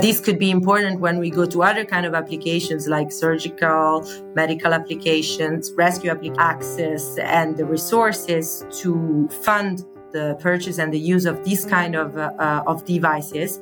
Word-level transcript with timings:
This 0.00 0.18
could 0.18 0.38
be 0.38 0.50
important 0.50 1.00
when 1.00 1.18
we 1.18 1.28
go 1.28 1.44
to 1.44 1.62
other 1.62 1.84
kind 1.84 2.06
of 2.06 2.14
applications 2.14 2.88
like 2.88 3.12
surgical, 3.12 4.08
medical 4.34 4.72
applications, 4.72 5.72
rescue 5.76 6.10
access, 6.38 7.18
and 7.18 7.54
the 7.54 7.66
resources 7.66 8.64
to 8.80 9.28
fund 9.42 9.84
the 10.12 10.38
purchase 10.40 10.78
and 10.78 10.90
the 10.90 10.98
use 10.98 11.26
of 11.26 11.44
these 11.44 11.66
kind 11.66 11.94
of 11.94 12.16
uh, 12.16 12.32
uh, 12.38 12.64
of 12.66 12.86
devices. 12.86 13.60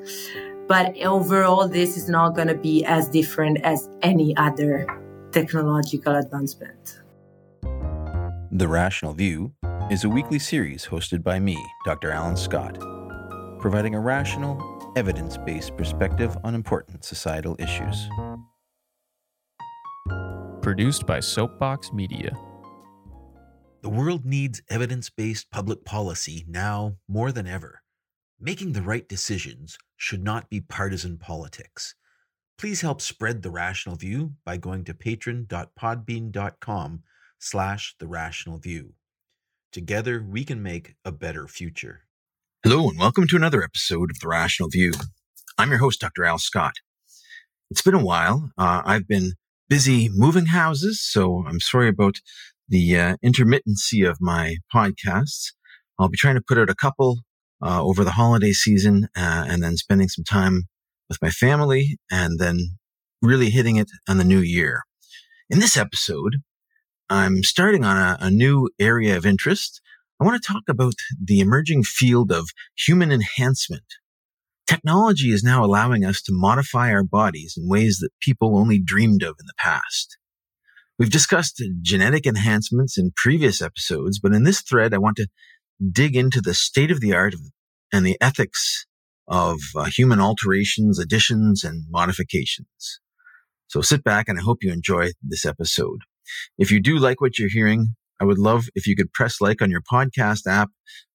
But 0.68 0.96
overall, 0.98 1.66
this 1.66 1.96
is 1.96 2.08
not 2.08 2.36
going 2.36 2.48
to 2.48 2.54
be 2.54 2.84
as 2.84 3.08
different 3.08 3.58
as 3.64 3.88
any 4.02 4.36
other 4.36 4.86
technological 5.32 6.14
advancement. 6.14 7.00
The 8.52 8.68
Rational 8.68 9.12
View 9.12 9.54
is 9.90 10.04
a 10.04 10.08
weekly 10.08 10.38
series 10.38 10.86
hosted 10.86 11.24
by 11.24 11.40
me, 11.40 11.56
Dr. 11.84 12.12
Alan 12.12 12.36
Scott, 12.36 12.78
providing 13.58 13.96
a 13.96 14.00
rational 14.00 14.77
evidence 14.98 15.38
based 15.38 15.76
perspective 15.76 16.36
on 16.42 16.56
important 16.56 17.04
societal 17.04 17.54
issues. 17.60 18.08
Produced 20.60 21.06
by 21.06 21.20
Soapbox 21.20 21.92
Media. 21.92 22.32
The 23.82 23.88
world 23.88 24.26
needs 24.26 24.60
evidence 24.68 25.08
based 25.08 25.52
public 25.52 25.84
policy 25.84 26.44
now 26.48 26.96
more 27.06 27.30
than 27.30 27.46
ever. 27.46 27.82
Making 28.40 28.72
the 28.72 28.82
right 28.82 29.08
decisions 29.08 29.78
should 29.96 30.24
not 30.24 30.50
be 30.50 30.60
partisan 30.60 31.16
politics. 31.16 31.94
Please 32.58 32.80
help 32.80 33.00
spread 33.00 33.42
the 33.42 33.52
rational 33.52 33.94
view 33.94 34.32
by 34.44 34.56
going 34.56 34.82
to 34.82 34.94
patron.podbean.com 34.94 37.02
slash 37.38 37.94
the 38.00 38.08
rational 38.08 38.58
view. 38.58 38.94
Together 39.70 40.26
we 40.28 40.42
can 40.42 40.60
make 40.60 40.96
a 41.04 41.12
better 41.12 41.46
future. 41.46 42.07
Hello, 42.64 42.88
and 42.88 42.98
welcome 42.98 43.28
to 43.28 43.36
another 43.36 43.62
episode 43.62 44.10
of 44.10 44.18
The 44.18 44.26
Rational 44.26 44.68
View. 44.68 44.90
I'm 45.56 45.70
your 45.70 45.78
host, 45.78 46.00
Dr. 46.00 46.24
Al 46.24 46.38
Scott. 46.38 46.72
It's 47.70 47.82
been 47.82 47.94
a 47.94 48.04
while. 48.04 48.50
Uh, 48.58 48.82
I've 48.84 49.06
been 49.06 49.34
busy 49.68 50.08
moving 50.12 50.46
houses, 50.46 51.00
so 51.00 51.44
I'm 51.46 51.60
sorry 51.60 51.88
about 51.88 52.16
the 52.68 52.98
uh, 52.98 53.16
intermittency 53.24 54.04
of 54.10 54.18
my 54.20 54.56
podcasts. 54.74 55.52
I'll 56.00 56.08
be 56.08 56.16
trying 56.16 56.34
to 56.34 56.42
put 56.46 56.58
out 56.58 56.68
a 56.68 56.74
couple 56.74 57.20
uh, 57.64 57.80
over 57.80 58.02
the 58.02 58.10
holiday 58.10 58.50
season 58.50 59.06
uh, 59.16 59.44
and 59.48 59.62
then 59.62 59.76
spending 59.76 60.08
some 60.08 60.24
time 60.24 60.64
with 61.08 61.22
my 61.22 61.30
family 61.30 61.96
and 62.10 62.40
then 62.40 62.76
really 63.22 63.50
hitting 63.50 63.76
it 63.76 63.88
on 64.08 64.18
the 64.18 64.24
new 64.24 64.40
year. 64.40 64.82
In 65.48 65.60
this 65.60 65.76
episode, 65.76 66.38
I'm 67.08 67.44
starting 67.44 67.84
on 67.84 67.96
a, 67.96 68.18
a 68.20 68.30
new 68.32 68.68
area 68.80 69.16
of 69.16 69.24
interest 69.24 69.80
I 70.20 70.24
want 70.24 70.42
to 70.42 70.52
talk 70.52 70.64
about 70.68 70.94
the 71.22 71.38
emerging 71.38 71.84
field 71.84 72.32
of 72.32 72.50
human 72.76 73.12
enhancement. 73.12 73.84
Technology 74.66 75.28
is 75.30 75.44
now 75.44 75.64
allowing 75.64 76.04
us 76.04 76.20
to 76.22 76.32
modify 76.32 76.90
our 76.90 77.04
bodies 77.04 77.54
in 77.56 77.68
ways 77.68 77.98
that 78.00 78.10
people 78.20 78.58
only 78.58 78.80
dreamed 78.80 79.22
of 79.22 79.36
in 79.38 79.46
the 79.46 79.54
past. 79.58 80.18
We've 80.98 81.10
discussed 81.10 81.62
genetic 81.80 82.26
enhancements 82.26 82.98
in 82.98 83.12
previous 83.14 83.62
episodes, 83.62 84.18
but 84.18 84.32
in 84.32 84.42
this 84.42 84.60
thread, 84.60 84.92
I 84.92 84.98
want 84.98 85.16
to 85.18 85.28
dig 85.92 86.16
into 86.16 86.40
the 86.40 86.54
state 86.54 86.90
of 86.90 87.00
the 87.00 87.14
art 87.14 87.34
and 87.92 88.04
the 88.04 88.18
ethics 88.20 88.86
of 89.28 89.60
uh, 89.76 89.84
human 89.84 90.20
alterations, 90.20 90.98
additions, 90.98 91.62
and 91.62 91.84
modifications. 91.88 93.00
So 93.68 93.82
sit 93.82 94.02
back 94.02 94.28
and 94.28 94.38
I 94.38 94.42
hope 94.42 94.58
you 94.62 94.72
enjoy 94.72 95.10
this 95.22 95.46
episode. 95.46 96.00
If 96.58 96.72
you 96.72 96.80
do 96.80 96.98
like 96.98 97.20
what 97.20 97.38
you're 97.38 97.50
hearing, 97.50 97.94
I 98.20 98.24
would 98.24 98.38
love 98.38 98.66
if 98.74 98.86
you 98.86 98.96
could 98.96 99.12
press 99.12 99.40
like 99.40 99.62
on 99.62 99.70
your 99.70 99.82
podcast 99.82 100.46
app, 100.46 100.70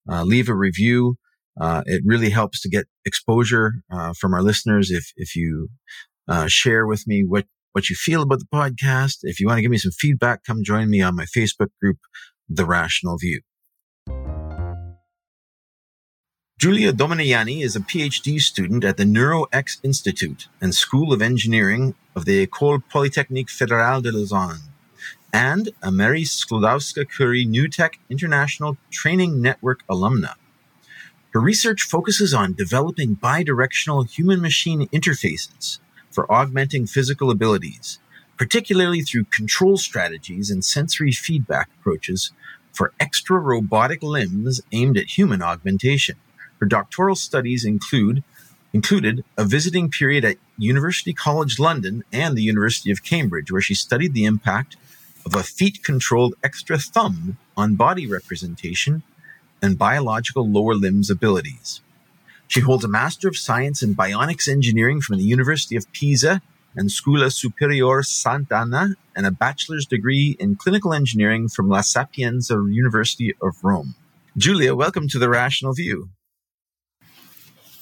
uh, 0.09 0.23
leave 0.23 0.49
a 0.49 0.55
review. 0.55 1.15
Uh, 1.59 1.83
it 1.85 2.01
really 2.05 2.29
helps 2.29 2.61
to 2.61 2.69
get 2.69 2.85
exposure 3.05 3.83
uh, 3.91 4.13
from 4.19 4.33
our 4.33 4.41
listeners. 4.41 4.89
If 4.89 5.11
if 5.15 5.35
you 5.35 5.69
uh, 6.27 6.47
share 6.47 6.87
with 6.87 7.05
me 7.05 7.23
what 7.27 7.45
what 7.73 7.89
you 7.89 7.95
feel 7.95 8.21
about 8.21 8.39
the 8.39 8.45
podcast, 8.53 9.19
if 9.23 9.39
you 9.39 9.47
want 9.47 9.57
to 9.57 9.61
give 9.61 9.71
me 9.71 9.77
some 9.77 9.91
feedback, 9.91 10.43
come 10.43 10.63
join 10.63 10.89
me 10.89 11.01
on 11.01 11.15
my 11.15 11.25
Facebook 11.25 11.69
group, 11.81 11.97
The 12.49 12.65
Rational 12.65 13.17
View. 13.17 13.41
Giulia 16.59 16.93
Dominijanni 16.93 17.61
is 17.61 17.75
a 17.75 17.81
PhD 17.81 18.39
student 18.39 18.85
at 18.85 18.95
the 18.95 19.03
NeuroX 19.03 19.79
Institute 19.83 20.47
and 20.61 20.73
School 20.73 21.11
of 21.11 21.21
Engineering 21.21 21.95
of 22.15 22.25
the 22.25 22.45
École 22.45 22.81
Polytechnique 22.89 23.49
Fédérale 23.49 24.01
de 24.01 24.11
Lausanne 24.11 24.72
and 25.33 25.71
a 25.81 25.91
Marie 25.91 26.23
Sklodowska 26.23 27.09
Curie 27.09 27.45
Neutouch 27.45 27.95
International 28.09 28.77
Training 28.91 29.41
Network 29.41 29.85
alumna. 29.87 30.35
Her 31.33 31.39
research 31.39 31.81
focuses 31.81 32.33
on 32.33 32.53
developing 32.53 33.15
bidirectional 33.15 34.07
human 34.07 34.39
machine 34.39 34.87
interfaces 34.89 35.79
for 36.11 36.31
augmenting 36.31 36.85
physical 36.85 37.31
abilities, 37.31 37.97
particularly 38.37 39.01
through 39.01 39.25
control 39.25 39.77
strategies 39.77 40.51
and 40.51 40.63
sensory 40.63 41.11
feedback 41.11 41.69
approaches 41.79 42.31
for 42.71 42.93
extra 42.99 43.39
robotic 43.39 44.03
limbs 44.03 44.61
aimed 44.71 44.97
at 44.97 45.17
human 45.17 45.41
augmentation. 45.41 46.17
Her 46.59 46.67
doctoral 46.67 47.15
studies 47.15 47.65
include 47.65 48.23
included 48.71 49.23
a 49.37 49.45
visiting 49.45 49.89
period 49.89 50.25
at 50.25 50.37
University 50.57 51.13
College 51.13 51.59
London 51.59 52.03
and 52.11 52.35
the 52.35 52.41
University 52.41 52.91
of 52.91 53.03
Cambridge, 53.03 53.51
where 53.51 53.61
she 53.61 53.75
studied 53.75 54.13
the 54.15 54.25
impact 54.25 54.77
of 55.25 55.35
a 55.35 55.43
feet 55.43 55.83
controlled 55.83 56.35
extra 56.43 56.77
thumb 56.77 57.37
on 57.55 57.75
body 57.75 58.07
representation 58.07 59.03
and 59.61 59.77
biological 59.77 60.49
lower 60.49 60.75
limbs 60.75 61.09
abilities. 61.09 61.81
She 62.47 62.59
holds 62.59 62.83
a 62.83 62.87
Master 62.89 63.27
of 63.27 63.37
Science 63.37 63.81
in 63.81 63.95
Bionics 63.95 64.47
Engineering 64.47 65.01
from 65.01 65.17
the 65.17 65.23
University 65.23 65.75
of 65.75 65.91
Pisa 65.91 66.41
and 66.75 66.91
Scuola 66.91 67.31
Superiore 67.31 68.01
Sant'Anna 68.01 68.95
and 69.15 69.25
a 69.25 69.31
bachelor's 69.31 69.85
degree 69.85 70.35
in 70.39 70.55
clinical 70.55 70.93
engineering 70.93 71.47
from 71.47 71.69
La 71.69 71.81
Sapienza 71.81 72.55
University 72.69 73.33
of 73.41 73.63
Rome. 73.63 73.95
Giulia, 74.37 74.75
welcome 74.75 75.07
to 75.09 75.19
the 75.19 75.29
Rational 75.29 75.73
View. 75.73 76.09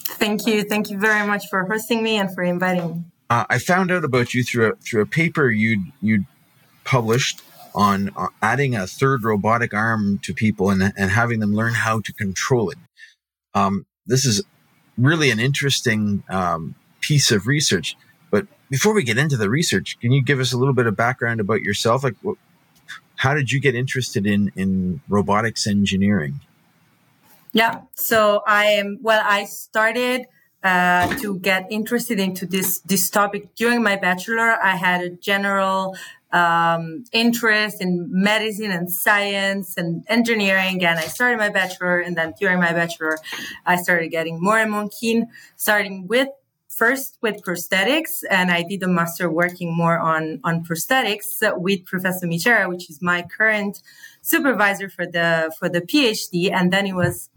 Thank 0.03 0.45
you. 0.45 0.63
Thank 0.63 0.89
you 0.89 0.99
very 0.99 1.25
much 1.25 1.47
for 1.49 1.65
hosting 1.65 2.03
me 2.03 2.17
and 2.17 2.33
for 2.33 2.43
inviting 2.43 2.87
me. 2.87 3.03
Uh, 3.29 3.45
I 3.49 3.59
found 3.59 3.91
out 3.91 4.03
about 4.03 4.33
you 4.33 4.43
through 4.43 4.71
a, 4.71 4.75
through 4.75 5.01
a 5.01 5.05
paper 5.05 5.49
you'd, 5.49 5.79
you'd 6.01 6.25
published 6.83 7.41
on 7.73 8.11
uh, 8.17 8.27
adding 8.41 8.75
a 8.75 8.85
third 8.85 9.23
robotic 9.23 9.73
arm 9.73 10.19
to 10.23 10.33
people 10.33 10.69
and, 10.69 10.93
and 10.97 11.11
having 11.11 11.39
them 11.39 11.53
learn 11.53 11.73
how 11.73 12.01
to 12.01 12.13
control 12.13 12.69
it. 12.69 12.77
Um, 13.53 13.85
this 14.05 14.25
is 14.25 14.43
really 14.97 15.31
an 15.31 15.39
interesting 15.39 16.23
um, 16.29 16.75
piece 16.99 17.31
of 17.31 17.47
research. 17.47 17.95
But 18.29 18.47
before 18.69 18.93
we 18.93 19.03
get 19.03 19.17
into 19.17 19.37
the 19.37 19.49
research, 19.49 19.97
can 19.99 20.11
you 20.11 20.23
give 20.23 20.39
us 20.39 20.53
a 20.53 20.57
little 20.57 20.73
bit 20.73 20.87
of 20.87 20.95
background 20.95 21.39
about 21.39 21.61
yourself? 21.61 22.03
Like, 22.03 22.15
how 23.15 23.33
did 23.33 23.51
you 23.51 23.59
get 23.59 23.75
interested 23.75 24.25
in 24.25 24.51
in 24.55 25.01
robotics 25.07 25.67
engineering? 25.67 26.39
Yeah, 27.53 27.81
so 27.95 28.41
I 28.47 28.65
am. 28.65 28.99
Well, 29.01 29.21
I 29.23 29.43
started 29.45 30.25
uh, 30.63 31.13
to 31.17 31.37
get 31.39 31.67
interested 31.69 32.19
into 32.19 32.45
this 32.45 32.79
this 32.79 33.09
topic 33.09 33.53
during 33.55 33.83
my 33.83 33.95
bachelor. 33.95 34.57
I 34.63 34.75
had 34.75 35.01
a 35.01 35.09
general 35.09 35.95
um, 36.33 37.03
interest 37.11 37.81
in 37.81 38.07
medicine 38.11 38.71
and 38.71 38.91
science 38.91 39.77
and 39.77 40.03
engineering. 40.07 40.83
And 40.83 40.99
I 40.99 41.03
started 41.03 41.37
my 41.37 41.49
bachelor. 41.49 41.99
And 41.99 42.15
then 42.15 42.33
during 42.39 42.59
my 42.59 42.71
bachelor, 42.71 43.17
I 43.65 43.75
started 43.77 44.09
getting 44.09 44.41
more 44.41 44.57
and 44.57 44.71
more 44.71 44.89
keen, 44.89 45.27
starting 45.55 46.07
with 46.07 46.29
first 46.69 47.17
with 47.21 47.43
prosthetics. 47.43 48.23
And 48.29 48.49
I 48.51 48.63
did 48.63 48.81
a 48.83 48.87
master 48.87 49.29
working 49.29 49.75
more 49.75 49.99
on, 49.99 50.39
on 50.43 50.63
prosthetics 50.63 51.39
with 51.57 51.85
Professor 51.85 52.27
Micera, 52.27 52.67
which 52.69 52.89
is 52.89 53.01
my 53.01 53.23
current 53.23 53.81
supervisor 54.21 54.89
for 54.89 55.05
the, 55.05 55.53
for 55.59 55.67
the 55.69 55.81
PhD. 55.81 56.51
And 56.51 56.71
then 56.71 56.85
it 56.87 56.95
was 56.95 57.29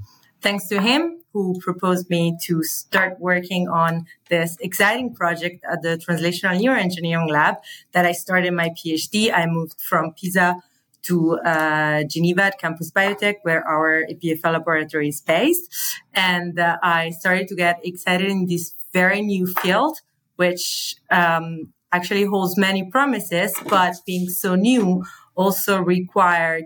thanks 0.44 0.68
to 0.68 0.80
him 0.80 1.24
who 1.32 1.58
proposed 1.58 2.08
me 2.10 2.36
to 2.42 2.62
start 2.62 3.18
working 3.18 3.66
on 3.66 4.06
this 4.28 4.56
exciting 4.60 5.12
project 5.14 5.64
at 5.72 5.80
the 5.82 5.96
Translational 5.96 6.54
Neuroengineering 6.60 7.30
Lab 7.30 7.56
that 7.92 8.04
I 8.04 8.12
started 8.12 8.52
my 8.52 8.68
PhD. 8.78 9.32
I 9.32 9.46
moved 9.46 9.80
from 9.80 10.12
Pisa 10.12 10.62
to 11.04 11.38
uh, 11.38 12.04
Geneva 12.04 12.42
at 12.44 12.58
Campus 12.58 12.90
Biotech, 12.90 13.36
where 13.42 13.66
our 13.66 14.04
EPFL 14.12 14.52
laboratory 14.52 15.08
is 15.08 15.20
based. 15.22 15.66
And 16.12 16.58
uh, 16.58 16.76
I 16.82 17.10
started 17.10 17.48
to 17.48 17.56
get 17.56 17.80
excited 17.82 18.28
in 18.30 18.46
this 18.46 18.74
very 18.92 19.22
new 19.22 19.46
field, 19.46 19.96
which 20.36 20.96
um, 21.10 21.72
actually 21.90 22.24
holds 22.24 22.56
many 22.58 22.90
promises, 22.90 23.54
but 23.68 23.94
being 24.06 24.28
so 24.28 24.54
new 24.54 25.04
also 25.36 25.80
required 25.80 26.64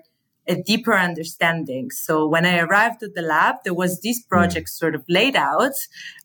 a 0.49 0.57
deeper 0.57 0.95
understanding. 0.95 1.91
So 1.91 2.27
when 2.27 2.47
I 2.47 2.59
arrived 2.59 3.03
at 3.03 3.15
the 3.15 3.23
lab, 3.23 3.57
there 3.65 3.75
was 3.75 4.01
this 4.01 4.23
hmm. 4.23 4.29
project 4.29 4.71
sort 4.71 4.95
of 4.95 5.05
laid 5.09 5.37
out. 5.37 5.75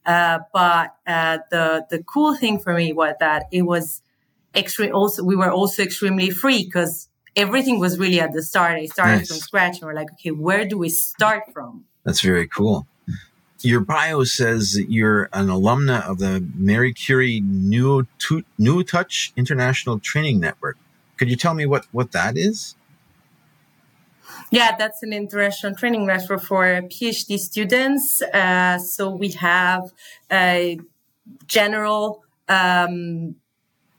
Uh, 0.06 0.40
but 0.54 0.96
uh, 1.06 1.40
the 1.52 1.86
the 1.90 2.04
cool 2.04 2.36
thing 2.36 2.60
for 2.60 2.74
me 2.74 2.94
was 2.94 3.16
that 3.20 3.46
it 3.52 3.64
was 3.64 4.02
extreme. 4.56 4.96
Also, 4.96 5.24
we 5.24 5.36
were 5.36 5.52
also 5.52 5.84
extremely 5.84 6.30
free 6.30 6.64
because 6.64 7.10
everything 7.36 7.80
was 7.80 8.00
really 8.00 8.20
at 8.20 8.34
the 8.34 8.42
start. 8.42 8.80
I 8.80 8.86
started 8.86 9.18
nice. 9.18 9.28
from 9.28 9.38
scratch, 9.38 9.80
and 9.80 9.88
we're 9.88 9.94
like, 9.94 10.12
okay, 10.14 10.32
where 10.32 10.66
do 10.66 10.78
we 10.78 10.90
start 10.90 11.44
from? 11.54 11.86
That's 12.04 12.22
very 12.22 12.48
cool. 12.48 12.88
your 13.62 13.80
bio 13.80 14.26
says 14.26 14.74
that 14.74 14.92
you're 14.92 15.30
an 15.32 15.48
alumna 15.48 16.02
of 16.10 16.20
the 16.20 16.46
Marie 16.56 16.94
Curie 16.94 17.40
New, 17.40 18.06
New 18.58 18.84
Touch 18.84 19.32
International 19.38 20.00
Training 20.00 20.40
Network. 20.42 20.78
Could 21.18 21.30
you 21.30 21.38
tell 21.38 21.54
me 21.54 21.66
what, 21.66 21.86
what 21.92 22.12
that 22.12 22.38
is? 22.38 22.76
Yeah, 24.54 24.76
that's 24.78 25.02
an 25.02 25.14
international 25.14 25.74
training 25.74 26.06
network 26.06 26.44
for 26.44 26.64
PhD 26.84 27.40
students. 27.40 28.22
Uh, 28.22 28.78
so 28.78 29.10
we 29.10 29.32
have 29.32 29.92
a 30.32 30.80
general 31.48 32.24
um, 32.48 33.36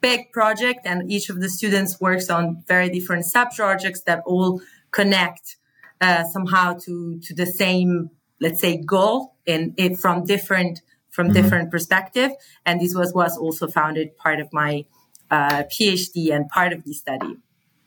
big 0.01 0.31
project, 0.31 0.83
and 0.85 1.11
each 1.11 1.29
of 1.29 1.41
the 1.41 1.49
students 1.49 2.01
works 2.01 2.31
on 2.31 2.63
very 2.69 2.89
different 2.89 3.25
sub 3.25 3.51
projects 3.51 4.03
that 4.03 4.23
all 4.27 4.61
connect 4.93 5.57
uh, 6.01 6.23
somehow 6.23 6.75
to 6.85 7.19
to 7.27 7.35
the 7.35 7.47
same, 7.47 8.11
let's 8.39 8.61
say, 8.61 8.77
goal 8.77 9.35
in 9.47 9.75
it 9.77 9.99
from 9.99 10.25
different 10.25 10.83
from 11.11 11.27
mm-hmm. 11.27 11.43
different 11.43 11.73
perspective. 11.73 12.31
And 12.65 12.81
this 12.81 12.95
was 12.95 13.13
was 13.13 13.37
also 13.37 13.67
founded 13.67 14.17
part 14.17 14.39
of 14.39 14.53
my 14.53 14.85
uh, 15.33 15.65
PhD 15.65 16.33
and 16.33 16.49
part 16.49 16.73
of 16.73 16.85
the 16.85 16.93
study. 16.93 17.39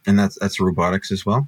And 0.06 0.20
that's 0.20 0.38
that's 0.38 0.60
robotics 0.60 1.14
as 1.14 1.26
well. 1.26 1.48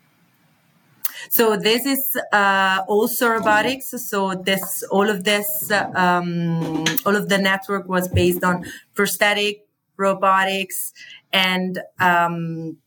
So 1.30 1.58
this 1.58 1.86
is 1.86 2.18
uh, 2.32 2.84
also 2.88 3.30
robotics. 3.30 3.90
So 4.10 4.34
this, 4.36 4.84
all 4.84 5.10
of 5.10 5.24
this, 5.24 5.72
um, 5.72 6.86
all 7.06 7.16
of 7.16 7.30
the 7.30 7.38
network 7.38 7.88
was 7.88 8.08
based 8.08 8.44
on 8.44 8.66
prosthetic 8.94 9.66
robotics 9.98 10.94
and 11.34 11.80
um, 12.00 12.78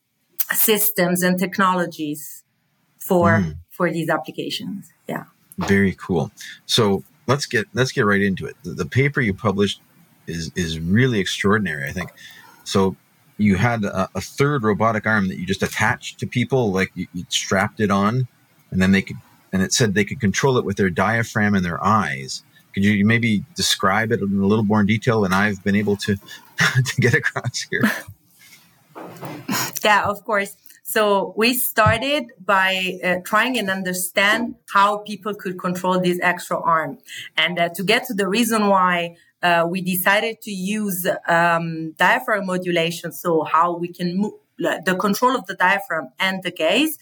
systems 0.52 1.22
and 1.22 1.38
technologies 1.38 2.44
for 2.98 3.38
mm. 3.40 3.56
for 3.70 3.90
these 3.90 4.08
applications. 4.08 4.92
Yeah. 5.08 5.24
Very 5.58 5.94
cool. 5.94 6.30
So 6.66 7.04
let's 7.26 7.46
get 7.46 7.66
let's 7.74 7.92
get 7.92 8.06
right 8.06 8.22
into 8.22 8.46
it. 8.46 8.56
The, 8.62 8.70
the 8.72 8.86
paper 8.86 9.20
you 9.20 9.34
published 9.34 9.80
is 10.26 10.50
is 10.56 10.80
really 10.80 11.18
extraordinary. 11.20 11.88
I 11.88 11.92
think. 11.92 12.10
So 12.64 12.96
you 13.38 13.56
had 13.56 13.84
a, 13.84 14.08
a, 14.14 14.20
third 14.20 14.62
robotic 14.62 15.06
arm 15.06 15.28
that 15.28 15.38
you 15.38 15.46
just 15.46 15.62
attached 15.62 16.20
to 16.20 16.26
people, 16.26 16.72
like 16.72 16.90
you, 16.94 17.06
you, 17.12 17.24
strapped 17.28 17.80
it 17.80 17.90
on, 17.90 18.28
and 18.70 18.80
then 18.80 18.92
they 18.92 19.02
could, 19.02 19.16
and 19.52 19.62
it 19.62 19.72
said 19.72 19.94
they 19.94 20.04
could 20.04 20.20
control 20.20 20.58
it 20.58 20.64
with 20.64 20.76
their 20.76 20.90
diaphragm 20.90 21.54
and 21.54 21.64
their 21.64 21.82
eyes. 21.82 22.42
Could 22.72 22.84
you 22.84 23.04
maybe 23.04 23.44
describe 23.54 24.12
it 24.12 24.20
in 24.20 24.38
a 24.40 24.46
little 24.46 24.64
more 24.64 24.82
detail 24.82 25.22
than 25.22 25.32
I've 25.32 25.62
been 25.62 25.76
able 25.76 25.96
to 25.96 26.16
to 26.86 27.00
get 27.00 27.14
across 27.14 27.66
here? 27.70 27.82
Yeah, 29.84 30.04
of 30.04 30.24
course. 30.24 30.56
So 30.84 31.32
we 31.36 31.54
started 31.54 32.32
by 32.44 32.98
uh, 33.02 33.16
trying 33.24 33.58
and 33.58 33.70
understand 33.70 34.56
how 34.72 34.98
people 34.98 35.34
could 35.34 35.58
control 35.58 36.00
this 36.00 36.18
extra 36.22 36.60
arm, 36.60 36.98
and 37.36 37.58
uh, 37.58 37.68
to 37.70 37.82
get 37.82 38.06
to 38.06 38.14
the 38.14 38.28
reason 38.28 38.66
why 38.68 39.16
uh, 39.42 39.66
we 39.68 39.80
decided 39.80 40.40
to 40.42 40.50
use 40.50 41.06
um, 41.28 41.92
diaphragm 41.92 42.46
modulation. 42.46 43.12
So 43.12 43.42
how 43.42 43.76
we 43.76 43.88
can 43.88 44.16
move 44.16 44.34
the 44.58 44.96
control 44.98 45.34
of 45.34 45.46
the 45.46 45.54
diaphragm 45.54 46.10
and 46.18 46.42
the 46.42 46.50
gaze. 46.50 46.98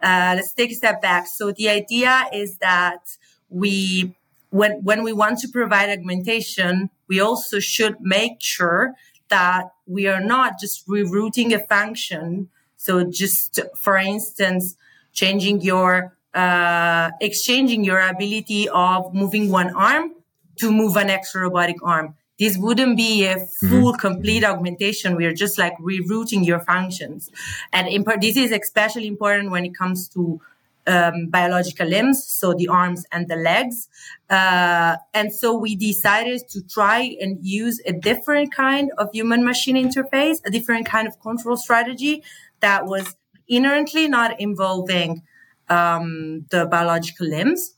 Uh, 0.00 0.32
let's 0.36 0.52
take 0.54 0.70
a 0.70 0.74
step 0.74 1.02
back. 1.02 1.26
So 1.26 1.52
the 1.52 1.68
idea 1.68 2.26
is 2.32 2.58
that 2.58 3.16
we, 3.50 4.14
when, 4.50 4.82
when 4.82 5.02
we 5.02 5.12
want 5.12 5.38
to 5.40 5.48
provide 5.48 5.90
augmentation, 5.90 6.90
we 7.08 7.20
also 7.20 7.60
should 7.60 8.00
make 8.00 8.40
sure 8.40 8.94
that 9.28 9.72
we 9.86 10.06
are 10.06 10.20
not 10.20 10.58
just 10.58 10.86
rerouting 10.88 11.52
a 11.52 11.58
function. 11.66 12.48
So 12.76 13.04
just, 13.04 13.60
for 13.76 13.96
instance, 13.96 14.76
changing 15.12 15.60
your, 15.60 16.16
uh, 16.34 17.10
exchanging 17.20 17.84
your 17.84 18.00
ability 18.00 18.68
of 18.70 19.12
moving 19.12 19.50
one 19.50 19.74
arm 19.74 20.14
to 20.56 20.70
move 20.70 20.96
an 20.96 21.10
extra 21.10 21.42
robotic 21.42 21.76
arm. 21.82 22.14
This 22.38 22.56
wouldn't 22.56 22.96
be 22.96 23.24
a 23.24 23.36
mm-hmm. 23.36 23.68
full, 23.68 23.92
mm-hmm. 23.92 24.00
complete 24.00 24.44
augmentation. 24.44 25.16
We 25.16 25.26
are 25.26 25.34
just 25.34 25.58
like 25.58 25.76
rerouting 25.78 26.44
your 26.44 26.60
functions. 26.60 27.30
And 27.72 27.88
in 27.88 28.04
part, 28.04 28.20
this 28.20 28.36
is 28.36 28.50
especially 28.52 29.06
important 29.06 29.50
when 29.50 29.64
it 29.64 29.74
comes 29.76 30.08
to 30.10 30.40
um, 30.86 31.28
biological 31.28 31.86
limbs, 31.86 32.24
so 32.26 32.54
the 32.54 32.68
arms 32.68 33.06
and 33.12 33.28
the 33.28 33.36
legs. 33.36 33.88
Uh, 34.28 34.96
and 35.14 35.32
so 35.32 35.56
we 35.56 35.76
decided 35.76 36.48
to 36.48 36.62
try 36.62 37.16
and 37.20 37.38
use 37.42 37.80
a 37.86 37.92
different 37.92 38.52
kind 38.52 38.90
of 38.98 39.08
human 39.12 39.44
machine 39.44 39.76
interface, 39.76 40.38
a 40.44 40.50
different 40.50 40.86
kind 40.86 41.06
of 41.06 41.20
control 41.20 41.56
strategy 41.56 42.24
that 42.60 42.86
was 42.86 43.14
inherently 43.46 44.08
not 44.08 44.40
involving 44.40 45.22
um, 45.68 46.46
the 46.50 46.66
biological 46.66 47.26
limbs 47.26 47.74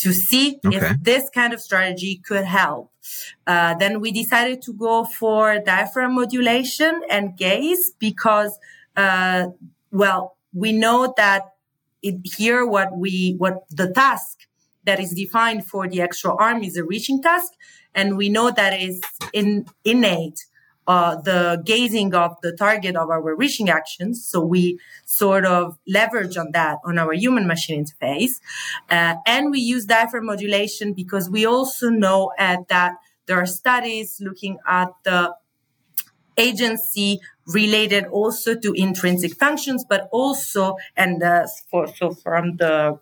to 0.00 0.12
see 0.14 0.58
okay. 0.64 0.76
if 0.76 1.02
this 1.02 1.28
kind 1.30 1.52
of 1.52 1.60
strategy 1.60 2.20
could 2.26 2.44
help. 2.44 2.90
Uh, 3.46 3.74
then 3.74 4.00
we 4.00 4.10
decided 4.10 4.62
to 4.62 4.72
go 4.72 5.04
for 5.04 5.58
diaphragm 5.58 6.14
modulation 6.14 7.02
and 7.10 7.36
gaze 7.36 7.92
because, 7.98 8.58
uh, 8.96 9.48
well, 9.90 10.36
we 10.54 10.72
know 10.72 11.12
that 11.16 11.42
it, 12.02 12.16
here 12.24 12.64
what 12.64 12.96
we 12.96 13.34
what 13.36 13.68
the 13.68 13.92
task 13.92 14.46
that 14.84 14.98
is 14.98 15.12
defined 15.12 15.66
for 15.66 15.86
the 15.86 16.00
extra 16.00 16.34
arm 16.34 16.62
is 16.62 16.76
a 16.76 16.84
reaching 16.84 17.22
task, 17.22 17.52
and 17.94 18.16
we 18.16 18.28
know 18.30 18.50
that 18.50 18.72
is 18.72 19.02
in 19.34 19.66
innate 19.84 20.46
uh, 20.86 21.16
the 21.20 21.62
gazing 21.64 22.14
of 22.14 22.36
the 22.42 22.52
target 22.52 22.96
of 22.96 23.10
our 23.10 23.34
reaching 23.36 23.68
actions. 23.68 24.24
So 24.24 24.40
we 24.40 24.78
sort 25.04 25.44
of 25.44 25.78
leverage 25.86 26.36
on 26.36 26.52
that 26.52 26.78
on 26.84 26.98
our 26.98 27.12
human 27.12 27.46
machine 27.46 27.84
interface. 27.84 28.40
Uh, 28.88 29.16
and 29.26 29.50
we 29.50 29.60
use 29.60 29.84
diaphragm 29.84 30.26
modulation 30.26 30.92
because 30.92 31.30
we 31.30 31.46
also 31.46 31.90
know 31.90 32.32
at 32.38 32.68
that 32.68 32.94
there 33.26 33.38
are 33.38 33.46
studies 33.46 34.20
looking 34.20 34.58
at 34.66 34.88
the 35.04 35.34
agency 36.36 37.20
related 37.46 38.04
also 38.06 38.54
to 38.54 38.72
intrinsic 38.72 39.36
functions, 39.36 39.84
but 39.88 40.08
also, 40.10 40.76
and 40.96 41.22
uh, 41.22 41.46
for, 41.70 41.86
so 41.86 42.12
from 42.12 42.56
the 42.56 42.98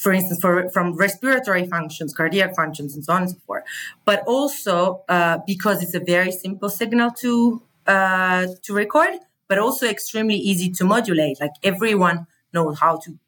for 0.00 0.12
instance, 0.12 0.40
for, 0.40 0.70
from 0.70 0.96
respiratory 0.96 1.66
functions, 1.66 2.14
cardiac 2.14 2.56
functions, 2.56 2.94
and 2.94 3.04
so 3.04 3.12
on 3.12 3.22
and 3.22 3.30
so 3.30 3.36
forth. 3.46 3.64
But 4.06 4.24
also 4.26 5.04
uh, 5.08 5.38
because 5.46 5.82
it's 5.82 5.94
a 5.94 6.00
very 6.00 6.32
simple 6.32 6.70
signal 6.70 7.10
to 7.22 7.62
uh, 7.86 8.46
to 8.62 8.74
record, 8.74 9.18
but 9.46 9.58
also 9.58 9.86
extremely 9.86 10.36
easy 10.36 10.70
to 10.70 10.84
modulate. 10.84 11.38
Like 11.40 11.52
everyone 11.62 12.26
knows 12.54 12.78
how 12.80 12.96
to 13.04 13.18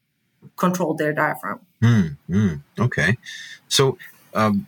control 0.57 0.95
their 0.95 1.13
diaphragm. 1.13 1.61
Mm, 1.83 2.17
mm, 2.29 2.61
okay, 2.79 3.17
so. 3.69 3.99
Um, 4.35 4.67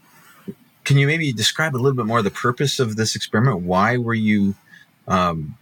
can 0.85 0.99
you 0.99 1.07
maybe 1.07 1.33
describe 1.33 1.75
a 1.75 1.79
little 1.79 1.97
bit 1.97 2.05
more 2.05 2.21
the 2.21 2.31
purpose 2.31 2.79
of 2.79 2.97
this 2.97 3.17
experiment? 3.17 3.63
Why 3.63 3.97
were 3.97 4.13
you 4.13 4.55
um, 5.09 5.57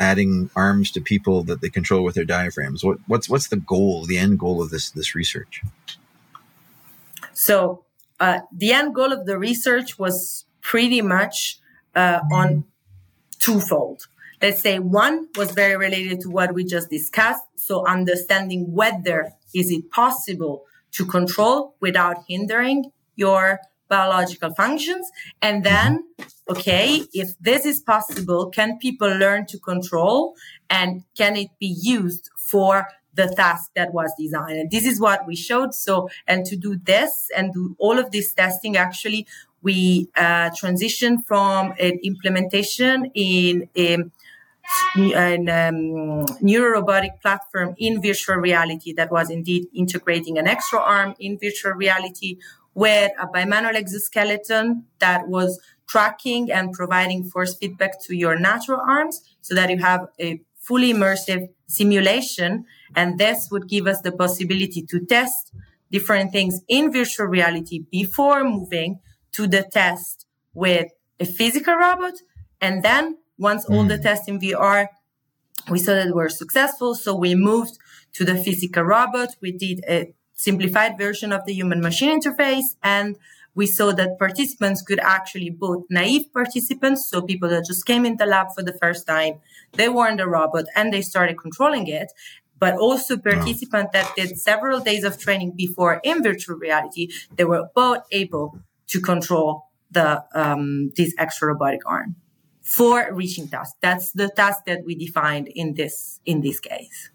adding 0.00 0.50
arms 0.56 0.90
to 0.92 1.00
people 1.00 1.44
that 1.44 1.60
they 1.60 1.68
control 1.68 2.02
with 2.02 2.16
their 2.16 2.24
diaphragms? 2.24 2.82
What, 2.82 2.98
what's 3.06 3.28
what's 3.28 3.48
the 3.48 3.56
goal, 3.56 4.06
the 4.06 4.18
end 4.18 4.40
goal 4.40 4.60
of 4.60 4.70
this 4.70 4.90
this 4.90 5.14
research? 5.14 5.62
So 7.34 7.84
uh, 8.18 8.40
the 8.52 8.72
end 8.72 8.94
goal 8.94 9.12
of 9.12 9.26
the 9.26 9.38
research 9.38 9.98
was 9.98 10.44
pretty 10.62 11.02
much 11.02 11.58
uh, 11.94 12.20
on 12.32 12.64
twofold. 13.38 14.08
Let's 14.42 14.60
say 14.60 14.78
one 14.78 15.28
was 15.36 15.52
very 15.52 15.76
related 15.76 16.20
to 16.20 16.30
what 16.30 16.54
we 16.54 16.64
just 16.64 16.88
discussed. 16.90 17.44
So 17.56 17.86
understanding 17.86 18.72
whether 18.72 19.32
is 19.54 19.70
it 19.70 19.90
possible 19.90 20.64
to 20.92 21.04
control 21.04 21.74
without 21.80 22.24
hindering 22.26 22.92
your 23.16 23.60
biological 23.90 24.54
functions. 24.54 25.10
And 25.42 25.62
then, 25.64 26.04
okay, 26.48 27.02
if 27.12 27.38
this 27.38 27.66
is 27.66 27.80
possible, 27.80 28.48
can 28.48 28.78
people 28.78 29.08
learn 29.08 29.44
to 29.46 29.58
control 29.58 30.34
and 30.70 31.04
can 31.18 31.36
it 31.36 31.50
be 31.58 31.66
used 31.66 32.30
for 32.38 32.88
the 33.12 33.26
task 33.36 33.72
that 33.74 33.92
was 33.92 34.10
designed? 34.18 34.58
And 34.58 34.70
this 34.70 34.86
is 34.86 34.98
what 34.98 35.26
we 35.26 35.36
showed. 35.36 35.74
So, 35.74 36.08
and 36.26 36.46
to 36.46 36.56
do 36.56 36.76
this 36.76 37.28
and 37.36 37.52
do 37.52 37.76
all 37.78 37.98
of 37.98 38.12
this 38.12 38.32
testing, 38.32 38.78
actually, 38.78 39.26
we 39.62 40.08
uh, 40.16 40.48
transitioned 40.50 41.26
from 41.26 41.74
an 41.78 41.98
implementation 42.02 43.10
in 43.14 43.68
a 43.76 43.98
an 44.94 45.48
um, 45.48 46.26
neurorobotic 46.40 47.20
platform 47.20 47.74
in 47.76 48.00
virtual 48.00 48.36
reality 48.36 48.92
that 48.92 49.10
was 49.10 49.28
indeed 49.28 49.66
integrating 49.74 50.38
an 50.38 50.46
extra 50.46 50.78
arm 50.78 51.14
in 51.18 51.38
virtual 51.38 51.72
reality 51.72 52.38
with 52.80 53.12
a 53.20 53.26
bimanual 53.26 53.74
exoskeleton 53.74 54.84
that 55.00 55.28
was 55.28 55.60
tracking 55.86 56.50
and 56.50 56.72
providing 56.72 57.22
force 57.22 57.54
feedback 57.54 58.00
to 58.00 58.16
your 58.16 58.38
natural 58.38 58.80
arms 58.80 59.20
so 59.42 59.54
that 59.54 59.68
you 59.68 59.76
have 59.76 60.08
a 60.18 60.40
fully 60.56 60.90
immersive 60.94 61.42
simulation. 61.66 62.64
And 62.96 63.18
this 63.18 63.48
would 63.50 63.68
give 63.68 63.86
us 63.86 64.00
the 64.00 64.12
possibility 64.12 64.82
to 64.90 65.04
test 65.04 65.52
different 65.90 66.32
things 66.32 66.62
in 66.68 66.90
virtual 66.90 67.26
reality 67.26 67.84
before 67.90 68.44
moving 68.44 69.00
to 69.32 69.46
the 69.46 69.62
test 69.62 70.26
with 70.54 70.88
a 71.18 71.26
physical 71.26 71.74
robot. 71.74 72.14
And 72.62 72.82
then 72.82 73.18
once 73.36 73.66
mm. 73.66 73.74
all 73.74 73.84
the 73.84 73.98
hmm. 73.98 74.02
tests 74.04 74.26
in 74.26 74.40
VR, 74.40 74.88
we 75.70 75.78
saw 75.78 75.92
that 75.92 76.06
we 76.06 76.12
were 76.12 76.30
successful. 76.30 76.94
So 76.94 77.14
we 77.14 77.34
moved 77.34 77.76
to 78.14 78.24
the 78.24 78.36
physical 78.36 78.84
robot. 78.84 79.28
We 79.42 79.52
did 79.52 79.84
a 79.86 80.14
simplified 80.40 80.96
version 80.96 81.32
of 81.32 81.44
the 81.44 81.52
human 81.52 81.80
machine 81.80 82.12
interface. 82.18 82.68
And 82.82 83.18
we 83.54 83.66
saw 83.66 83.92
that 83.92 84.18
participants 84.18 84.80
could 84.80 85.00
actually 85.00 85.50
both 85.50 85.84
naive 85.90 86.32
participants, 86.32 87.08
so 87.10 87.20
people 87.20 87.48
that 87.48 87.64
just 87.66 87.84
came 87.84 88.06
in 88.06 88.16
the 88.16 88.26
lab 88.26 88.48
for 88.54 88.62
the 88.62 88.76
first 88.82 89.06
time, 89.06 89.34
they 89.72 89.88
weren't 89.88 90.20
a 90.20 90.28
robot 90.28 90.66
and 90.76 90.92
they 90.92 91.02
started 91.02 91.36
controlling 91.36 91.86
it, 91.86 92.12
but 92.58 92.74
also 92.78 93.16
participants 93.16 93.90
that 93.92 94.14
did 94.16 94.38
several 94.38 94.80
days 94.80 95.04
of 95.04 95.18
training 95.18 95.52
before 95.56 96.00
in 96.04 96.22
virtual 96.22 96.56
reality, 96.56 97.08
they 97.36 97.44
were 97.44 97.68
both 97.74 98.02
able 98.12 98.58
to 98.86 99.00
control 99.00 99.66
the 99.90 100.24
um, 100.34 100.92
this 100.96 101.12
extra 101.18 101.48
robotic 101.48 101.80
arm 101.86 102.14
for 102.62 103.12
reaching 103.12 103.48
tasks. 103.48 103.76
That's 103.80 104.12
the 104.12 104.28
task 104.28 104.60
that 104.66 104.84
we 104.86 104.94
defined 104.94 105.48
in 105.48 105.74
this 105.74 106.20
in 106.24 106.40
this 106.40 106.60
case. 106.60 107.10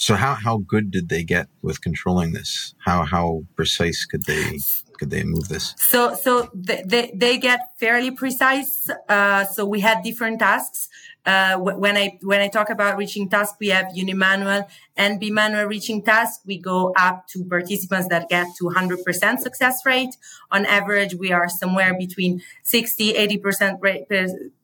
So 0.00 0.14
how 0.14 0.32
how 0.34 0.56
good 0.66 0.90
did 0.90 1.10
they 1.10 1.22
get 1.22 1.48
with 1.60 1.82
controlling 1.82 2.32
this? 2.32 2.74
How 2.78 3.04
how 3.04 3.44
precise 3.54 4.06
could 4.06 4.24
they 4.24 4.58
could 4.98 5.10
they 5.10 5.24
move 5.24 5.48
this? 5.48 5.74
So 5.76 6.14
so 6.14 6.48
they 6.54 6.82
they, 6.86 7.12
they 7.14 7.36
get 7.36 7.60
fairly 7.78 8.10
precise. 8.10 8.88
Uh, 9.10 9.44
so 9.44 9.66
we 9.66 9.80
had 9.80 10.02
different 10.02 10.38
tasks. 10.38 10.88
Uh, 11.26 11.58
when 11.58 11.98
I 11.98 12.18
when 12.22 12.40
I 12.40 12.48
talk 12.48 12.70
about 12.70 12.96
reaching 12.96 13.28
tasks, 13.28 13.58
we 13.60 13.68
have 13.68 13.88
unimanual 13.88 14.66
and 14.96 15.20
bimanual 15.20 15.68
reaching 15.68 16.00
tasks. 16.02 16.40
We 16.46 16.56
go 16.56 16.94
up 16.96 17.28
to 17.32 17.44
participants 17.44 18.08
that 18.08 18.30
get 18.30 18.46
to 18.56 18.64
100% 18.64 19.38
success 19.40 19.84
rate. 19.84 20.16
On 20.50 20.64
average, 20.64 21.14
we 21.14 21.30
are 21.30 21.46
somewhere 21.50 21.92
between 21.92 22.40
60, 22.62 23.12
80% 23.12 23.82
rate, 23.82 24.08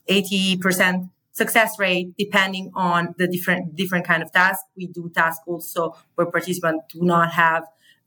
80% 0.09 1.11
success 1.37 1.79
rate 1.79 2.15
depending 2.17 2.71
on 2.75 3.15
the 3.19 3.29
different 3.29 3.77
different 3.77 4.07
kind 4.07 4.23
of 4.23 4.33
task. 4.33 4.61
We 4.77 4.87
do 4.87 5.11
tasks 5.15 5.45
also 5.47 5.95
where 6.15 6.27
participants 6.27 6.85
do 6.93 7.01
not 7.03 7.33
have 7.33 7.65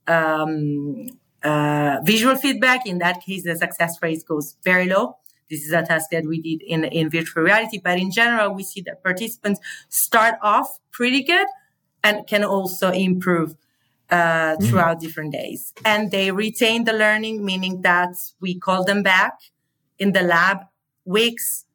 um, 0.08 1.08
uh, 1.44 1.98
visual 2.04 2.36
feedback. 2.36 2.88
In 2.88 2.98
that 3.00 3.22
case, 3.26 3.44
the 3.44 3.56
success 3.56 3.94
rate 4.02 4.24
goes 4.28 4.56
very 4.64 4.88
low. 4.88 5.18
This 5.50 5.64
is 5.64 5.72
a 5.72 5.84
task 5.84 6.10
that 6.12 6.26
we 6.26 6.42
did 6.42 6.62
in, 6.62 6.84
in 6.86 7.10
virtual 7.10 7.44
reality, 7.44 7.80
but 7.84 7.98
in 7.98 8.12
general, 8.12 8.54
we 8.54 8.64
see 8.64 8.82
that 8.82 9.04
participants 9.04 9.60
start 9.90 10.36
off 10.42 10.80
pretty 10.92 11.24
good 11.24 11.48
and 12.04 12.28
can 12.28 12.44
also 12.44 12.92
improve 12.92 13.56
uh, 14.12 14.16
mm-hmm. 14.16 14.66
throughout 14.66 14.98
mm. 14.98 15.02
different 15.02 15.34
days. 15.34 15.74
And 15.86 16.12
they 16.12 16.32
retain 16.32 16.84
the 16.84 16.94
learning, 16.94 17.44
meaning 17.44 17.82
that 17.82 18.16
we 18.40 18.60
call 18.60 18.84
them 18.84 19.02
back 19.02 19.34
in 19.98 20.14
the 20.14 20.22
lab 20.22 20.58
weeks 21.04 21.66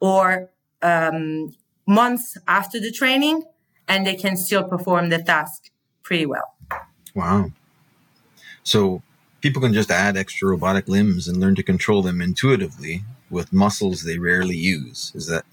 or 0.00 0.50
um, 0.82 1.54
months 1.86 2.36
after 2.46 2.80
the 2.80 2.90
training, 2.90 3.44
and 3.88 4.06
they 4.06 4.14
can 4.14 4.36
still 4.36 4.64
perform 4.64 5.08
the 5.08 5.22
task 5.22 5.70
pretty 6.02 6.26
well. 6.26 6.54
Wow. 7.14 7.52
So 8.62 9.02
people 9.40 9.60
can 9.62 9.72
just 9.72 9.90
add 9.90 10.16
extra 10.16 10.48
robotic 10.48 10.88
limbs 10.88 11.26
and 11.26 11.38
learn 11.38 11.54
to 11.56 11.62
control 11.62 12.02
them 12.02 12.20
intuitively 12.20 13.02
with 13.30 13.52
muscles 13.52 14.02
they 14.02 14.18
rarely 14.18 14.56
use. 14.56 15.12
Is 15.14 15.26
that 15.26 15.44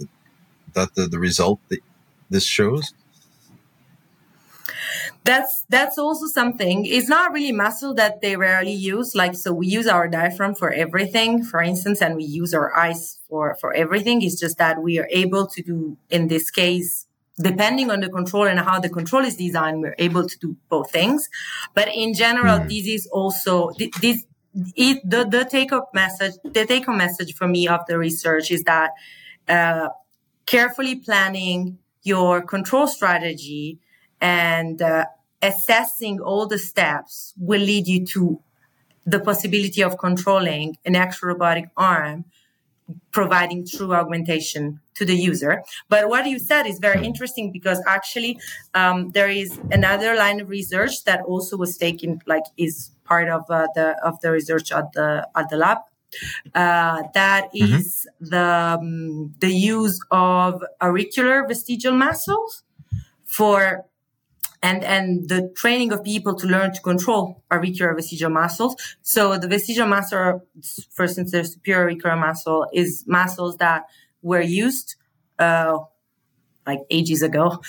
that 0.73 0.95
the, 0.95 1.07
the 1.07 1.19
result 1.19 1.59
that 1.69 1.79
this 2.29 2.45
shows? 2.45 2.93
That's 5.23 5.65
that's 5.69 5.97
also 5.97 6.27
something. 6.27 6.85
It's 6.85 7.09
not 7.09 7.31
really 7.31 7.51
muscle 7.51 7.93
that 7.95 8.21
they 8.21 8.35
rarely 8.35 8.73
use. 8.73 9.15
Like 9.15 9.35
so 9.35 9.53
we 9.53 9.67
use 9.67 9.87
our 9.87 10.07
diaphragm 10.07 10.55
for 10.55 10.71
everything 10.71 11.43
for 11.43 11.61
instance 11.61 12.01
and 12.01 12.15
we 12.15 12.23
use 12.23 12.53
our 12.53 12.75
eyes 12.75 13.19
for 13.29 13.55
for 13.55 13.73
everything. 13.73 14.21
It's 14.21 14.39
just 14.39 14.57
that 14.57 14.81
we 14.81 14.99
are 14.99 15.07
able 15.11 15.47
to 15.47 15.61
do 15.61 15.97
in 16.09 16.27
this 16.27 16.49
case 16.49 17.05
depending 17.39 17.91
on 17.91 17.99
the 17.99 18.09
control 18.09 18.47
and 18.47 18.59
how 18.59 18.79
the 18.79 18.89
control 18.89 19.23
is 19.23 19.35
designed 19.35 19.79
we're 19.79 19.95
able 19.99 20.27
to 20.27 20.39
do 20.39 20.57
both 20.69 20.91
things. 20.91 21.29
But 21.73 21.89
in 21.93 22.13
general 22.13 22.59
mm. 22.59 22.69
this 22.69 22.87
is 22.87 23.07
also 23.07 23.71
this 24.01 24.25
it, 24.75 25.07
the, 25.07 25.23
the 25.23 25.45
take 25.45 25.69
home 25.69 25.83
message 25.93 26.33
the 26.43 26.65
take 26.65 26.85
home 26.85 26.97
message 26.97 27.35
for 27.35 27.47
me 27.47 27.67
of 27.67 27.81
the 27.87 27.97
research 27.97 28.49
is 28.49 28.63
that 28.63 28.91
uh, 29.47 29.89
carefully 30.45 30.95
planning 30.95 31.77
your 32.03 32.41
control 32.41 32.87
strategy 32.87 33.79
and 34.21 34.81
uh, 34.81 35.05
assessing 35.41 36.19
all 36.19 36.45
the 36.47 36.59
steps 36.59 37.33
will 37.37 37.61
lead 37.61 37.87
you 37.87 38.05
to 38.05 38.41
the 39.05 39.19
possibility 39.19 39.81
of 39.81 39.97
controlling 39.97 40.77
an 40.85 40.95
extra 40.95 41.29
robotic 41.29 41.69
arm 41.77 42.25
providing 43.11 43.65
true 43.65 43.93
augmentation 43.93 44.79
to 44.95 45.05
the 45.05 45.15
user. 45.15 45.63
But 45.89 46.09
what 46.09 46.25
you 46.25 46.39
said 46.39 46.65
is 46.65 46.79
very 46.79 47.05
interesting 47.05 47.51
because 47.51 47.81
actually 47.85 48.39
um, 48.73 49.11
there 49.11 49.29
is 49.29 49.59
another 49.71 50.15
line 50.15 50.39
of 50.39 50.49
research 50.49 51.03
that 51.03 51.21
also 51.23 51.57
was 51.57 51.77
taken, 51.77 52.21
like 52.25 52.43
is 52.57 52.91
part 53.03 53.27
of 53.29 53.43
uh, 53.49 53.67
the 53.75 53.95
of 54.03 54.19
the 54.21 54.31
research 54.31 54.71
at 54.71 54.91
the 54.93 55.27
at 55.35 55.49
the 55.49 55.57
lab. 55.57 55.79
Uh, 56.55 57.03
that 57.13 57.53
mm-hmm. 57.53 57.75
mm-hmm. 57.75 58.25
the 58.25 58.77
um, 58.79 59.35
the 59.39 59.51
use 59.51 59.99
of 60.11 60.63
auricular 60.81 61.45
vestigial 61.45 61.93
muscles 61.93 62.63
for 63.25 63.85
and 64.63 64.83
and 64.83 65.29
the 65.29 65.51
training 65.55 65.91
of 65.91 66.03
people 66.03 66.35
to 66.35 66.47
learn 66.47 66.73
to 66.73 66.81
control 66.81 67.43
auricular 67.51 67.93
vestigial 67.93 68.29
muscles. 68.29 68.75
So 69.01 69.37
the 69.37 69.47
vestigial 69.47 69.87
muscle, 69.87 70.41
for 70.91 71.03
instance, 71.03 71.31
the 71.31 71.43
superior 71.43 71.83
auricular 71.83 72.15
muscle 72.15 72.67
is 72.73 73.03
muscles 73.07 73.57
that 73.57 73.85
were 74.21 74.41
used 74.41 74.95
uh, 75.39 75.77
like 76.65 76.79
ages 76.89 77.21
ago 77.21 77.61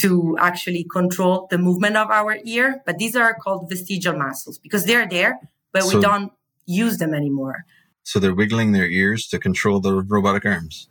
to 0.00 0.36
actually 0.40 0.84
control 0.84 1.46
the 1.50 1.58
movement 1.58 1.96
of 1.96 2.10
our 2.10 2.38
ear. 2.44 2.82
But 2.86 2.98
these 2.98 3.16
are 3.16 3.34
called 3.34 3.68
vestigial 3.68 4.16
muscles 4.16 4.58
because 4.58 4.84
they're 4.84 5.08
there, 5.08 5.40
but 5.72 5.82
so, 5.82 5.96
we 5.96 6.02
don't 6.02 6.32
use 6.64 6.98
them 6.98 7.12
anymore. 7.12 7.66
So 8.02 8.18
they're 8.18 8.34
wiggling 8.34 8.72
their 8.72 8.88
ears 8.88 9.26
to 9.28 9.38
control 9.38 9.80
the 9.80 10.02
robotic 10.02 10.46
arms. 10.46 10.88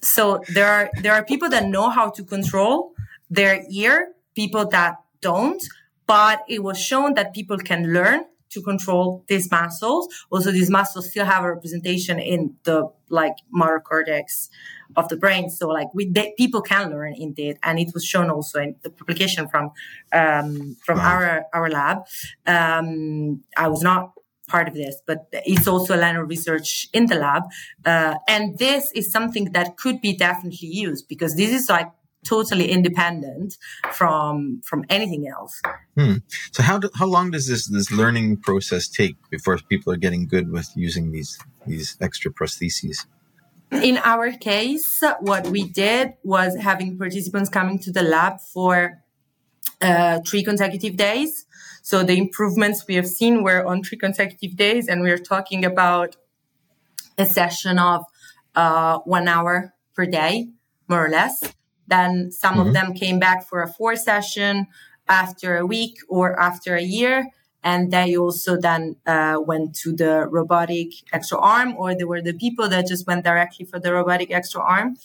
so 0.00 0.42
there 0.48 0.66
are 0.66 0.90
there 1.02 1.12
are 1.12 1.24
people 1.24 1.48
that 1.50 1.68
know 1.68 1.90
how 1.90 2.10
to 2.10 2.24
control 2.24 2.94
their 3.30 3.64
ear, 3.70 4.12
people 4.34 4.66
that 4.68 4.96
don't. 5.20 5.62
But 6.06 6.42
it 6.48 6.62
was 6.62 6.80
shown 6.80 7.14
that 7.14 7.34
people 7.34 7.58
can 7.58 7.92
learn 7.92 8.24
to 8.50 8.62
control 8.62 9.24
these 9.28 9.50
muscles. 9.50 10.08
Also, 10.30 10.50
these 10.50 10.70
muscles 10.70 11.10
still 11.10 11.26
have 11.26 11.44
a 11.44 11.52
representation 11.52 12.18
in 12.18 12.56
the 12.64 12.90
like 13.08 13.34
motor 13.50 13.80
cortex 13.80 14.48
of 14.96 15.08
the 15.08 15.16
brain. 15.16 15.50
So, 15.50 15.68
like 15.68 15.88
we 15.94 16.10
they, 16.10 16.34
people 16.36 16.62
can 16.62 16.90
learn 16.90 17.14
indeed, 17.16 17.58
and 17.62 17.78
it 17.78 17.90
was 17.94 18.04
shown 18.04 18.30
also 18.30 18.60
in 18.60 18.76
the 18.82 18.90
publication 18.90 19.48
from 19.48 19.72
um, 20.12 20.76
from 20.84 20.98
wow. 20.98 21.12
our 21.12 21.44
our 21.52 21.70
lab. 21.70 21.98
Um, 22.46 23.42
I 23.56 23.68
was 23.68 23.82
not 23.82 24.12
part 24.48 24.66
of 24.66 24.74
this, 24.74 25.02
but 25.06 25.26
it's 25.32 25.68
also 25.68 25.94
a 25.94 26.00
line 26.00 26.16
of 26.16 26.26
research 26.26 26.88
in 26.94 27.06
the 27.06 27.16
lab, 27.16 27.42
uh, 27.84 28.14
and 28.26 28.58
this 28.58 28.90
is 28.92 29.10
something 29.10 29.52
that 29.52 29.76
could 29.76 30.00
be 30.00 30.16
definitely 30.16 30.68
used 30.68 31.06
because 31.06 31.36
this 31.36 31.50
is 31.50 31.68
like 31.68 31.90
totally 32.24 32.70
independent 32.70 33.56
from 33.92 34.60
from 34.64 34.84
anything 34.88 35.28
else. 35.28 35.60
Hmm. 35.96 36.16
So 36.52 36.62
how 36.62 36.78
do, 36.78 36.90
how 36.94 37.06
long 37.06 37.30
does 37.30 37.46
this 37.46 37.68
this 37.68 37.90
learning 37.90 38.38
process 38.38 38.88
take 38.88 39.16
before 39.30 39.58
people 39.58 39.92
are 39.92 39.96
getting 39.96 40.26
good 40.26 40.50
with 40.50 40.68
using 40.74 41.12
these 41.12 41.38
these 41.66 41.96
extra 42.00 42.30
prostheses? 42.30 43.06
In 43.70 43.98
our 43.98 44.32
case, 44.32 45.02
what 45.20 45.48
we 45.48 45.68
did 45.68 46.14
was 46.22 46.56
having 46.56 46.96
participants 46.96 47.50
coming 47.50 47.78
to 47.80 47.92
the 47.92 48.02
lab 48.02 48.40
for 48.40 49.02
uh, 49.82 50.20
three 50.26 50.42
consecutive 50.42 50.96
days. 50.96 51.46
So 51.82 52.02
the 52.02 52.16
improvements 52.16 52.86
we 52.88 52.94
have 52.94 53.06
seen 53.06 53.42
were 53.42 53.64
on 53.64 53.82
three 53.82 53.98
consecutive 53.98 54.56
days, 54.56 54.88
and 54.88 55.02
we 55.02 55.10
are 55.10 55.18
talking 55.18 55.64
about 55.64 56.16
a 57.18 57.26
session 57.26 57.78
of 57.78 58.04
uh, 58.54 58.98
one 59.00 59.28
hour 59.28 59.74
per 59.94 60.06
day, 60.06 60.48
more 60.88 61.04
or 61.04 61.10
less. 61.10 61.54
Then 61.88 62.30
some 62.30 62.54
mm-hmm. 62.54 62.68
of 62.68 62.72
them 62.72 62.94
came 62.94 63.18
back 63.18 63.48
for 63.48 63.62
a 63.62 63.68
four 63.68 63.96
session 63.96 64.66
after 65.08 65.56
a 65.56 65.66
week 65.66 65.96
or 66.08 66.38
after 66.38 66.76
a 66.76 66.82
year. 66.82 67.28
And 67.64 67.90
they 67.90 68.16
also 68.16 68.56
then 68.56 68.96
uh, 69.04 69.38
went 69.44 69.74
to 69.82 69.92
the 69.92 70.28
robotic 70.28 70.90
extra 71.12 71.38
arm, 71.38 71.74
or 71.76 71.94
there 71.94 72.06
were 72.06 72.22
the 72.22 72.34
people 72.34 72.68
that 72.68 72.86
just 72.86 73.06
went 73.06 73.24
directly 73.24 73.64
for 73.66 73.80
the 73.80 73.92
robotic 73.92 74.30
extra 74.30 74.60
arm. 74.62 74.96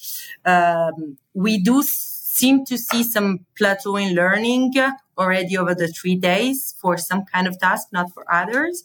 Um, 0.45 1.17
we 1.33 1.57
do 1.57 1.81
seem 1.83 2.65
to 2.65 2.77
see 2.77 3.03
some 3.03 3.45
plateau 3.57 3.95
in 3.95 4.13
learning 4.15 4.73
already 5.17 5.57
over 5.57 5.73
the 5.75 5.87
three 5.87 6.15
days 6.15 6.75
for 6.79 6.97
some 6.97 7.25
kind 7.25 7.47
of 7.47 7.59
task, 7.59 7.87
not 7.91 8.11
for 8.13 8.23
others. 8.31 8.83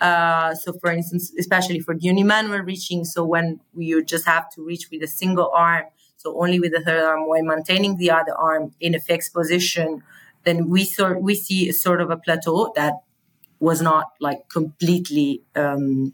Uh, 0.00 0.54
so, 0.54 0.72
for 0.72 0.90
instance, 0.90 1.32
especially 1.38 1.80
for 1.80 1.94
the 1.94 2.08
unimanual 2.08 2.64
reaching, 2.64 3.04
so 3.04 3.24
when 3.24 3.60
you 3.76 4.02
just 4.02 4.26
have 4.26 4.50
to 4.50 4.62
reach 4.62 4.88
with 4.90 5.02
a 5.02 5.06
single 5.06 5.50
arm, 5.54 5.84
so 6.20 6.38
only 6.38 6.60
with 6.60 6.72
the 6.72 6.82
third 6.82 7.02
arm 7.02 7.26
while 7.26 7.42
maintaining 7.42 7.96
the 7.96 8.10
other 8.10 8.34
arm 8.36 8.74
in 8.78 8.94
a 8.94 9.00
fixed 9.00 9.32
position, 9.32 10.02
then 10.44 10.68
we 10.68 10.84
sort 10.84 11.22
we 11.22 11.34
see 11.34 11.70
a 11.70 11.72
sort 11.72 12.02
of 12.02 12.10
a 12.10 12.18
plateau 12.18 12.72
that 12.76 12.94
was 13.58 13.80
not 13.80 14.12
like 14.20 14.48
completely, 14.48 15.42
um, 15.56 16.12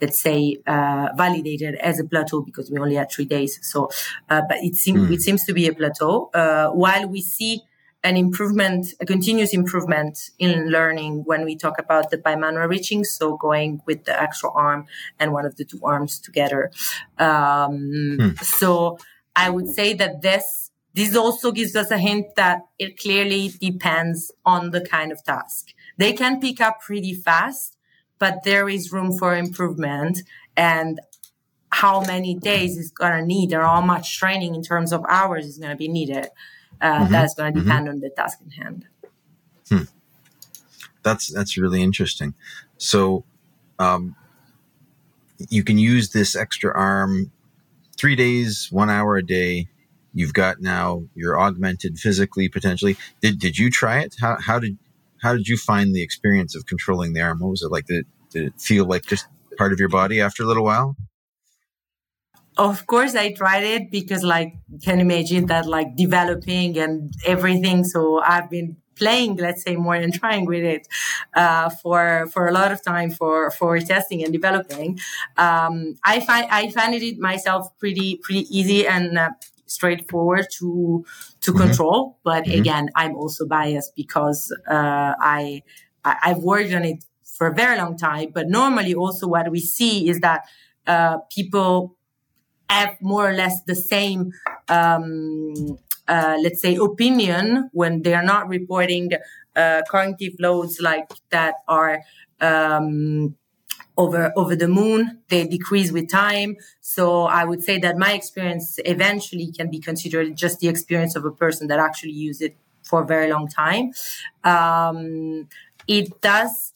let's 0.00 0.20
say, 0.20 0.58
uh, 0.66 1.08
validated 1.16 1.76
as 1.76 2.00
a 2.00 2.04
plateau 2.04 2.40
because 2.42 2.70
we 2.70 2.78
only 2.78 2.96
had 2.96 3.10
three 3.10 3.24
days. 3.24 3.58
So, 3.62 3.88
uh, 4.28 4.42
but 4.48 4.58
it 4.64 4.74
seems 4.74 5.00
mm. 5.00 5.12
it 5.12 5.20
seems 5.20 5.44
to 5.44 5.52
be 5.52 5.68
a 5.68 5.74
plateau. 5.74 6.30
Uh, 6.34 6.68
while 6.70 7.06
we 7.08 7.20
see 7.20 7.62
an 8.02 8.16
improvement, 8.16 8.86
a 9.00 9.06
continuous 9.06 9.52
improvement 9.52 10.30
in 10.38 10.70
learning 10.70 11.22
when 11.24 11.44
we 11.44 11.56
talk 11.56 11.76
about 11.78 12.10
the 12.10 12.18
bimanual 12.18 12.68
reaching. 12.68 13.04
So 13.04 13.36
going 13.36 13.80
with 13.86 14.04
the 14.04 14.20
extra 14.20 14.50
arm 14.50 14.86
and 15.18 15.32
one 15.32 15.44
of 15.44 15.56
the 15.56 15.64
two 15.64 15.80
arms 15.82 16.20
together. 16.20 16.70
Um, 17.18 18.16
hmm. 18.20 18.30
So 18.42 18.98
I 19.36 19.50
would 19.50 19.68
say 19.68 19.92
that 19.94 20.22
this, 20.22 20.70
this 20.94 21.14
also 21.14 21.52
gives 21.52 21.76
us 21.76 21.90
a 21.90 21.98
hint 21.98 22.34
that 22.36 22.62
it 22.78 22.98
clearly 22.98 23.52
depends 23.60 24.32
on 24.44 24.70
the 24.70 24.80
kind 24.80 25.12
of 25.12 25.22
task. 25.22 25.74
They 25.98 26.12
can 26.14 26.40
pick 26.40 26.60
up 26.60 26.80
pretty 26.80 27.14
fast, 27.14 27.76
but 28.18 28.42
there 28.44 28.68
is 28.68 28.92
room 28.92 29.16
for 29.16 29.36
improvement. 29.36 30.22
And 30.56 30.98
how 31.70 32.00
many 32.00 32.34
days 32.34 32.78
is 32.78 32.90
going 32.90 33.20
to 33.20 33.26
need 33.26 33.52
or 33.52 33.60
how 33.62 33.82
much 33.82 34.18
training 34.18 34.54
in 34.54 34.62
terms 34.62 34.92
of 34.92 35.04
hours 35.08 35.44
is 35.46 35.58
going 35.58 35.70
to 35.70 35.76
be 35.76 35.88
needed 35.88 36.28
uh, 36.80 37.00
mm-hmm. 37.00 37.12
that's 37.12 37.34
going 37.34 37.52
to 37.52 37.58
mm-hmm. 37.58 37.68
depend 37.68 37.86
mm-hmm. 37.86 37.94
on 37.94 38.00
the 38.00 38.10
task 38.10 38.38
in 38.44 38.50
hand. 38.50 38.86
Hmm. 39.68 39.82
That's 41.02 41.32
that's 41.32 41.56
really 41.56 41.82
interesting. 41.82 42.34
So, 42.78 43.24
um, 43.78 44.16
you 45.48 45.62
can 45.62 45.78
use 45.78 46.10
this 46.10 46.34
extra 46.34 46.72
arm 46.74 47.30
three 47.98 48.16
days, 48.16 48.68
one 48.70 48.90
hour 48.90 49.16
a 49.16 49.24
day. 49.24 49.68
You've 50.12 50.32
got 50.34 50.60
now 50.60 51.04
you're 51.14 51.38
augmented 51.38 51.98
physically 51.98 52.48
potentially. 52.48 52.96
Did 53.20 53.38
did 53.38 53.58
you 53.58 53.70
try 53.70 54.00
it? 54.00 54.16
How 54.20 54.38
how 54.40 54.58
did 54.58 54.78
how 55.22 55.34
did 55.34 55.48
you 55.48 55.56
find 55.56 55.94
the 55.94 56.02
experience 56.02 56.54
of 56.54 56.66
controlling 56.66 57.12
the 57.12 57.20
arm? 57.20 57.40
What 57.40 57.50
was 57.50 57.62
it 57.62 57.70
like? 57.70 57.86
Did, 57.86 58.06
did 58.30 58.46
it 58.46 58.60
feel 58.60 58.86
like 58.86 59.06
just 59.06 59.26
part 59.58 59.72
of 59.72 59.80
your 59.80 59.88
body 59.88 60.20
after 60.20 60.42
a 60.42 60.46
little 60.46 60.64
while? 60.64 60.96
of 62.56 62.86
course 62.86 63.14
i 63.14 63.32
tried 63.32 63.64
it 63.64 63.90
because 63.90 64.22
like 64.22 64.54
can 64.82 64.98
imagine 65.00 65.46
that 65.46 65.66
like 65.66 65.94
developing 65.94 66.78
and 66.78 67.12
everything 67.26 67.84
so 67.84 68.20
i've 68.22 68.48
been 68.50 68.76
playing 68.96 69.36
let's 69.36 69.62
say 69.62 69.76
more 69.76 69.94
and 69.94 70.14
trying 70.14 70.44
with 70.46 70.64
it 70.64 70.88
uh, 71.34 71.68
for 71.70 72.26
for 72.32 72.48
a 72.48 72.52
lot 72.52 72.72
of 72.72 72.82
time 72.82 73.10
for 73.10 73.50
for 73.50 73.78
testing 73.78 74.22
and 74.24 74.32
developing 74.32 74.98
um, 75.36 75.94
i 76.04 76.20
find 76.20 76.46
i 76.50 76.70
find 76.70 76.94
it 76.94 77.18
myself 77.18 77.68
pretty 77.78 78.16
pretty 78.22 78.44
easy 78.56 78.86
and 78.86 79.18
uh, 79.18 79.30
straightforward 79.66 80.46
to 80.50 81.04
to 81.40 81.52
mm-hmm. 81.52 81.62
control 81.62 82.18
but 82.24 82.44
mm-hmm. 82.44 82.60
again 82.60 82.88
i'm 82.94 83.14
also 83.14 83.46
biased 83.46 83.94
because 83.96 84.54
uh, 84.68 85.14
I, 85.20 85.62
I 86.04 86.16
i've 86.24 86.38
worked 86.38 86.72
on 86.72 86.84
it 86.84 87.04
for 87.24 87.48
a 87.48 87.54
very 87.54 87.76
long 87.76 87.96
time 87.96 88.30
but 88.32 88.48
normally 88.48 88.94
also 88.94 89.26
what 89.26 89.50
we 89.50 89.60
see 89.60 90.08
is 90.08 90.20
that 90.20 90.46
uh, 90.86 91.18
people 91.34 91.96
have 92.70 92.96
more 93.00 93.28
or 93.28 93.32
less 93.32 93.62
the 93.66 93.74
same, 93.74 94.32
um, 94.68 95.78
uh, 96.08 96.36
let's 96.42 96.60
say, 96.62 96.76
opinion 96.76 97.70
when 97.72 98.02
they 98.02 98.14
are 98.14 98.22
not 98.22 98.48
reporting 98.48 99.10
uh, 99.54 99.82
cognitive 99.88 100.34
loads 100.38 100.80
like 100.80 101.10
that 101.30 101.54
are 101.68 102.02
um, 102.40 103.34
over 103.96 104.32
over 104.36 104.54
the 104.56 104.68
moon. 104.68 105.18
They 105.28 105.46
decrease 105.46 105.92
with 105.92 106.10
time. 106.10 106.56
So 106.80 107.22
I 107.24 107.44
would 107.44 107.62
say 107.62 107.78
that 107.78 107.96
my 107.96 108.12
experience 108.12 108.78
eventually 108.84 109.50
can 109.52 109.70
be 109.70 109.78
considered 109.80 110.36
just 110.36 110.60
the 110.60 110.68
experience 110.68 111.16
of 111.16 111.24
a 111.24 111.30
person 111.30 111.68
that 111.68 111.78
actually 111.78 112.12
used 112.12 112.42
it 112.42 112.56
for 112.82 113.02
a 113.02 113.06
very 113.06 113.30
long 113.30 113.48
time. 113.48 113.92
Um, 114.44 115.48
it 115.88 116.20
does. 116.20 116.72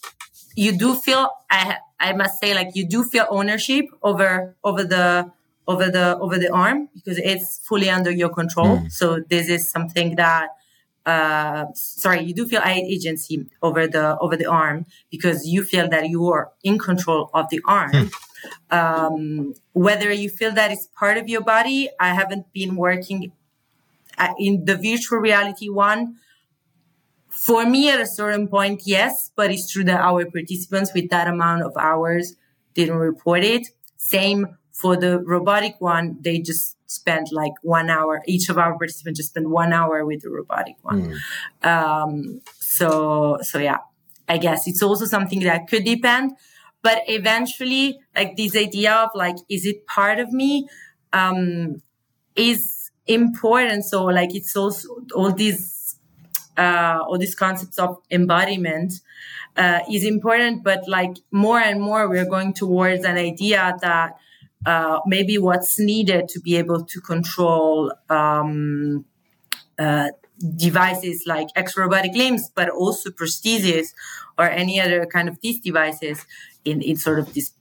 You 0.57 0.77
do 0.77 0.95
feel. 0.95 1.29
I 1.51 1.77
I 1.99 2.13
must 2.13 2.41
say, 2.41 2.55
like 2.55 2.71
you 2.75 2.87
do 2.87 3.05
feel 3.05 3.27
ownership 3.31 3.87
over 4.03 4.57
over 4.65 4.85
the 4.85 5.31
over 5.69 5.91
the 5.91 6.19
over 6.19 6.39
the 6.39 6.53
arm 6.53 6.89
because 6.95 7.19
it's 7.19 7.61
fully 7.67 7.89
under 7.89 8.11
your 8.11 8.31
control. 8.31 8.79
Mm. 8.79 8.93
So 8.93 9.21
this 9.29 9.49
is 9.49 9.71
something 9.71 10.17
that 10.17 10.49
uh, 11.07 11.67
sorry, 11.75 12.23
you 12.23 12.35
do 12.35 12.47
feel 12.47 12.63
agency 12.65 13.47
over 13.63 13.87
the 13.87 14.19
over 14.19 14.37
the 14.37 14.47
arm 14.47 14.87
because 15.11 15.47
you 15.47 15.65
feel 15.65 15.89
that 15.89 16.09
you 16.09 16.29
are 16.29 16.53
in 16.63 16.79
control 16.79 17.31
of 17.33 17.49
the 17.51 17.61
arm. 17.65 17.93
Mm. 17.93 18.11
Um, 18.71 19.55
whether 19.73 20.13
you 20.13 20.29
feel 20.29 20.53
that 20.53 20.71
it's 20.71 20.89
part 20.99 21.17
of 21.19 21.29
your 21.29 21.43
body, 21.43 21.91
I 21.99 22.15
haven't 22.15 22.53
been 22.53 22.77
working 22.77 23.33
uh, 24.19 24.33
in 24.39 24.65
the 24.65 24.77
virtual 24.77 25.19
reality 25.19 25.69
one. 25.69 26.17
For 27.29 27.65
me, 27.65 27.89
at 27.89 28.01
a 28.01 28.07
certain 28.07 28.49
point, 28.49 28.83
yes, 28.85 29.31
but 29.35 29.51
it's 29.51 29.71
true 29.71 29.85
that 29.85 30.01
our 30.01 30.25
participants 30.27 30.93
with 30.93 31.09
that 31.11 31.29
amount 31.29 31.63
of 31.63 31.73
hours 31.79 32.37
didn't 32.75 32.97
report 32.97 33.45
it. 33.45 33.69
Same 33.97 34.59
for 34.81 34.97
the 34.97 35.19
robotic 35.21 35.75
one, 35.79 36.17
they 36.21 36.39
just 36.39 36.77
spent 36.91 37.29
like 37.33 37.53
one 37.63 37.91
hour. 37.91 38.23
Each 38.27 38.49
of 38.49 38.57
our 38.57 38.77
participants 38.79 39.19
just 39.19 39.31
spent 39.31 39.49
one 39.51 39.73
hour 39.73 40.05
with 40.07 40.23
the 40.23 40.31
robotic 40.31 40.77
one. 40.83 41.19
Mm. 41.63 41.67
Um, 41.67 42.41
so, 42.59 43.39
so 43.43 43.59
yeah, 43.59 43.79
I 44.29 44.39
guess 44.39 44.67
it's 44.67 44.83
also 44.83 45.05
something 45.05 45.41
that 45.41 45.69
could 45.69 45.85
depend. 45.85 46.33
But 46.83 47.03
eventually, 47.09 48.01
like 48.17 48.37
this 48.37 48.57
idea 48.57 48.95
of 48.95 49.11
like, 49.15 49.37
is 49.51 49.67
it 49.67 49.87
part 49.87 50.19
of 50.19 50.33
me? 50.33 50.67
Um, 51.13 51.83
is 52.35 52.91
important. 53.07 53.85
So 53.85 54.05
like, 54.05 54.35
it's 54.35 54.57
also 54.57 54.89
all 55.15 55.33
these, 55.33 55.97
uh, 56.57 57.01
all 57.07 57.19
these 57.19 57.35
concepts 57.35 57.79
of 57.79 57.99
embodiment, 58.11 58.95
uh, 59.57 59.81
is 59.93 60.05
important. 60.05 60.65
But 60.65 60.89
like 60.89 61.19
more 61.31 61.61
and 61.61 61.81
more, 61.83 62.09
we're 62.09 62.25
going 62.25 62.55
towards 62.55 63.05
an 63.05 63.19
idea 63.19 63.77
that, 63.83 64.17
uh, 64.67 65.01
maybe 65.07 65.39
what's 65.39 65.79
needed 65.79 66.29
to 66.29 66.41
be 66.41 66.57
able 66.57 66.85
to 66.85 67.01
control 67.01 67.93
um, 68.09 69.05
uh, 69.79 70.09
devices 70.57 71.25
like 71.27 71.49
extrarobotic 71.57 72.15
limbs, 72.15 72.51
but 72.55 72.69
also 72.69 73.11
prostheses 73.11 73.95
or 74.39 74.49
any 74.49 74.81
other 74.81 75.07
kind 75.07 75.29
of 75.29 75.39
these 75.41 75.61
devices 75.61 76.27
in, 76.65 76.83
in 76.83 76.97
sort 76.97 77.19
of 77.19 77.33
this 77.35 77.53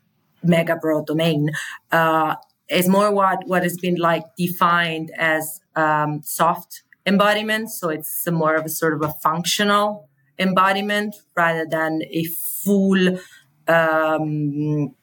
mega 0.44 0.76
broad 0.76 1.06
domain 1.06 1.52
uh, 1.92 2.36
is 2.70 2.88
more 2.88 3.12
what, 3.12 3.40
what 3.48 3.64
has 3.64 3.78
been 3.78 3.96
like 3.96 4.24
defined 4.38 5.12
as 5.18 5.60
um, 5.76 6.22
soft 6.24 6.84
embodiment. 7.06 7.70
So 7.70 7.90
it's 7.90 8.30
more 8.30 8.56
of 8.56 8.66
a 8.66 8.70
sort 8.70 8.94
of 8.94 9.02
a 9.02 9.14
functional 9.24 10.08
embodiment 10.38 11.16
rather 11.36 11.66
than 11.70 12.02
a 12.10 12.24
full 12.26 13.20
um, 13.68 14.96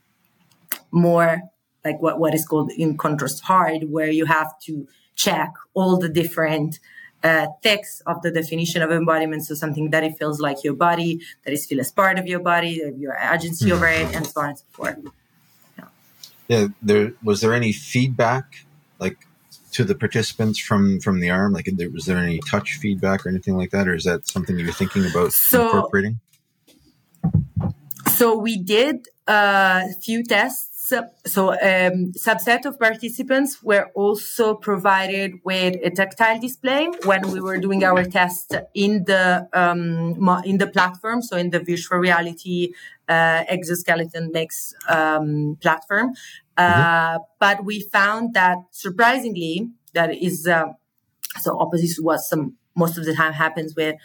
more 0.90 1.42
like 1.86 2.00
what, 2.04 2.18
what 2.18 2.34
is 2.34 2.44
called 2.50 2.70
in 2.72 2.96
contrast 3.04 3.42
hard, 3.44 3.80
where 3.94 4.10
you 4.10 4.26
have 4.26 4.50
to 4.66 4.72
check 5.14 5.52
all 5.74 5.98
the 6.04 6.08
different 6.08 6.78
uh, 7.22 7.46
texts 7.62 8.02
of 8.10 8.16
the 8.22 8.30
definition 8.30 8.80
of 8.82 8.90
embodiment. 8.90 9.44
So 9.44 9.54
something 9.54 9.90
that 9.90 10.02
it 10.08 10.18
feels 10.18 10.38
like 10.46 10.58
your 10.66 10.74
body, 10.74 11.20
that 11.44 11.52
is 11.56 11.66
feel 11.66 11.80
as 11.80 11.90
part 11.92 12.18
of 12.18 12.26
your 12.26 12.40
body, 12.40 12.72
your 13.04 13.16
agency 13.34 13.72
over 13.72 13.88
it, 13.88 14.14
and 14.14 14.26
so 14.26 14.40
on 14.40 14.48
and 14.50 14.58
so 14.58 14.64
forth. 14.72 14.98
Yeah. 15.78 15.84
yeah. 16.52 16.66
There 16.82 17.12
was 17.22 17.40
there 17.40 17.54
any 17.54 17.72
feedback 17.72 18.46
like 18.98 19.18
to 19.72 19.84
the 19.84 19.94
participants 19.94 20.58
from 20.58 21.00
from 21.00 21.20
the 21.20 21.30
arm? 21.30 21.52
Like, 21.52 21.68
was 21.92 22.06
there 22.06 22.18
any 22.18 22.40
touch 22.50 22.68
feedback 22.82 23.24
or 23.24 23.28
anything 23.28 23.56
like 23.56 23.70
that, 23.70 23.88
or 23.88 23.94
is 23.94 24.04
that 24.04 24.28
something 24.28 24.58
you're 24.58 24.72
thinking 24.82 25.04
about 25.06 25.32
so, 25.32 25.66
incorporating? 25.66 26.20
So 28.20 28.38
we 28.38 28.54
did 28.56 29.08
a 29.26 29.92
few 30.00 30.22
tests 30.22 30.75
so 31.24 31.50
um, 31.50 32.12
subset 32.12 32.64
of 32.64 32.78
participants 32.78 33.60
were 33.62 33.90
also 33.94 34.54
provided 34.54 35.32
with 35.42 35.74
a 35.82 35.90
tactile 35.90 36.38
display 36.38 36.88
when 37.04 37.22
we 37.32 37.40
were 37.40 37.58
doing 37.58 37.82
our 37.82 38.04
test 38.04 38.54
in 38.72 39.04
the 39.04 39.48
um, 39.52 40.14
in 40.44 40.58
the 40.58 40.68
platform, 40.68 41.22
so 41.22 41.36
in 41.36 41.50
the 41.50 41.58
virtual 41.58 41.98
reality 41.98 42.72
uh, 43.08 43.42
exoskeleton 43.48 44.30
mix 44.32 44.74
um, 44.88 45.56
platform. 45.60 46.12
Uh, 46.56 46.62
mm-hmm. 46.62 47.22
But 47.40 47.64
we 47.64 47.80
found 47.80 48.34
that 48.34 48.58
surprisingly, 48.70 49.70
that 49.92 50.14
is 50.14 50.46
uh, 50.46 50.66
so 51.40 51.58
opposite 51.58 51.96
to 51.96 52.02
what 52.02 52.20
some 52.20 52.54
most 52.76 52.96
of 52.96 53.04
the 53.04 53.14
time 53.14 53.32
happens 53.32 53.74
with 53.74 53.96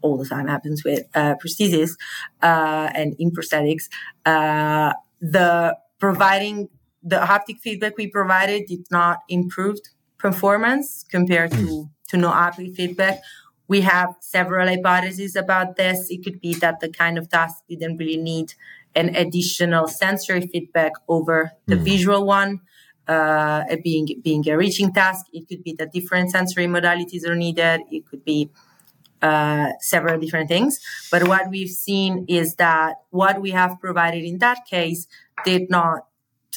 all 0.00 0.16
the 0.16 0.28
time 0.28 0.46
happens 0.46 0.84
with 0.84 1.00
uh, 1.14 1.34
prosthesis 1.34 1.90
uh, 2.40 2.88
and 2.94 3.14
in 3.18 3.30
prosthetics. 3.30 3.88
Uh, 4.24 4.92
the 5.20 5.76
providing 5.98 6.68
the 7.02 7.16
haptic 7.20 7.60
feedback 7.60 7.96
we 7.96 8.08
provided 8.08 8.66
did 8.66 8.86
not 8.90 9.18
improve 9.28 9.78
performance 10.18 11.04
compared 11.08 11.52
to, 11.52 11.88
to 12.08 12.16
no 12.16 12.30
haptic 12.30 12.74
feedback. 12.74 13.20
We 13.68 13.82
have 13.82 14.14
several 14.20 14.66
hypotheses 14.66 15.36
about 15.36 15.76
this. 15.76 16.10
It 16.10 16.24
could 16.24 16.40
be 16.40 16.54
that 16.54 16.80
the 16.80 16.88
kind 16.88 17.18
of 17.18 17.28
task 17.28 17.62
didn't 17.68 17.98
really 17.98 18.16
need 18.16 18.54
an 18.94 19.14
additional 19.14 19.86
sensory 19.86 20.48
feedback 20.52 20.92
over 21.08 21.52
the 21.66 21.76
mm. 21.76 21.84
visual 21.84 22.24
one, 22.24 22.60
uh, 23.06 23.64
being 23.84 24.08
being 24.22 24.48
a 24.48 24.56
reaching 24.56 24.92
task. 24.92 25.26
It 25.32 25.46
could 25.48 25.62
be 25.62 25.74
that 25.74 25.92
different 25.92 26.30
sensory 26.30 26.66
modalities 26.66 27.26
are 27.26 27.36
needed. 27.36 27.82
It 27.90 28.06
could 28.06 28.24
be 28.24 28.50
uh, 29.20 29.72
several 29.80 30.18
different 30.18 30.48
things. 30.48 30.78
But 31.10 31.28
what 31.28 31.50
we've 31.50 31.70
seen 31.70 32.24
is 32.28 32.54
that 32.56 32.96
what 33.10 33.40
we 33.40 33.50
have 33.50 33.80
provided 33.80 34.24
in 34.24 34.38
that 34.38 34.64
case 34.66 35.06
did 35.44 35.70
not 35.70 36.06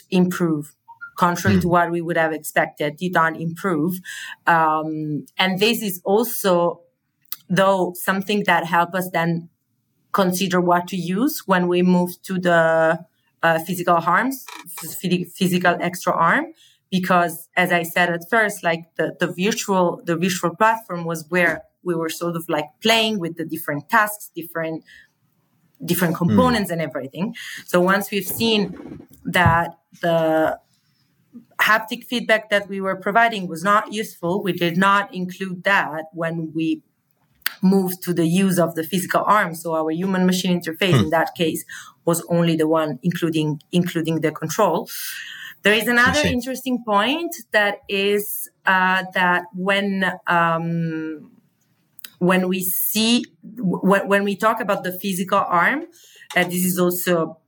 improve 0.10 0.76
contrary 1.18 1.60
to 1.60 1.68
hmm. 1.68 1.74
what 1.74 1.92
we 1.92 2.02
would 2.02 2.18
have 2.18 2.34
expected 2.34 2.98
did 2.98 3.14
not 3.14 3.40
improve 3.40 4.00
um, 4.48 5.26
and 5.38 5.60
this 5.60 5.82
is 5.82 6.02
also 6.04 6.82
though 7.50 7.94
something 7.96 8.44
that 8.46 8.66
help 8.66 8.94
us 8.96 9.10
then 9.12 9.50
consider 10.12 10.60
what 10.60 10.88
to 10.88 10.98
use 10.98 11.44
when 11.46 11.68
we 11.68 11.82
move 11.82 12.22
to 12.24 12.40
the 12.40 13.00
uh, 13.44 13.60
physical 13.60 14.00
harms, 14.00 14.46
physical 15.00 15.78
extra 15.80 16.14
arm. 16.14 16.46
Because 16.90 17.48
as 17.56 17.72
I 17.72 17.84
said 17.84 18.10
at 18.10 18.30
first, 18.30 18.64
like 18.64 18.96
the, 18.96 19.16
the 19.20 19.28
virtual, 19.28 20.02
the 20.04 20.18
virtual 20.18 20.56
platform 20.56 21.06
was 21.06 21.26
where 21.30 21.64
we 21.84 21.96
were 21.96 22.10
sort 22.10 22.36
of 22.36 22.48
like 22.50 22.66
playing 22.82 23.20
with 23.20 23.38
the 23.38 23.46
different 23.46 23.90
tasks, 23.90 24.30
different, 24.36 24.84
different 25.84 26.16
hmm. 26.16 26.26
components 26.26 26.70
mm. 26.70 26.74
and 26.74 26.82
everything. 26.82 27.36
So 27.66 27.82
once 27.82 28.12
we've 28.12 28.26
seen 28.26 29.08
that 29.26 29.78
the 30.02 30.60
haptic 31.60 32.06
feedback 32.06 32.50
that 32.50 32.68
we 32.68 32.82
were 32.82 32.96
providing 32.96 33.48
was 33.48 33.64
not 33.64 33.94
useful, 33.94 34.44
we 34.44 34.54
did 34.54 34.78
not 34.78 35.14
include 35.14 35.64
that 35.64 36.06
when 36.14 36.52
we 36.54 36.82
moved 37.62 38.02
to 38.04 38.14
the 38.14 38.26
use 38.26 38.58
of 38.58 38.76
the 38.76 38.84
physical 38.84 39.24
arm. 39.26 39.54
So 39.54 39.76
our 39.76 39.92
human 39.92 40.26
machine 40.26 40.60
interface 40.60 40.98
hmm. 40.98 41.06
in 41.06 41.10
that 41.12 41.36
case 41.36 41.64
was 42.06 42.26
only 42.30 42.56
the 42.56 42.68
one 42.68 43.00
including 43.04 43.62
including 43.72 44.22
the 44.22 44.32
control. 44.32 44.90
There 45.64 45.74
is 45.74 45.88
another 45.88 46.22
interesting 46.22 46.84
point 46.84 47.36
that 47.52 47.82
is 47.88 48.50
uh, 48.66 49.04
that 49.14 49.44
when 49.54 50.12
um, 50.26 51.32
when 52.22 52.48
we 52.48 52.62
see 52.62 53.26
when, 53.44 54.08
when 54.08 54.24
we 54.24 54.36
talk 54.36 54.62
about 54.62 54.84
the 54.84 54.92
physical 54.92 55.40
arm, 55.40 55.86
uh, 56.36 56.44
this 56.44 56.64
is 56.64 56.78
also 56.78 57.40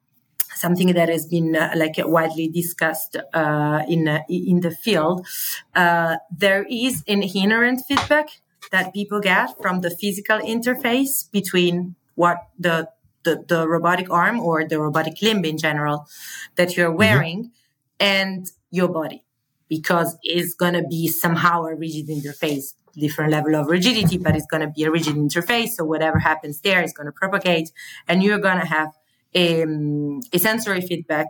something 0.56 0.92
that 0.94 1.10
has 1.10 1.28
been 1.28 1.56
uh, 1.56 1.72
like 1.76 1.96
widely 2.00 2.48
discussed 2.48 3.16
uh, 3.36 3.84
in 3.88 4.08
uh, 4.08 4.22
in 4.28 4.62
the 4.62 4.72
field. 4.72 5.28
Uh, 5.76 6.18
there 6.36 6.66
is 6.70 7.04
an 7.08 7.22
inherent 7.22 7.84
feedback 7.88 8.42
that 8.72 8.94
people 8.96 9.20
get 9.20 9.50
from 9.62 9.82
the 9.82 9.92
physical 9.92 10.40
interface 10.40 11.30
between 11.32 11.96
what 12.16 12.38
the 12.58 12.90
the, 13.26 13.46
the 13.48 13.68
robotic 13.68 14.10
arm 14.10 14.40
or 14.40 14.68
the 14.68 14.80
robotic 14.80 15.22
limb 15.22 15.46
in 15.46 15.58
general 15.58 16.08
that 16.56 16.76
you're 16.76 16.90
mm-hmm. 16.90 16.98
wearing 16.98 17.40
mm-hmm. 17.44 17.54
and 18.00 18.52
your 18.72 18.88
body 18.88 19.24
because 19.70 20.18
it's 20.24 20.56
going 20.56 20.74
to 20.74 20.84
be 20.84 21.08
somehow 21.08 21.64
a 21.64 21.76
rigid 21.76 22.08
interface 22.08 22.74
different 23.00 23.32
level 23.32 23.56
of 23.56 23.68
rigidity 23.68 24.18
but 24.18 24.36
it's 24.36 24.46
going 24.46 24.62
to 24.62 24.70
be 24.70 24.84
a 24.84 24.92
rigid 24.92 25.16
interface 25.16 25.70
so 25.70 25.84
whatever 25.84 26.20
happens 26.20 26.62
there 26.62 26.84
is 26.84 26.94
going 26.94 27.06
to 27.06 27.12
propagate 27.12 27.72
and 28.08 28.24
you're 28.24 28.40
going 28.40 28.60
to 28.60 28.66
have 28.66 28.90
a, 29.36 29.64
um, 29.64 30.22
a 30.32 30.40
sensory 30.40 30.82
feedback 30.82 31.28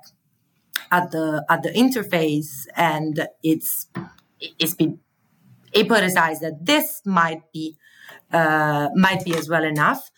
at 0.92 1.12
the 1.12 1.46
at 1.50 1.64
the 1.64 1.70
interface 1.70 2.68
and 2.76 3.28
it's 3.44 3.88
it's 4.60 4.76
been 4.76 5.00
hypothesized 5.74 6.40
that 6.40 6.58
this 6.62 7.02
might 7.06 7.52
be 7.52 7.78
uh, 8.32 8.90
might 8.96 9.24
be 9.24 9.36
as 9.36 9.50
well 9.50 9.64
enough. 9.64 10.10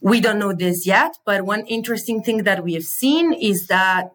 We 0.00 0.20
don't 0.20 0.38
know 0.38 0.52
this 0.52 0.86
yet, 0.86 1.16
but 1.24 1.42
one 1.42 1.64
interesting 1.66 2.22
thing 2.22 2.38
that 2.44 2.64
we 2.64 2.74
have 2.74 2.84
seen 2.84 3.32
is 3.32 3.68
that 3.68 4.12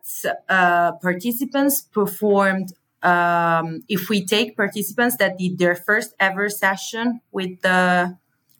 uh, 0.50 0.94
participants 0.94 1.82
performed. 1.82 2.74
Um, 3.08 3.84
if 3.88 4.10
we 4.10 4.26
take 4.26 4.58
participants 4.58 5.16
that 5.18 5.38
did 5.38 5.58
their 5.58 5.76
first 5.76 6.14
ever 6.20 6.50
session 6.50 7.22
with 7.32 7.62
the 7.62 8.18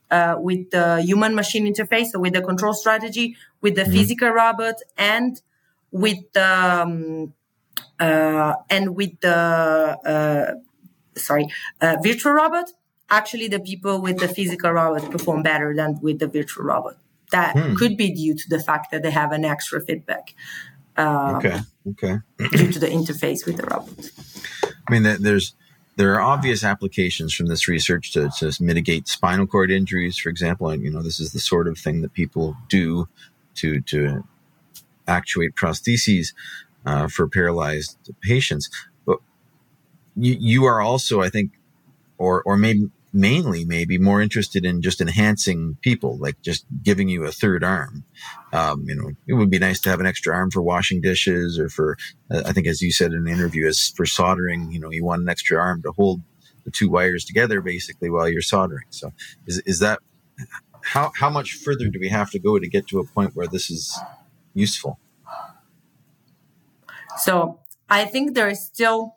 uh, 0.10 0.36
with 0.40 0.72
the 0.72 1.02
human 1.02 1.36
machine 1.36 1.66
interface, 1.72 2.08
so 2.12 2.20
with 2.20 2.32
the 2.32 2.42
control 2.42 2.74
strategy, 2.74 3.36
with 3.60 3.76
the 3.76 3.82
mm-hmm. 3.82 3.92
physical 3.92 4.30
robot, 4.30 4.76
and 4.98 5.42
with 5.92 6.20
the 6.32 6.82
um, 6.82 7.34
uh, 8.00 8.54
and 8.70 8.96
with 8.96 9.20
the 9.20 9.36
uh, 9.36 10.54
sorry, 11.20 11.48
uh, 11.82 11.98
virtual 12.02 12.32
robot, 12.32 12.72
actually 13.10 13.50
the 13.50 13.60
people 13.60 14.02
with 14.02 14.20
the 14.20 14.30
physical 14.30 14.72
robot 14.72 15.12
perform 15.12 15.44
better 15.44 15.76
than 15.76 16.00
with 16.02 16.20
the 16.20 16.28
virtual 16.28 16.64
robot. 16.64 16.96
That 17.32 17.58
hmm. 17.58 17.76
could 17.76 17.98
be 17.98 18.12
due 18.14 18.36
to 18.36 18.50
the 18.50 18.62
fact 18.62 18.92
that 18.92 19.04
they 19.04 19.12
have 19.12 19.34
an 19.34 19.44
extra 19.44 19.82
feedback. 19.82 20.34
Um, 20.96 21.36
okay. 21.36 21.60
Okay. 21.90 22.18
due 22.52 22.72
to 22.72 22.80
the 22.80 22.88
interface 22.88 23.46
with 23.46 23.58
the 23.58 23.64
robot. 23.64 24.12
I 24.88 24.92
mean, 24.92 25.04
there's 25.22 25.54
there 25.96 26.14
are 26.14 26.22
obvious 26.22 26.64
applications 26.64 27.34
from 27.34 27.48
this 27.48 27.68
research 27.68 28.14
to, 28.14 28.30
to 28.38 28.52
mitigate 28.62 29.08
spinal 29.08 29.48
cord 29.48 29.72
injuries, 29.72 30.18
for 30.18 30.30
example. 30.30 30.70
And 30.70 30.84
you 30.84 30.92
know, 30.92 31.02
this 31.02 31.20
is 31.20 31.32
the 31.32 31.40
sort 31.40 31.68
of 31.68 31.78
thing 31.78 32.02
that 32.02 32.14
people 32.14 32.56
do 32.70 33.08
to 33.56 33.82
to 33.82 34.24
actuate 35.08 35.56
prostheses 35.56 36.34
uh, 36.86 37.08
for 37.08 37.28
paralyzed 37.28 37.98
patients 38.22 38.70
But 39.06 39.20
you, 40.16 40.38
you 40.40 40.66
are 40.66 40.82
also, 40.82 41.22
I 41.22 41.30
think, 41.30 41.52
or, 42.18 42.42
or 42.44 42.58
maybe 42.58 42.90
mainly 43.18 43.66
maybe 43.66 43.98
more 43.98 44.22
interested 44.22 44.64
in 44.64 44.82
just 44.84 45.02
enhancing 45.02 45.76
people, 45.82 46.18
like 46.20 46.40
just 46.44 46.66
giving 46.84 47.10
you 47.10 47.26
a 47.26 47.32
third 47.32 47.64
arm. 47.64 48.04
Um, 48.54 48.84
you 48.88 48.96
know, 48.96 49.10
it 49.28 49.34
would 49.34 49.50
be 49.50 49.58
nice 49.58 49.82
to 49.82 49.90
have 49.90 50.00
an 50.00 50.06
extra 50.06 50.36
arm 50.36 50.52
for 50.52 50.62
washing 50.62 51.02
dishes 51.02 51.58
or 51.58 51.68
for, 51.68 51.98
uh, 52.30 52.44
I 52.46 52.54
think, 52.54 52.68
as 52.68 52.80
you 52.80 52.92
said 52.92 53.14
in 53.14 53.26
an 53.26 53.28
interview, 53.28 53.68
as 53.68 53.92
for 53.98 54.06
soldering, 54.06 54.72
you 54.72 54.80
know, 54.80 54.92
you 54.92 55.04
want 55.04 55.24
an 55.24 55.30
extra 55.30 55.60
arm 55.60 55.82
to 55.82 55.92
hold 55.92 56.22
the 56.64 56.70
two 56.70 56.90
wires 56.92 57.26
together 57.26 57.60
basically 57.60 58.10
while 58.12 58.30
you're 58.30 58.42
soldering. 58.44 58.86
So 58.92 59.12
is, 59.48 59.64
is 59.66 59.80
that, 59.80 60.00
how, 60.84 61.12
how 61.16 61.32
much 61.32 61.54
further 61.54 61.88
do 61.90 62.00
we 62.00 62.10
have 62.10 62.30
to 62.32 62.40
go 62.40 62.60
to 62.60 62.68
get 62.68 62.88
to 62.90 63.00
a 63.00 63.04
point 63.04 63.36
where 63.36 63.48
this 63.48 63.72
is 63.72 64.00
useful? 64.54 65.00
So 67.18 67.62
I 67.90 68.06
think 68.06 68.36
there 68.36 68.48
is 68.48 68.64
still 68.64 69.16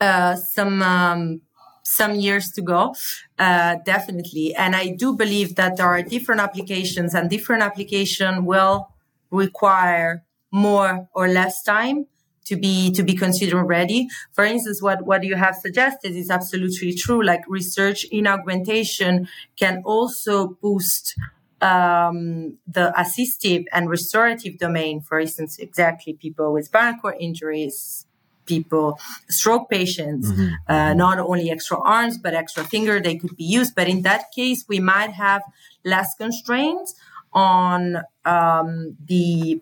uh, 0.00 0.34
some 0.34 0.82
um, 0.82 1.42
some 1.84 2.14
years 2.14 2.50
to 2.50 2.62
go, 2.62 2.94
uh, 3.38 3.76
definitely. 3.84 4.54
And 4.54 4.74
I 4.74 4.88
do 4.88 5.14
believe 5.14 5.54
that 5.56 5.76
there 5.76 5.86
are 5.86 6.02
different 6.02 6.40
applications, 6.40 7.14
and 7.14 7.30
different 7.30 7.62
application 7.62 8.44
will 8.44 8.88
require 9.30 10.24
more 10.50 11.08
or 11.14 11.28
less 11.28 11.62
time 11.62 12.06
to 12.44 12.56
be 12.56 12.92
to 12.92 13.02
be 13.02 13.14
considered 13.14 13.64
ready. 13.64 14.08
For 14.32 14.44
instance, 14.44 14.82
what 14.82 15.04
what 15.06 15.24
you 15.24 15.36
have 15.36 15.56
suggested 15.56 16.12
is 16.14 16.30
absolutely 16.30 16.94
true. 16.94 17.24
Like 17.24 17.42
research 17.48 18.04
in 18.04 18.26
augmentation 18.26 19.28
can 19.56 19.82
also 19.84 20.56
boost 20.60 21.16
um, 21.60 22.58
the 22.66 22.92
assistive 22.96 23.64
and 23.72 23.88
restorative 23.88 24.58
domain. 24.58 25.00
For 25.00 25.18
instance, 25.18 25.58
exactly 25.58 26.12
people 26.12 26.52
with 26.52 26.66
spinal 26.66 27.00
cord 27.00 27.16
injuries, 27.18 28.03
people, 28.46 28.98
stroke 29.28 29.70
patients, 29.70 30.30
mm-hmm. 30.30 30.54
uh, 30.68 30.94
not 30.94 31.18
only 31.18 31.50
extra 31.50 31.78
arms, 31.80 32.18
but 32.18 32.34
extra 32.34 32.64
finger, 32.64 33.00
they 33.00 33.16
could 33.16 33.36
be 33.36 33.44
used. 33.44 33.74
But 33.74 33.88
in 33.88 34.02
that 34.02 34.32
case, 34.32 34.64
we 34.68 34.80
might 34.80 35.12
have 35.12 35.42
less 35.84 36.14
constraints 36.16 36.94
on 37.32 38.02
um, 38.24 38.96
the 39.04 39.60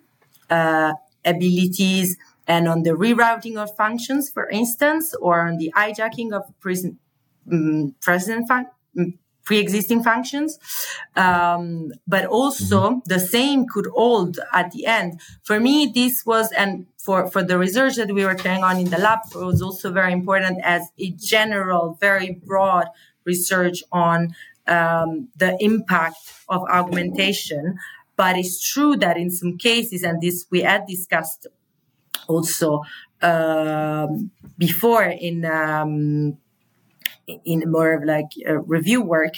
uh, 0.50 0.92
abilities 1.24 2.16
and 2.46 2.68
on 2.68 2.82
the 2.82 2.90
rerouting 2.90 3.56
of 3.56 3.74
functions, 3.76 4.30
for 4.30 4.48
instance, 4.50 5.14
or 5.20 5.46
on 5.46 5.58
the 5.58 5.72
hijacking 5.76 6.32
of 6.32 6.42
present, 6.60 6.98
um, 7.50 7.94
present 8.00 8.48
fun- 8.48 8.66
mm, 8.96 9.16
pre-existing 9.44 10.02
functions. 10.02 10.58
Um, 11.16 11.90
but 12.06 12.26
also 12.26 12.80
mm-hmm. 12.80 12.98
the 13.06 13.20
same 13.20 13.66
could 13.66 13.86
hold 13.86 14.38
at 14.52 14.70
the 14.72 14.86
end. 14.86 15.20
For 15.42 15.60
me 15.60 15.90
this 15.94 16.24
was 16.24 16.50
and 16.52 16.86
for, 16.98 17.28
for 17.30 17.42
the 17.42 17.58
research 17.58 17.96
that 17.96 18.12
we 18.12 18.24
were 18.24 18.34
carrying 18.34 18.64
on 18.64 18.78
in 18.78 18.90
the 18.90 18.98
lab 18.98 19.20
was 19.34 19.60
also 19.60 19.90
very 19.92 20.12
important 20.12 20.58
as 20.62 20.82
a 20.98 21.10
general 21.10 21.98
very 22.00 22.40
broad 22.44 22.86
research 23.24 23.82
on 23.90 24.34
um, 24.66 25.28
the 25.36 25.56
impact 25.60 26.16
of 26.48 26.62
augmentation. 26.70 27.78
But 28.16 28.36
it's 28.36 28.62
true 28.62 28.96
that 28.96 29.16
in 29.16 29.30
some 29.30 29.58
cases 29.58 30.02
and 30.02 30.20
this 30.20 30.46
we 30.50 30.60
had 30.60 30.86
discussed 30.86 31.46
also 32.28 32.82
um, 33.20 34.30
before 34.58 35.04
in 35.04 35.44
um, 35.44 36.38
in 37.26 37.70
more 37.70 37.92
of 37.92 38.04
like 38.04 38.30
review 38.66 39.02
work 39.02 39.34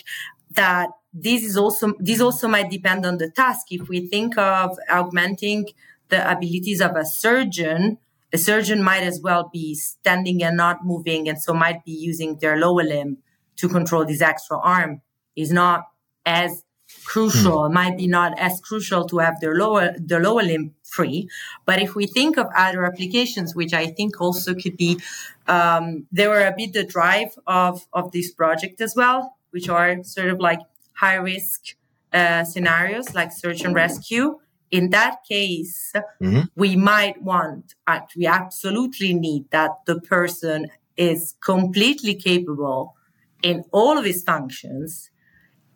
that 0.50 0.88
this 1.12 1.42
is 1.42 1.56
also 1.56 1.92
this 1.98 2.20
also 2.20 2.48
might 2.48 2.70
depend 2.70 3.06
on 3.06 3.18
the 3.18 3.30
task. 3.30 3.66
If 3.70 3.88
we 3.88 4.08
think 4.08 4.36
of 4.36 4.76
augmenting 4.88 5.66
the 6.08 6.30
abilities 6.30 6.80
of 6.80 6.96
a 6.96 7.04
surgeon 7.04 7.98
a 8.34 8.38
surgeon 8.38 8.82
might 8.82 9.04
as 9.04 9.20
well 9.22 9.48
be 9.52 9.76
standing 9.76 10.42
and 10.42 10.56
not 10.56 10.84
moving 10.84 11.28
and 11.28 11.40
so 11.40 11.54
might 11.54 11.84
be 11.84 11.92
using 11.92 12.36
their 12.38 12.56
lower 12.58 12.82
limb 12.82 13.18
to 13.56 13.68
control 13.68 14.04
this 14.04 14.20
extra 14.20 14.58
arm. 14.58 15.02
Is 15.36 15.52
not 15.52 15.84
as 16.26 16.64
crucial 17.04 17.66
hmm. 17.66 17.74
might 17.74 17.96
be 17.96 18.06
not 18.06 18.38
as 18.38 18.60
crucial 18.60 19.04
to 19.06 19.18
have 19.18 19.38
the 19.40 19.48
lower 19.48 19.94
their 19.98 20.20
lower 20.20 20.42
limb 20.42 20.74
free 20.82 21.28
but 21.64 21.80
if 21.80 21.94
we 21.94 22.06
think 22.06 22.36
of 22.36 22.46
other 22.56 22.84
applications 22.84 23.54
which 23.54 23.72
i 23.72 23.86
think 23.86 24.20
also 24.20 24.54
could 24.54 24.76
be 24.76 24.98
um, 25.46 26.06
they 26.10 26.26
were 26.26 26.46
a 26.46 26.54
bit 26.56 26.72
the 26.72 26.84
drive 26.84 27.38
of 27.46 27.86
of 27.92 28.12
this 28.12 28.32
project 28.32 28.80
as 28.80 28.94
well 28.96 29.36
which 29.50 29.68
are 29.68 30.02
sort 30.04 30.30
of 30.30 30.40
like 30.40 30.60
high 30.94 31.16
risk 31.16 31.76
uh, 32.12 32.44
scenarios 32.44 33.14
like 33.14 33.32
search 33.32 33.62
and 33.64 33.74
rescue 33.74 34.38
in 34.70 34.90
that 34.90 35.16
case 35.28 35.92
mm-hmm. 36.22 36.42
we 36.56 36.76
might 36.76 37.20
want 37.22 37.74
uh, 37.86 38.00
we 38.16 38.26
absolutely 38.26 39.12
need 39.12 39.50
that 39.50 39.70
the 39.86 40.00
person 40.00 40.68
is 40.96 41.34
completely 41.40 42.14
capable 42.14 42.94
in 43.42 43.64
all 43.72 43.98
of 43.98 44.04
his 44.04 44.22
functions 44.22 45.10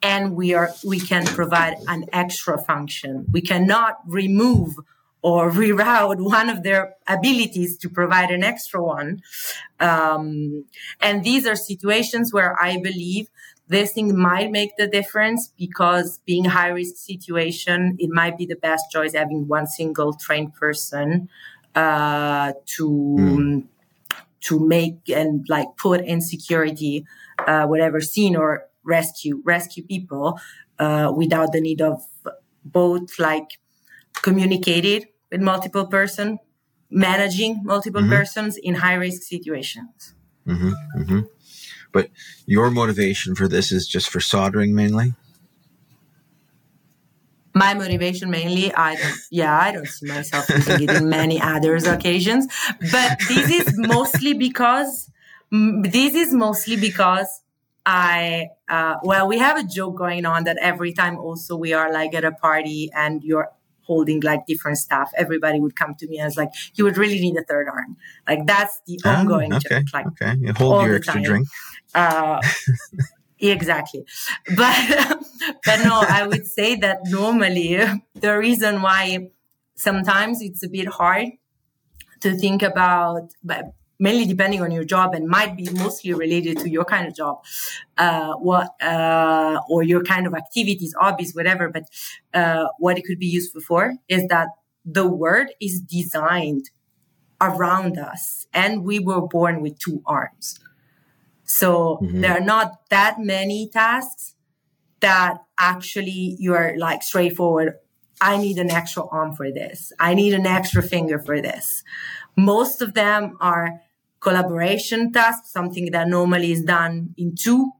and 0.02 0.34
we 0.34 0.54
are 0.54 0.70
we 0.84 1.00
can 1.00 1.24
provide 1.24 1.76
an 1.86 2.06
extra 2.12 2.58
function. 2.58 3.26
We 3.30 3.40
cannot 3.40 3.98
remove 4.06 4.74
or 5.22 5.50
reroute 5.60 6.20
one 6.20 6.48
of 6.48 6.62
their 6.62 6.94
abilities 7.06 7.76
to 7.78 7.88
provide 7.88 8.30
an 8.30 8.44
extra 8.44 8.82
one. 8.82 9.22
Um, 9.80 10.64
and 11.00 11.24
these 11.24 11.46
are 11.46 11.56
situations 11.56 12.32
where 12.32 12.60
I 12.60 12.78
believe 12.78 13.28
this 13.68 13.92
thing 13.92 14.16
might 14.16 14.50
make 14.50 14.76
the 14.76 14.86
difference 14.86 15.52
because 15.58 16.20
being 16.24 16.46
a 16.46 16.50
high 16.50 16.68
risk 16.68 16.96
situation, 16.96 17.96
it 17.98 18.10
might 18.10 18.38
be 18.38 18.46
the 18.46 18.56
best 18.56 18.86
choice 18.90 19.12
having 19.12 19.46
one 19.46 19.66
single 19.66 20.14
trained 20.14 20.54
person 20.54 21.28
uh, 21.74 22.52
to 22.64 22.88
mm. 22.88 23.64
to 24.40 24.66
make 24.66 25.08
and 25.10 25.46
like 25.48 25.68
put 25.76 26.00
in 26.00 26.20
security 26.20 27.04
uh, 27.46 27.66
whatever 27.66 28.00
scene 28.00 28.34
or 28.36 28.67
rescue 28.88 29.42
rescue 29.44 29.84
people 29.84 30.38
uh, 30.78 31.12
without 31.14 31.52
the 31.52 31.60
need 31.60 31.80
of 31.80 32.02
both 32.64 33.18
like 33.18 33.48
communicated 34.14 35.06
with 35.30 35.40
multiple 35.40 35.86
person 35.86 36.38
managing 36.90 37.60
multiple 37.64 38.00
mm-hmm. 38.00 38.10
persons 38.10 38.56
in 38.56 38.74
high 38.76 38.94
risk 38.94 39.22
situations 39.22 40.14
mm-hmm, 40.46 40.72
mm-hmm. 40.96 41.20
but 41.92 42.08
your 42.46 42.70
motivation 42.70 43.34
for 43.34 43.46
this 43.46 43.70
is 43.70 43.86
just 43.86 44.08
for 44.08 44.20
soldering 44.20 44.74
mainly 44.74 45.12
my 47.54 47.74
motivation 47.74 48.30
mainly 48.30 48.72
i 48.74 48.94
don't 48.96 49.18
yeah 49.30 49.58
i 49.58 49.70
don't 49.70 49.88
see 49.88 50.06
myself 50.06 50.48
using 50.48 50.82
it 50.82 50.90
in 50.90 51.08
many 51.08 51.40
others 51.40 51.86
occasions 51.86 52.46
but 52.92 53.18
this 53.28 53.50
is 53.50 53.74
mostly 53.76 54.32
because 54.32 55.10
this 55.50 56.14
is 56.14 56.32
mostly 56.32 56.76
because 56.76 57.42
I, 57.90 58.50
uh, 58.68 58.96
well, 59.02 59.26
we 59.26 59.38
have 59.38 59.56
a 59.56 59.64
joke 59.64 59.96
going 59.96 60.26
on 60.26 60.44
that 60.44 60.58
every 60.60 60.92
time 60.92 61.16
also 61.16 61.56
we 61.56 61.72
are 61.72 61.90
like 61.90 62.14
at 62.14 62.22
a 62.22 62.32
party 62.32 62.90
and 62.94 63.24
you're 63.24 63.48
holding 63.80 64.20
like 64.20 64.44
different 64.46 64.76
stuff, 64.76 65.10
everybody 65.16 65.58
would 65.58 65.74
come 65.74 65.94
to 65.94 66.06
me 66.06 66.20
as 66.20 66.36
like, 66.36 66.50
you 66.74 66.84
would 66.84 66.98
really 66.98 67.18
need 67.18 67.34
a 67.38 67.44
third 67.44 67.66
arm. 67.66 67.96
Like 68.26 68.46
that's 68.46 68.82
the 68.86 69.00
oh, 69.06 69.10
ongoing 69.10 69.54
okay, 69.54 69.78
joke. 69.80 69.94
Like, 69.94 70.06
okay, 70.08 70.34
you 70.38 70.52
hold 70.52 70.84
your 70.84 70.96
extra 70.96 71.14
time. 71.14 71.22
drink. 71.22 71.48
Uh, 71.94 72.42
exactly. 73.38 74.04
But, 74.54 75.18
but 75.64 75.82
no, 75.82 76.04
I 76.06 76.26
would 76.26 76.46
say 76.46 76.76
that 76.76 76.98
normally 77.06 77.82
the 78.14 78.36
reason 78.36 78.82
why 78.82 79.30
sometimes 79.76 80.42
it's 80.42 80.62
a 80.62 80.68
bit 80.68 80.88
hard 80.88 81.28
to 82.20 82.36
think 82.36 82.62
about, 82.62 83.30
but 83.42 83.72
mainly 83.98 84.26
depending 84.26 84.62
on 84.62 84.70
your 84.70 84.84
job 84.84 85.14
and 85.14 85.26
might 85.26 85.56
be 85.56 85.68
mostly 85.74 86.12
related 86.14 86.58
to 86.58 86.68
your 86.68 86.84
kind 86.84 87.06
of 87.06 87.14
job 87.14 87.42
uh, 87.98 88.34
what 88.34 88.70
uh, 88.82 89.60
or 89.68 89.82
your 89.82 90.02
kind 90.02 90.26
of 90.26 90.34
activities 90.34 90.94
hobbies 90.98 91.34
whatever 91.34 91.68
but 91.68 91.84
uh, 92.34 92.66
what 92.78 92.98
it 92.98 93.04
could 93.04 93.18
be 93.18 93.26
useful 93.26 93.60
for 93.60 93.94
is 94.08 94.26
that 94.28 94.48
the 94.84 95.06
word 95.06 95.48
is 95.60 95.80
designed 95.80 96.70
around 97.40 97.98
us 97.98 98.46
and 98.52 98.84
we 98.84 98.98
were 98.98 99.20
born 99.20 99.60
with 99.60 99.78
two 99.78 100.02
arms 100.06 100.58
so 101.44 101.98
mm-hmm. 102.02 102.20
there 102.20 102.36
are 102.36 102.44
not 102.44 102.88
that 102.90 103.18
many 103.18 103.68
tasks 103.68 104.34
that 105.00 105.38
actually 105.58 106.36
you're 106.38 106.76
like 106.78 107.02
straightforward 107.02 107.74
i 108.20 108.36
need 108.36 108.58
an 108.58 108.70
extra 108.70 109.06
arm 109.06 109.32
for 109.34 109.52
this 109.52 109.92
i 110.00 110.14
need 110.14 110.34
an 110.34 110.46
extra 110.46 110.82
finger 110.82 111.18
for 111.18 111.40
this 111.40 111.84
most 112.36 112.82
of 112.82 112.94
them 112.94 113.36
are 113.40 113.80
collaboration 114.20 115.12
task, 115.12 115.44
something 115.46 115.90
that 115.92 116.08
normally 116.08 116.52
is 116.52 116.62
done 116.62 117.14
in 117.16 117.34
two, 117.34 117.72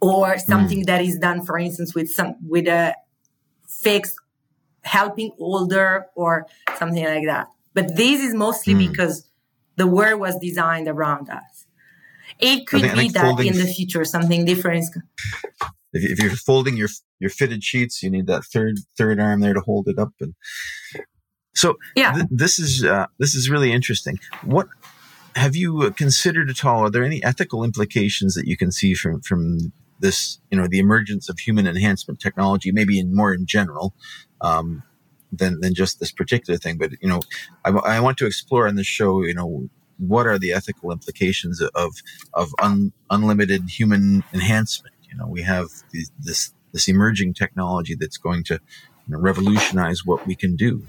or 0.00 0.38
something 0.38 0.82
mm. 0.82 0.86
that 0.86 1.02
is 1.02 1.18
done, 1.18 1.44
for 1.44 1.58
instance, 1.58 1.94
with 1.94 2.10
some 2.10 2.36
with 2.46 2.66
a 2.66 2.94
fixed 3.68 4.16
helping 4.82 5.32
older 5.38 6.06
or 6.14 6.46
something 6.76 7.04
like 7.04 7.26
that. 7.26 7.48
But 7.74 7.96
this 7.96 8.22
is 8.22 8.34
mostly 8.34 8.74
mm. 8.74 8.90
because 8.90 9.28
the 9.76 9.86
word 9.86 10.16
was 10.16 10.36
designed 10.40 10.88
around 10.88 11.28
us. 11.30 11.66
It 12.38 12.66
could 12.66 12.82
think, 12.82 12.96
be 12.96 13.08
that 13.10 13.22
folding, 13.22 13.48
in 13.48 13.58
the 13.58 13.66
future 13.66 14.04
something 14.04 14.44
different 14.44 14.80
is. 14.80 14.98
If 15.92 16.22
you're 16.22 16.30
folding 16.30 16.76
your 16.76 16.88
your 17.18 17.30
fitted 17.30 17.64
sheets, 17.64 18.02
you 18.02 18.10
need 18.10 18.26
that 18.26 18.44
third 18.44 18.78
third 18.96 19.18
arm 19.18 19.40
there 19.40 19.54
to 19.54 19.60
hold 19.60 19.88
it 19.88 19.98
up, 19.98 20.12
and 20.20 20.34
so 21.54 21.76
yeah, 21.96 22.12
th- 22.12 22.26
this 22.30 22.58
is 22.58 22.84
uh, 22.84 23.06
this 23.18 23.34
is 23.34 23.50
really 23.50 23.72
interesting. 23.72 24.20
What 24.42 24.68
have 25.36 25.56
you 25.56 25.82
uh, 25.82 25.90
considered 25.90 26.50
at 26.50 26.64
all? 26.64 26.84
Are 26.84 26.90
there 26.90 27.04
any 27.04 27.22
ethical 27.22 27.64
implications 27.64 28.34
that 28.34 28.46
you 28.46 28.56
can 28.56 28.72
see 28.72 28.94
from 28.94 29.20
from 29.20 29.72
this? 30.00 30.38
You 30.50 30.58
know, 30.58 30.66
the 30.66 30.78
emergence 30.78 31.28
of 31.28 31.38
human 31.38 31.66
enhancement 31.66 32.20
technology, 32.20 32.72
maybe 32.72 32.98
in 32.98 33.14
more 33.14 33.32
in 33.32 33.46
general. 33.46 33.94
Um, 34.40 34.82
than, 35.30 35.60
than 35.60 35.74
just 35.74 36.00
this 36.00 36.10
particular 36.10 36.56
thing, 36.56 36.78
but 36.78 36.92
you 37.02 37.08
know, 37.08 37.20
I, 37.62 37.70
I 37.70 38.00
want 38.00 38.16
to 38.16 38.26
explore 38.26 38.66
in 38.66 38.76
this 38.76 38.86
show. 38.86 39.22
You 39.22 39.34
know, 39.34 39.68
what 39.98 40.26
are 40.26 40.38
the 40.38 40.52
ethical 40.52 40.90
implications 40.90 41.60
of 41.60 41.92
of 42.32 42.54
un, 42.60 42.92
unlimited 43.10 43.68
human 43.68 44.24
enhancement? 44.32 44.94
You 45.10 45.18
know, 45.18 45.26
we 45.26 45.42
have 45.42 45.68
this 46.22 46.54
this 46.72 46.88
emerging 46.88 47.34
technology 47.34 47.94
that's 47.94 48.16
going 48.16 48.44
to 48.44 48.54
you 48.54 49.12
know, 49.14 49.18
revolutionize 49.18 50.04
what 50.04 50.26
we 50.26 50.34
can 50.34 50.56
do. 50.56 50.86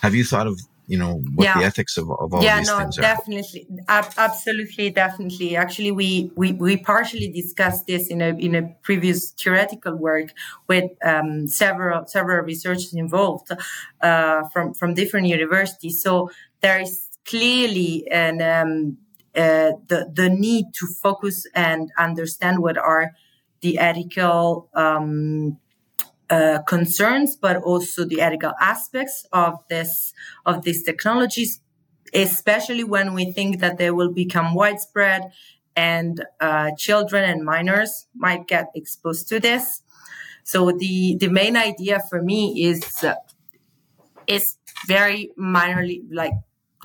Have 0.00 0.14
you 0.14 0.24
thought 0.24 0.46
of 0.46 0.60
you 0.86 0.98
know 0.98 1.22
what 1.34 1.44
yeah. 1.44 1.58
the 1.58 1.64
ethics 1.64 1.96
of, 1.96 2.10
of 2.10 2.34
all 2.34 2.42
yeah, 2.42 2.58
these 2.58 2.68
no, 2.68 2.78
things 2.78 2.98
are. 2.98 3.02
definitely, 3.02 3.66
Ab- 3.88 4.12
absolutely, 4.16 4.90
definitely. 4.90 5.56
Actually, 5.56 5.92
we, 5.92 6.30
we 6.34 6.52
we 6.52 6.76
partially 6.76 7.28
discussed 7.28 7.86
this 7.86 8.08
in 8.08 8.20
a 8.20 8.30
in 8.30 8.54
a 8.54 8.62
previous 8.82 9.30
theoretical 9.30 9.94
work 9.96 10.32
with 10.66 10.90
um, 11.04 11.46
several 11.46 12.06
several 12.06 12.44
researchers 12.44 12.92
involved 12.94 13.50
uh, 14.00 14.48
from 14.48 14.74
from 14.74 14.94
different 14.94 15.28
universities. 15.28 16.02
So 16.02 16.30
there 16.60 16.80
is 16.80 17.08
clearly 17.24 18.06
an 18.10 18.42
um, 18.42 18.98
uh, 19.34 19.72
the 19.86 20.10
the 20.12 20.28
need 20.28 20.66
to 20.74 20.86
focus 20.86 21.46
and 21.54 21.90
understand 21.96 22.58
what 22.58 22.76
are 22.76 23.12
the 23.60 23.78
ethical 23.78 24.68
um, 24.74 25.58
uh, 26.32 26.62
concerns, 26.62 27.36
but 27.36 27.56
also 27.58 28.06
the 28.06 28.22
ethical 28.22 28.54
aspects 28.58 29.26
of 29.32 29.58
this 29.68 30.14
of 30.46 30.62
these 30.62 30.82
technologies, 30.82 31.60
especially 32.14 32.84
when 32.84 33.12
we 33.12 33.32
think 33.32 33.60
that 33.60 33.76
they 33.76 33.90
will 33.90 34.10
become 34.10 34.54
widespread 34.54 35.30
and 35.76 36.24
uh, 36.40 36.70
children 36.78 37.22
and 37.28 37.44
minors 37.44 38.06
might 38.14 38.46
get 38.46 38.66
exposed 38.74 39.28
to 39.28 39.40
this. 39.40 39.82
So 40.42 40.72
the 40.72 41.16
the 41.20 41.28
main 41.28 41.54
idea 41.54 42.00
for 42.08 42.22
me 42.22 42.64
is 42.64 43.04
uh, 43.04 43.16
is 44.26 44.56
very 44.86 45.32
minorly 45.38 46.00
like 46.10 46.34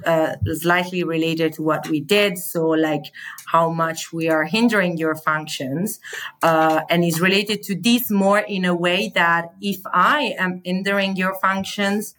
uh, 0.06 0.36
slightly 0.54 1.04
related 1.04 1.54
to 1.54 1.64
what 1.64 1.88
we 1.90 2.00
did. 2.00 2.38
So, 2.38 2.68
like 2.68 3.06
how 3.48 3.70
much 3.70 4.14
we 4.14 4.30
are 4.30 4.44
hindering 4.44 4.98
your 4.98 5.16
functions, 5.16 6.00
uh, 6.44 6.82
and 6.90 7.04
is 7.04 7.20
related 7.20 7.64
to 7.64 7.76
this 7.76 8.10
more 8.12 8.40
in 8.40 8.66
a 8.66 8.76
way 8.76 9.12
that 9.16 9.54
if 9.62 9.80
I 9.92 10.36
am 10.38 10.62
hindering 10.64 11.16
your 11.16 11.36
functions 11.36 12.16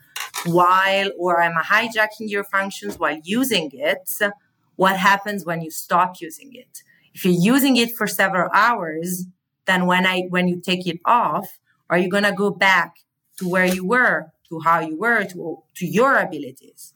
while, 0.47 1.11
or 1.19 1.43
I'm 1.43 1.55
hijacking 1.63 2.29
your 2.29 2.45
functions 2.45 2.99
while 2.99 3.19
using 3.23 3.71
it, 3.73 4.09
what 4.77 4.97
happens 4.97 5.45
when 5.45 5.61
you 5.61 5.71
stop 5.71 6.21
using 6.21 6.55
it? 6.55 6.83
If 7.15 7.25
you're 7.25 7.55
using 7.55 7.77
it 7.77 7.93
for 7.97 8.07
several 8.07 8.49
hours, 8.55 9.27
then 9.67 9.87
when 9.87 10.07
I 10.07 10.23
when 10.31 10.49
you 10.49 10.61
take 10.61 10.87
it 10.87 11.01
off, 11.05 11.59
are 11.91 11.99
you 11.99 12.09
gonna 12.09 12.33
go 12.35 12.51
back 12.51 12.97
to 13.39 13.49
where 13.49 13.67
you 13.67 13.85
were, 13.87 14.33
to 14.49 14.61
how 14.61 14.81
you 14.81 14.99
were, 14.99 15.25
to 15.25 15.63
to 15.77 15.87
your 15.87 16.17
abilities? 16.17 16.95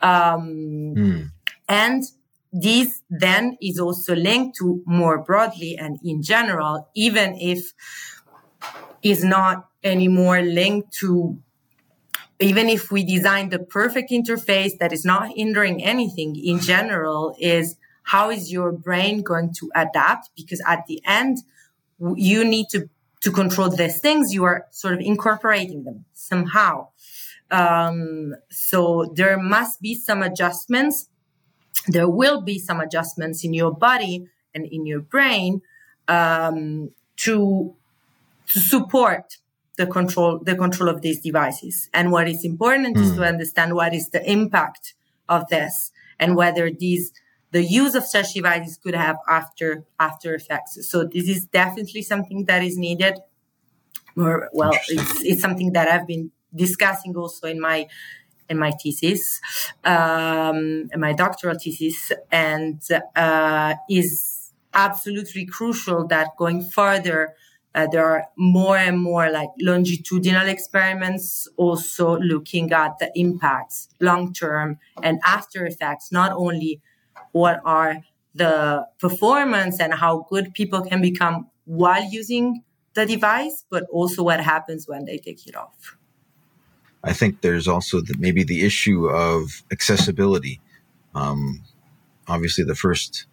Um, 0.00 0.94
mm. 0.96 1.30
And 1.68 2.02
this 2.52 3.02
then 3.10 3.56
is 3.60 3.78
also 3.78 4.14
linked 4.14 4.56
to 4.58 4.82
more 4.86 5.18
broadly 5.18 5.76
and 5.76 5.98
in 6.02 6.22
general, 6.22 6.88
even 6.94 7.36
if 7.38 7.74
is 9.02 9.22
not 9.22 9.68
anymore 9.84 10.42
linked 10.42 10.92
to 10.92 11.38
even 12.40 12.68
if 12.68 12.92
we 12.92 13.04
design 13.04 13.48
the 13.48 13.58
perfect 13.58 14.10
interface 14.10 14.78
that 14.78 14.92
is 14.92 15.04
not 15.04 15.30
hindering 15.34 15.82
anything 15.82 16.36
in 16.36 16.60
general 16.60 17.34
is 17.40 17.76
how 18.04 18.30
is 18.30 18.52
your 18.52 18.72
brain 18.72 19.22
going 19.22 19.52
to 19.52 19.70
adapt 19.74 20.30
because 20.36 20.62
at 20.66 20.84
the 20.86 21.00
end 21.04 21.38
you 22.16 22.44
need 22.44 22.66
to 22.70 22.88
to 23.20 23.30
control 23.30 23.68
these 23.68 24.00
things 24.00 24.32
you 24.32 24.44
are 24.44 24.66
sort 24.70 24.94
of 24.94 25.00
incorporating 25.00 25.84
them 25.84 26.04
somehow 26.12 26.86
um, 27.50 28.34
so 28.50 29.10
there 29.14 29.38
must 29.38 29.80
be 29.80 29.94
some 29.94 30.22
adjustments. 30.22 31.08
There 31.86 32.08
will 32.08 32.42
be 32.42 32.58
some 32.58 32.80
adjustments 32.80 33.44
in 33.44 33.54
your 33.54 33.72
body 33.72 34.26
and 34.54 34.66
in 34.66 34.86
your 34.86 35.00
brain 35.00 35.62
um, 36.06 36.90
to 37.18 37.74
to 38.48 38.60
support 38.60 39.38
the 39.76 39.86
control 39.86 40.40
the 40.42 40.56
control 40.56 40.88
of 40.88 41.00
these 41.02 41.20
devices. 41.20 41.88
And 41.94 42.10
what 42.10 42.28
is 42.28 42.44
important 42.44 42.96
mm. 42.96 43.00
is 43.00 43.10
to 43.12 43.16
hmm. 43.16 43.22
understand 43.22 43.74
what 43.74 43.94
is 43.94 44.10
the 44.10 44.28
impact 44.30 44.94
of 45.28 45.48
this 45.48 45.92
and 46.18 46.36
whether 46.36 46.70
these 46.70 47.12
the 47.50 47.62
use 47.62 47.94
of 47.94 48.04
such 48.04 48.34
devices 48.34 48.78
could 48.82 48.94
have 48.94 49.16
after 49.28 49.84
after 49.98 50.34
effects. 50.34 50.88
So 50.90 51.04
this 51.04 51.28
is 51.28 51.46
definitely 51.46 52.02
something 52.02 52.44
that 52.44 52.62
is 52.62 52.76
needed. 52.76 53.18
Or 54.16 54.48
well, 54.52 54.72
it's, 54.88 55.22
it's 55.22 55.40
something 55.40 55.72
that 55.72 55.88
I've 55.88 56.06
been 56.06 56.32
discussing 56.54 57.16
also 57.16 57.46
in 57.46 57.60
my 57.60 57.86
in 58.48 58.58
my 58.58 58.70
thesis, 58.70 59.40
um, 59.84 60.88
in 60.92 61.00
my 61.00 61.12
doctoral 61.12 61.58
thesis, 61.58 62.12
and 62.32 62.80
uh, 63.14 63.74
is 63.90 64.52
absolutely 64.72 65.44
crucial 65.44 66.06
that 66.08 66.28
going 66.36 66.62
further. 66.62 67.34
Uh, 67.74 67.86
there 67.86 68.04
are 68.04 68.24
more 68.36 68.76
and 68.76 68.98
more 68.98 69.30
like 69.30 69.50
longitudinal 69.60 70.48
experiments 70.48 71.46
also 71.56 72.18
looking 72.18 72.72
at 72.72 72.98
the 72.98 73.12
impacts 73.14 73.88
long 74.00 74.32
term 74.32 74.78
and 75.02 75.20
after 75.24 75.66
effects, 75.66 76.10
not 76.10 76.32
only 76.32 76.80
what 77.38 77.60
are 77.64 78.02
the 78.34 78.86
performance 78.98 79.80
and 79.80 79.94
how 79.94 80.26
good 80.28 80.52
people 80.54 80.82
can 80.82 81.00
become 81.00 81.48
while 81.64 82.02
using 82.02 82.62
the 82.94 83.06
device, 83.06 83.64
but 83.70 83.84
also 83.92 84.22
what 84.22 84.40
happens 84.40 84.88
when 84.88 85.04
they 85.04 85.18
take 85.18 85.46
it 85.46 85.54
off. 85.54 85.96
I 87.04 87.12
think 87.12 87.40
there's 87.40 87.68
also 87.68 88.00
the, 88.00 88.16
maybe 88.18 88.42
the 88.42 88.64
issue 88.64 89.06
of 89.08 89.62
accessibility. 89.70 90.60
Um, 91.14 91.62
obviously, 92.26 92.64
the 92.64 92.74
first 92.74 93.26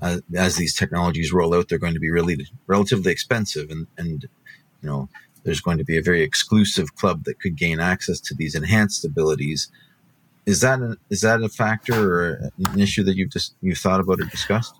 uh, 0.00 0.18
as 0.36 0.56
these 0.56 0.74
technologies 0.74 1.32
roll 1.32 1.54
out, 1.54 1.68
they're 1.68 1.78
going 1.78 1.94
to 1.94 2.00
be 2.00 2.10
really 2.10 2.46
relatively 2.66 3.12
expensive, 3.12 3.70
and 3.70 3.86
and 3.96 4.26
you 4.82 4.88
know 4.88 5.08
there's 5.44 5.60
going 5.60 5.78
to 5.78 5.84
be 5.84 5.96
a 5.96 6.02
very 6.02 6.22
exclusive 6.22 6.96
club 6.96 7.24
that 7.24 7.40
could 7.40 7.56
gain 7.56 7.78
access 7.80 8.20
to 8.20 8.34
these 8.34 8.54
enhanced 8.54 9.04
abilities. 9.04 9.70
Is 10.48 10.62
that 10.62 10.80
a, 10.80 10.96
is 11.10 11.20
that 11.20 11.42
a 11.42 11.50
factor 11.50 11.98
or 12.14 12.50
an 12.72 12.80
issue 12.80 13.04
that 13.04 13.16
you've 13.16 13.30
just 13.30 13.54
you've 13.60 13.76
thought 13.76 14.00
about 14.00 14.18
or 14.18 14.24
discussed? 14.24 14.74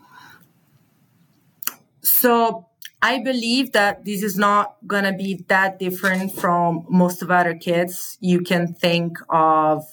So 2.01 2.67
I 3.03 3.23
believe 3.23 3.73
that 3.73 4.07
this 4.07 4.23
is 4.23 4.39
not 4.39 4.77
going 4.87 5.05
to 5.05 5.13
be 5.13 5.45
that 5.49 5.79
different 5.79 6.33
from 6.33 6.87
most 6.89 7.21
of 7.21 7.31
other 7.31 7.55
kids. 7.55 8.17
You 8.21 8.41
can 8.41 8.73
think 8.73 9.19
of 9.29 9.85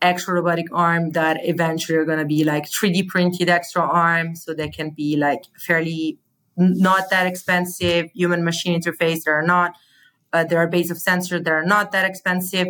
extra 0.00 0.34
robotic 0.34 0.68
arm 0.72 1.10
that 1.10 1.38
eventually 1.42 1.98
are 1.98 2.04
going 2.04 2.20
to 2.20 2.24
be 2.36 2.44
like 2.44 2.66
3D 2.70 3.08
printed 3.08 3.48
extra 3.48 3.82
arms. 3.82 4.44
So 4.44 4.54
they 4.54 4.68
can 4.68 4.90
be 4.90 5.16
like 5.16 5.42
fairly 5.58 6.20
not 6.56 7.10
that 7.10 7.26
expensive 7.26 8.10
human 8.14 8.44
machine 8.44 8.80
interface. 8.80 9.24
There 9.24 9.34
are 9.34 9.42
not, 9.56 9.74
uh, 10.36 10.44
there 10.48 10.58
are 10.58 10.68
base 10.68 10.90
of 10.90 10.98
sensors 10.98 11.42
that 11.44 11.52
are 11.52 11.64
not 11.64 11.92
that 11.92 12.04
expensive. 12.04 12.68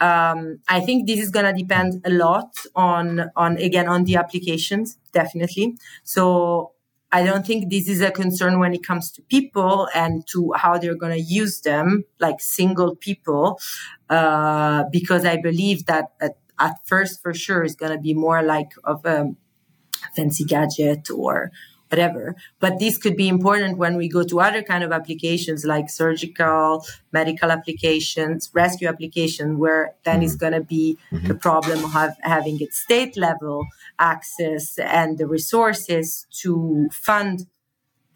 Um, 0.00 0.38
I 0.68 0.80
think 0.80 1.06
this 1.06 1.20
is 1.24 1.30
going 1.30 1.46
to 1.46 1.56
depend 1.62 1.90
a 2.04 2.10
lot 2.10 2.50
on, 2.74 3.30
on 3.36 3.56
again, 3.68 3.88
on 3.88 4.04
the 4.04 4.16
applications, 4.16 4.98
definitely. 5.12 5.66
So 6.04 6.72
I 7.12 7.24
don't 7.24 7.46
think 7.46 7.70
this 7.70 7.88
is 7.88 8.00
a 8.02 8.10
concern 8.10 8.58
when 8.58 8.74
it 8.74 8.84
comes 8.84 9.10
to 9.12 9.22
people 9.22 9.88
and 9.94 10.26
to 10.32 10.52
how 10.62 10.76
they're 10.78 11.00
going 11.04 11.16
to 11.16 11.24
use 11.40 11.60
them, 11.60 12.04
like 12.20 12.40
single 12.40 12.96
people, 12.96 13.58
uh, 14.10 14.84
because 14.90 15.24
I 15.24 15.36
believe 15.48 15.86
that 15.86 16.06
at, 16.20 16.36
at 16.58 16.74
first, 16.84 17.22
for 17.22 17.32
sure, 17.32 17.62
is 17.62 17.76
going 17.76 17.92
to 17.92 18.02
be 18.08 18.12
more 18.12 18.42
like 18.42 18.72
of 18.84 19.04
a 19.06 19.34
fancy 20.14 20.44
gadget 20.44 21.08
or 21.10 21.52
whatever. 21.88 22.34
But 22.60 22.78
this 22.78 22.98
could 22.98 23.16
be 23.16 23.28
important 23.28 23.78
when 23.78 23.96
we 23.96 24.08
go 24.08 24.22
to 24.24 24.40
other 24.40 24.62
kind 24.62 24.82
of 24.82 24.92
applications 24.92 25.64
like 25.64 25.88
surgical, 25.88 26.84
medical 27.12 27.50
applications, 27.50 28.50
rescue 28.52 28.88
application, 28.88 29.58
where 29.58 29.94
then 30.04 30.16
mm-hmm. 30.16 30.24
is 30.24 30.36
going 30.36 30.52
to 30.52 30.62
be 30.62 30.98
mm-hmm. 31.12 31.26
the 31.26 31.34
problem 31.34 31.84
of 31.84 31.92
have, 31.92 32.16
having 32.20 32.60
it 32.60 32.72
state 32.72 33.16
level 33.16 33.66
access 33.98 34.78
and 34.78 35.18
the 35.18 35.26
resources 35.26 36.26
to 36.30 36.88
fund 36.92 37.46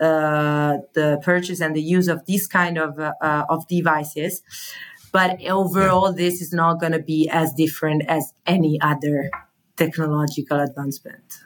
uh, 0.01 0.79
the 0.95 1.21
purchase 1.23 1.61
and 1.61 1.77
the 1.77 1.83
use 1.83 2.09
of 2.09 2.25
these 2.25 2.47
kind 2.47 2.79
of 2.79 2.99
uh, 2.99 3.13
uh, 3.21 3.45
of 3.49 3.69
devices. 3.69 4.43
But 5.13 5.43
overall, 5.45 6.13
this 6.13 6.41
is 6.41 6.53
not 6.53 6.81
going 6.81 6.93
to 6.93 7.03
be 7.03 7.29
as 7.29 7.53
different 7.53 8.05
as 8.09 8.33
any 8.47 8.81
other 8.81 9.31
technological 9.77 10.61
advancement. 10.61 11.41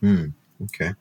Hmm. 0.00 0.26
Okay. 0.64 0.94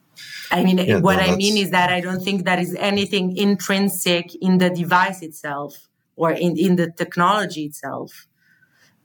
I 0.52 0.64
mean, 0.64 0.78
yeah, 0.78 1.00
what 1.00 1.18
no, 1.18 1.24
I 1.24 1.36
mean 1.36 1.58
is 1.58 1.72
that 1.72 1.92
I 1.92 2.02
don't 2.02 2.22
think 2.22 2.46
there 2.46 2.60
is 2.60 2.76
anything 2.76 3.38
intrinsic 3.38 4.36
in 4.36 4.58
the 4.58 4.70
device 4.70 5.22
itself 5.22 5.88
or 6.16 6.32
in, 6.32 6.58
in 6.58 6.76
the 6.76 6.92
technology 6.92 7.66
itself 7.66 8.28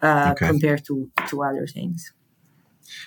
uh, 0.03 0.33
okay. 0.33 0.49
compared 0.49 0.85
to, 0.87 1.11
to 1.29 1.43
other 1.43 1.67
things. 1.67 2.13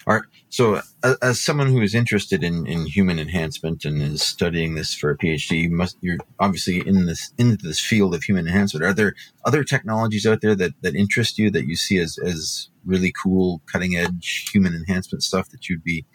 All 0.08 0.16
right. 0.16 0.24
So, 0.50 0.82
as, 1.04 1.18
as, 1.22 1.40
someone 1.40 1.68
who 1.68 1.82
is 1.82 1.96
interested 1.96 2.44
in, 2.44 2.66
in 2.68 2.86
human 2.86 3.20
enhancement 3.20 3.86
and 3.86 4.02
is 4.02 4.22
studying 4.22 4.76
this 4.76 4.94
for 4.94 5.12
a 5.12 5.18
PhD, 5.18 5.64
you 5.64 5.72
must 5.72 5.98
you're 6.02 6.18
obviously 6.40 6.86
in 6.86 7.06
this 7.06 7.32
into 7.38 7.66
this 7.66 7.80
field 7.80 8.14
of 8.14 8.24
human 8.24 8.48
enhancement. 8.48 8.86
Are 8.86 8.94
there 8.94 9.16
other 9.46 9.64
technologies 9.64 10.26
out 10.26 10.42
there 10.42 10.56
that, 10.56 10.74
that 10.82 10.96
interest 10.96 11.38
you 11.38 11.50
that 11.52 11.66
you 11.66 11.76
see 11.76 11.98
as 11.98 12.18
as 12.18 12.70
really 12.86 13.14
cool, 13.24 13.62
cutting 13.72 13.96
edge 13.96 14.50
human 14.52 14.74
enhancement 14.74 15.24
stuff 15.24 15.50
that 15.50 15.70
you'd 15.70 15.84
be 15.84 16.06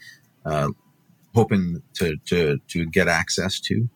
uh, 0.44 0.68
hoping 1.35 1.83
to, 1.94 2.16
to, 2.27 2.59
to 2.68 2.87
get 2.87 3.09
access 3.09 3.61
to? 3.61 3.88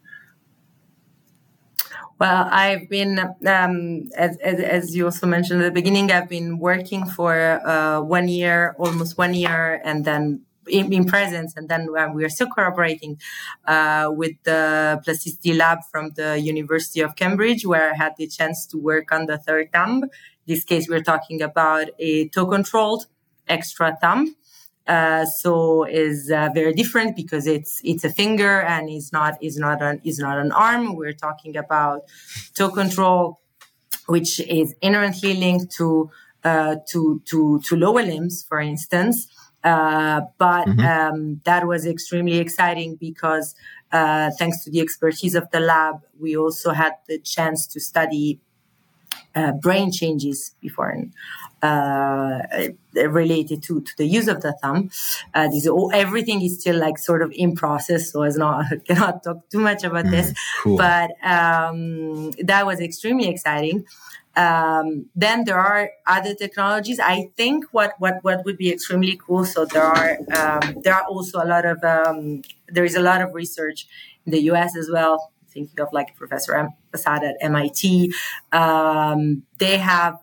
Well, 2.21 2.49
I've 2.51 2.89
been, 2.89 3.21
um, 3.47 4.11
as, 4.17 4.37
as, 4.39 4.59
as, 4.59 4.97
you 4.97 5.05
also 5.05 5.29
mentioned 5.29 5.63
at 5.63 5.67
the 5.67 5.71
beginning, 5.71 6.11
I've 6.11 6.29
been 6.29 6.59
working 6.59 7.07
for 7.07 7.33
uh, 7.65 8.01
one 8.01 8.27
year, 8.27 8.75
almost 8.77 9.17
one 9.17 9.35
year, 9.35 9.81
and 9.85 10.05
then 10.05 10.43
in, 10.69 10.93
in 10.93 11.05
presence, 11.05 11.57
and 11.57 11.69
then 11.69 11.87
we 12.13 12.25
are 12.25 12.29
still 12.29 12.49
collaborating 12.49 13.21
uh, 13.67 14.09
with 14.11 14.33
the 14.43 15.01
Plasticity 15.05 15.55
Lab 15.55 15.79
from 15.93 16.11
the 16.17 16.41
University 16.41 17.01
of 17.01 17.15
Cambridge, 17.15 17.65
where 17.65 17.93
I 17.93 17.95
had 17.95 18.15
the 18.19 18.27
chance 18.27 18.67
to 18.67 18.79
work 18.79 19.13
on 19.13 19.27
the 19.27 19.39
third 19.39 19.71
thumb. 19.73 20.03
In 20.03 20.11
this 20.47 20.65
case, 20.65 20.89
we're 20.89 21.03
talking 21.03 21.41
about 21.41 21.89
a 22.01 22.29
toe-controlled 22.31 23.07
extra 23.47 23.97
thumb 24.01 24.35
uh, 24.89 25.27
so 25.27 25.85
is 25.85 26.31
uh, 26.31 26.49
very 26.55 26.73
different 26.73 27.15
because 27.15 27.47
it's 27.47 27.81
it's 27.85 28.05
a 28.05 28.11
finger 28.11 28.63
and 28.63 28.89
is 28.89 29.13
not 29.13 29.37
is 29.43 29.59
not 29.59 29.83
an 29.83 30.01
is 30.03 30.19
not 30.19 30.39
an 30.39 30.51
arm. 30.51 30.97
We're 30.97 31.13
talking 31.13 31.57
about 31.57 32.05
toe 32.55 32.71
control, 32.71 33.41
which 34.07 34.41
is 34.41 34.75
inherently 34.81 35.35
linked 35.35 35.73
to 35.77 36.11
uh, 36.43 36.77
to 36.91 37.21
to 37.27 37.61
to 37.67 37.77
lower 37.77 38.03
limbs, 38.03 38.45
for 38.49 38.61
instance. 38.61 39.29
Uh, 39.63 40.23
but 40.39 40.67
mm-hmm. 40.67 40.81
um, 40.81 41.41
that 41.45 41.67
was 41.67 41.85
extremely 41.85 42.39
exciting 42.39 42.97
because 42.97 43.55
uh, 43.93 44.31
thanks 44.39 44.65
to 44.65 44.71
the 44.71 44.81
expertise 44.81 45.35
of 45.35 45.51
the 45.51 45.61
lab, 45.61 45.97
we 46.19 46.37
also 46.37 46.71
had 46.71 46.93
the 47.09 47.19
chance 47.19 47.67
to 47.67 47.81
study 47.81 48.41
uh, 49.35 49.53
brain 49.53 49.93
changes 49.93 50.55
before 50.61 50.95
uh, 51.63 52.41
related 52.95 53.63
to, 53.65 53.81
to 53.81 53.93
the 53.97 54.07
use 54.07 54.29
of 54.29 54.43
the 54.43 54.53
thumb. 54.63 54.91
Uh, 55.35 55.49
this 55.49 55.67
all, 55.67 55.91
everything 55.93 56.43
is 56.43 56.61
still 56.61 56.79
like 56.79 56.99
sort 56.99 57.23
of 57.23 57.33
in 57.33 57.55
process, 57.55 58.13
so 58.13 58.23
I 58.23 58.29
not 58.31 58.67
cannot 58.87 59.23
talk 59.23 59.49
too 59.51 59.61
much 59.61 59.85
about 59.85 60.07
mm, 60.07 60.11
this. 60.11 60.35
Cool. 60.63 60.77
But 60.77 61.11
um, 61.25 62.31
that 62.43 62.67
was 62.67 62.81
extremely 62.81 63.29
exciting. 63.29 63.87
Um, 64.37 65.07
then 65.17 65.45
there 65.45 65.59
are 65.59 65.91
other 66.07 66.35
technologies. 66.35 67.01
I 67.01 67.31
think 67.37 67.65
what 67.73 67.95
what 67.99 68.19
what 68.23 68.45
would 68.45 68.57
be 68.57 68.71
extremely 68.71 69.19
cool. 69.27 69.45
So 69.45 69.65
there 69.65 69.83
are 69.83 70.17
um, 70.37 70.77
there 70.83 70.95
are 70.95 71.05
also 71.05 71.43
a 71.43 71.47
lot 71.47 71.65
of 71.67 71.83
um, 71.83 72.43
there 72.69 72.85
is 72.85 72.95
a 72.95 73.01
lot 73.01 73.21
of 73.21 73.35
research 73.35 73.89
in 74.25 74.33
the 74.33 74.43
U.S. 74.43 74.77
as 74.77 74.89
well. 74.93 75.33
Thinking 75.59 75.81
of 75.81 75.93
like 75.93 76.15
Professor 76.17 76.53
Asada 76.95 77.31
at 77.31 77.37
MIT, 77.41 78.15
um, 78.53 79.43
they 79.59 79.79
have 79.79 80.19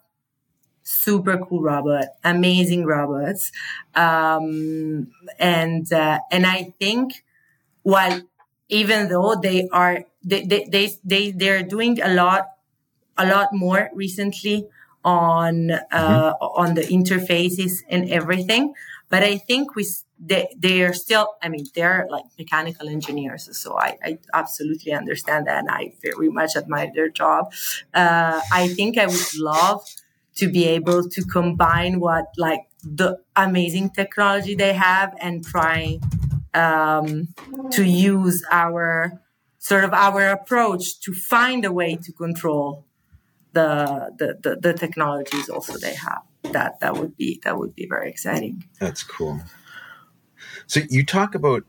super 0.84 1.38
cool 1.38 1.62
robot, 1.62 2.06
amazing 2.24 2.86
robots. 2.86 3.52
Um, 3.96 5.12
and, 5.40 5.92
uh, 5.92 6.20
and 6.32 6.46
I 6.46 6.74
think 6.80 7.24
while 7.82 8.22
even 8.70 9.10
though 9.10 9.36
they 9.36 9.68
are, 9.74 10.06
they, 10.24 10.46
they, 10.46 10.66
they, 10.72 10.92
they, 11.04 11.32
they're 11.32 11.64
doing 11.64 12.00
a 12.02 12.14
lot, 12.14 12.46
a 13.18 13.26
lot 13.26 13.50
more 13.52 13.90
recently 13.94 14.68
on, 15.04 15.72
uh, 15.72 15.80
mm-hmm. 15.92 16.46
on 16.62 16.76
the 16.76 16.84
interfaces 16.84 17.84
and 17.90 18.10
everything. 18.10 18.74
But 19.10 19.24
I 19.24 19.38
think 19.38 19.76
we, 19.76 19.86
they, 20.20 20.54
they 20.58 20.84
are 20.84 20.94
still, 20.94 21.28
I 21.42 21.50
mean, 21.50 21.66
they're 21.76 22.08
like 22.10 22.26
mechanical 22.38 22.88
engineers. 22.88 23.50
So 23.58 23.78
I, 23.78 23.98
I 24.04 24.18
absolutely 24.34 24.94
understand 24.94 25.48
that. 25.48 25.60
And 25.60 25.70
I 25.70 25.94
very 26.02 26.30
much 26.30 26.56
admire 26.56 26.92
their 26.94 27.10
job. 27.10 27.54
Uh, 27.94 28.42
I 28.52 28.68
think 28.70 28.98
I 28.98 29.06
would 29.06 29.38
love 29.38 29.86
to 30.36 30.50
be 30.50 30.66
able 30.66 31.08
to 31.10 31.24
combine 31.24 32.00
what 32.00 32.26
like 32.38 32.62
the 32.84 33.20
amazing 33.36 33.90
technology 33.90 34.56
they 34.56 34.74
have 34.74 35.16
and 35.20 35.46
try 35.46 36.00
um, 36.54 37.30
to 37.72 37.84
use 37.84 38.44
our 38.52 39.22
sort 39.60 39.84
of 39.84 39.94
our 39.94 40.30
approach 40.30 41.00
to 41.00 41.14
find 41.14 41.66
a 41.66 41.72
way 41.72 41.96
to 41.96 42.12
control 42.12 42.86
the, 43.56 44.38
the 44.44 44.56
the, 44.62 44.74
technologies 44.74 45.50
also 45.50 45.78
they 45.78 45.96
have 45.96 46.22
that 46.52 46.80
that 46.80 46.96
would 46.96 47.16
be 47.18 47.40
that 47.44 47.58
would 47.58 47.74
be 47.76 47.88
very 47.88 48.10
exciting 48.10 48.64
that's 48.80 49.04
cool 49.04 49.42
So 50.68 50.82
you 50.90 51.06
talk 51.06 51.36
about 51.36 51.64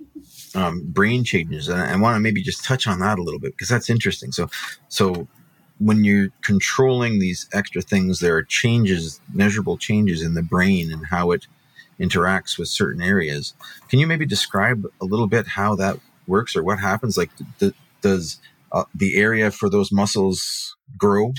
um, 0.54 0.82
brain 0.86 1.24
changes, 1.24 1.68
and 1.68 1.80
I 1.80 1.96
want 1.96 2.16
to 2.16 2.20
maybe 2.20 2.42
just 2.42 2.64
touch 2.64 2.86
on 2.86 3.00
that 3.00 3.18
a 3.18 3.22
little 3.22 3.40
bit 3.40 3.52
because 3.52 3.68
that's 3.68 3.90
interesting. 3.90 4.32
So, 4.32 4.48
so 4.88 5.28
when 5.78 6.04
you're 6.04 6.28
controlling 6.42 7.18
these 7.18 7.48
extra 7.52 7.82
things, 7.82 8.20
there 8.20 8.36
are 8.36 8.42
changes, 8.42 9.20
measurable 9.32 9.76
changes 9.76 10.22
in 10.22 10.34
the 10.34 10.42
brain 10.42 10.92
and 10.92 11.06
how 11.06 11.32
it 11.32 11.46
interacts 12.00 12.58
with 12.58 12.68
certain 12.68 13.02
areas. 13.02 13.54
Can 13.88 13.98
you 13.98 14.06
maybe 14.06 14.26
describe 14.26 14.86
a 15.00 15.04
little 15.04 15.26
bit 15.26 15.46
how 15.46 15.74
that 15.76 15.98
works 16.26 16.56
or 16.56 16.62
what 16.62 16.78
happens? 16.78 17.16
Like, 17.16 17.30
th- 17.58 17.74
does 18.00 18.40
uh, 18.76 18.84
the 18.94 19.16
area 19.16 19.50
for 19.50 19.68
those 19.70 19.90
muscles 19.90 20.76
grow? 20.98 21.32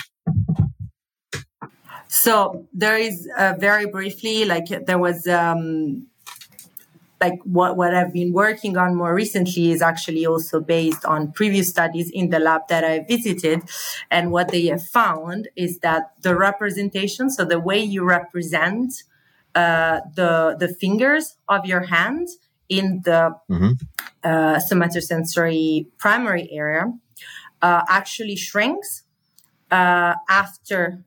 So 2.07 2.65
there 2.73 2.97
is 2.97 3.27
uh, 3.38 3.53
very 3.59 3.85
briefly, 3.85 4.45
like 4.45 4.67
there 4.85 4.97
was 4.97 5.27
um, 5.27 6.07
like 7.21 7.39
what, 7.43 7.77
what 7.77 7.93
I've 7.93 8.13
been 8.13 8.33
working 8.33 8.77
on 8.77 8.95
more 8.95 9.13
recently 9.13 9.71
is 9.71 9.81
actually 9.81 10.25
also 10.25 10.59
based 10.59 11.05
on 11.05 11.31
previous 11.31 11.69
studies 11.69 12.09
in 12.11 12.29
the 12.29 12.39
lab 12.39 12.61
that 12.69 12.83
I 12.83 13.05
visited. 13.07 13.61
And 14.09 14.31
what 14.31 14.49
they 14.49 14.65
have 14.67 14.83
found 14.83 15.49
is 15.55 15.79
that 15.79 16.13
the 16.21 16.35
representation, 16.35 17.29
so 17.29 17.45
the 17.45 17.59
way 17.59 17.79
you 17.79 18.03
represent 18.03 19.03
uh, 19.55 20.01
the, 20.15 20.55
the 20.59 20.67
fingers 20.67 21.35
of 21.47 21.65
your 21.65 21.81
hand 21.81 22.29
in 22.69 23.01
the 23.03 23.33
mm-hmm. 23.49 23.71
uh, 24.23 24.59
somatosensory 24.71 25.88
primary 25.97 26.49
area 26.51 26.93
uh, 27.61 27.81
actually 27.89 28.35
shrinks 28.35 29.03
uh, 29.71 30.15
after 30.29 31.03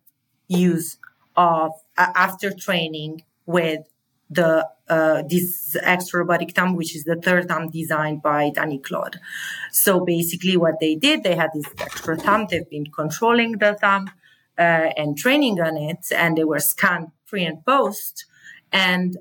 use 0.48 0.98
of, 1.36 1.72
after 1.96 2.52
training 2.52 3.22
with 3.46 3.80
the 4.30 4.68
uh, 4.88 5.22
this 5.28 5.76
extra 5.82 6.20
robotic 6.20 6.52
thumb, 6.54 6.74
which 6.74 6.94
is 6.96 7.04
the 7.04 7.16
third 7.16 7.48
thumb 7.48 7.70
designed 7.70 8.22
by 8.22 8.50
Dani 8.50 8.82
Clode. 8.82 9.18
So 9.70 10.04
basically, 10.04 10.56
what 10.56 10.80
they 10.80 10.94
did, 10.94 11.22
they 11.22 11.36
had 11.36 11.50
this 11.54 11.66
extra 11.78 12.16
thumb. 12.16 12.46
They've 12.48 12.68
been 12.68 12.86
controlling 12.86 13.58
the 13.58 13.74
thumb 13.80 14.10
uh, 14.58 14.90
and 14.96 15.16
training 15.16 15.60
on 15.60 15.76
it, 15.76 16.06
and 16.14 16.36
they 16.36 16.44
were 16.44 16.60
scanned 16.60 17.08
pre 17.26 17.44
and 17.44 17.64
post, 17.64 18.26
and 18.72 19.16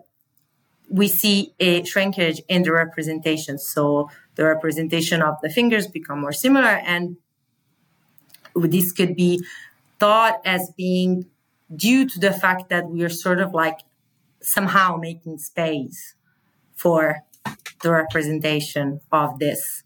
we 0.89 1.07
see 1.07 1.53
a 1.59 1.84
shrinkage 1.84 2.41
in 2.47 2.63
the 2.63 2.71
representation. 2.71 3.59
So 3.59 4.09
the 4.40 4.46
representation 4.46 5.22
of 5.22 5.36
the 5.44 5.50
fingers 5.50 5.86
become 5.86 6.22
more 6.22 6.32
similar, 6.32 6.80
and 6.94 7.18
this 8.56 8.94
could 8.94 9.14
be 9.14 9.44
thought 10.00 10.40
as 10.46 10.72
being 10.78 11.26
due 11.76 12.08
to 12.08 12.18
the 12.20 12.32
fact 12.32 12.70
that 12.70 12.90
we 12.90 13.04
are 13.04 13.10
sort 13.10 13.42
of 13.42 13.54
like 13.54 13.80
somehow 14.40 14.96
making 14.96 15.38
space 15.40 16.16
for 16.74 17.18
the 17.84 17.92
representation 17.92 19.02
of 19.12 19.40
this 19.40 19.84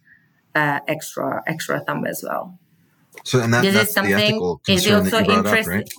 uh, 0.53 0.81
extra 0.87 1.41
extra 1.47 1.79
thumb 1.79 2.05
as 2.05 2.23
well. 2.23 2.59
So, 3.23 3.39
and 3.39 3.51
that, 3.55 3.63
this 3.63 3.73
that's 3.73 3.89
is 3.89 3.95
something, 3.95 4.15
the 4.15 4.23
ethical 4.23 4.57
concern 4.59 5.09
that 5.09 5.27
you 5.27 5.41
brought 5.41 5.57
up, 5.57 5.65
right? 5.65 5.93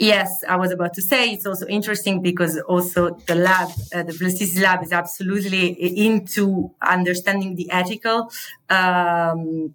Yes, 0.00 0.42
I 0.48 0.56
was 0.56 0.72
about 0.72 0.94
to 0.94 1.02
say 1.02 1.30
it's 1.30 1.44
also 1.44 1.66
interesting 1.66 2.22
because 2.22 2.58
also 2.60 3.10
the 3.26 3.34
lab, 3.34 3.68
uh, 3.94 4.02
the 4.02 4.14
plasticity 4.14 4.62
lab, 4.62 4.82
is 4.82 4.92
absolutely 4.92 5.66
into 6.06 6.70
understanding 6.80 7.54
the 7.54 7.70
ethical 7.70 8.32
um, 8.70 9.74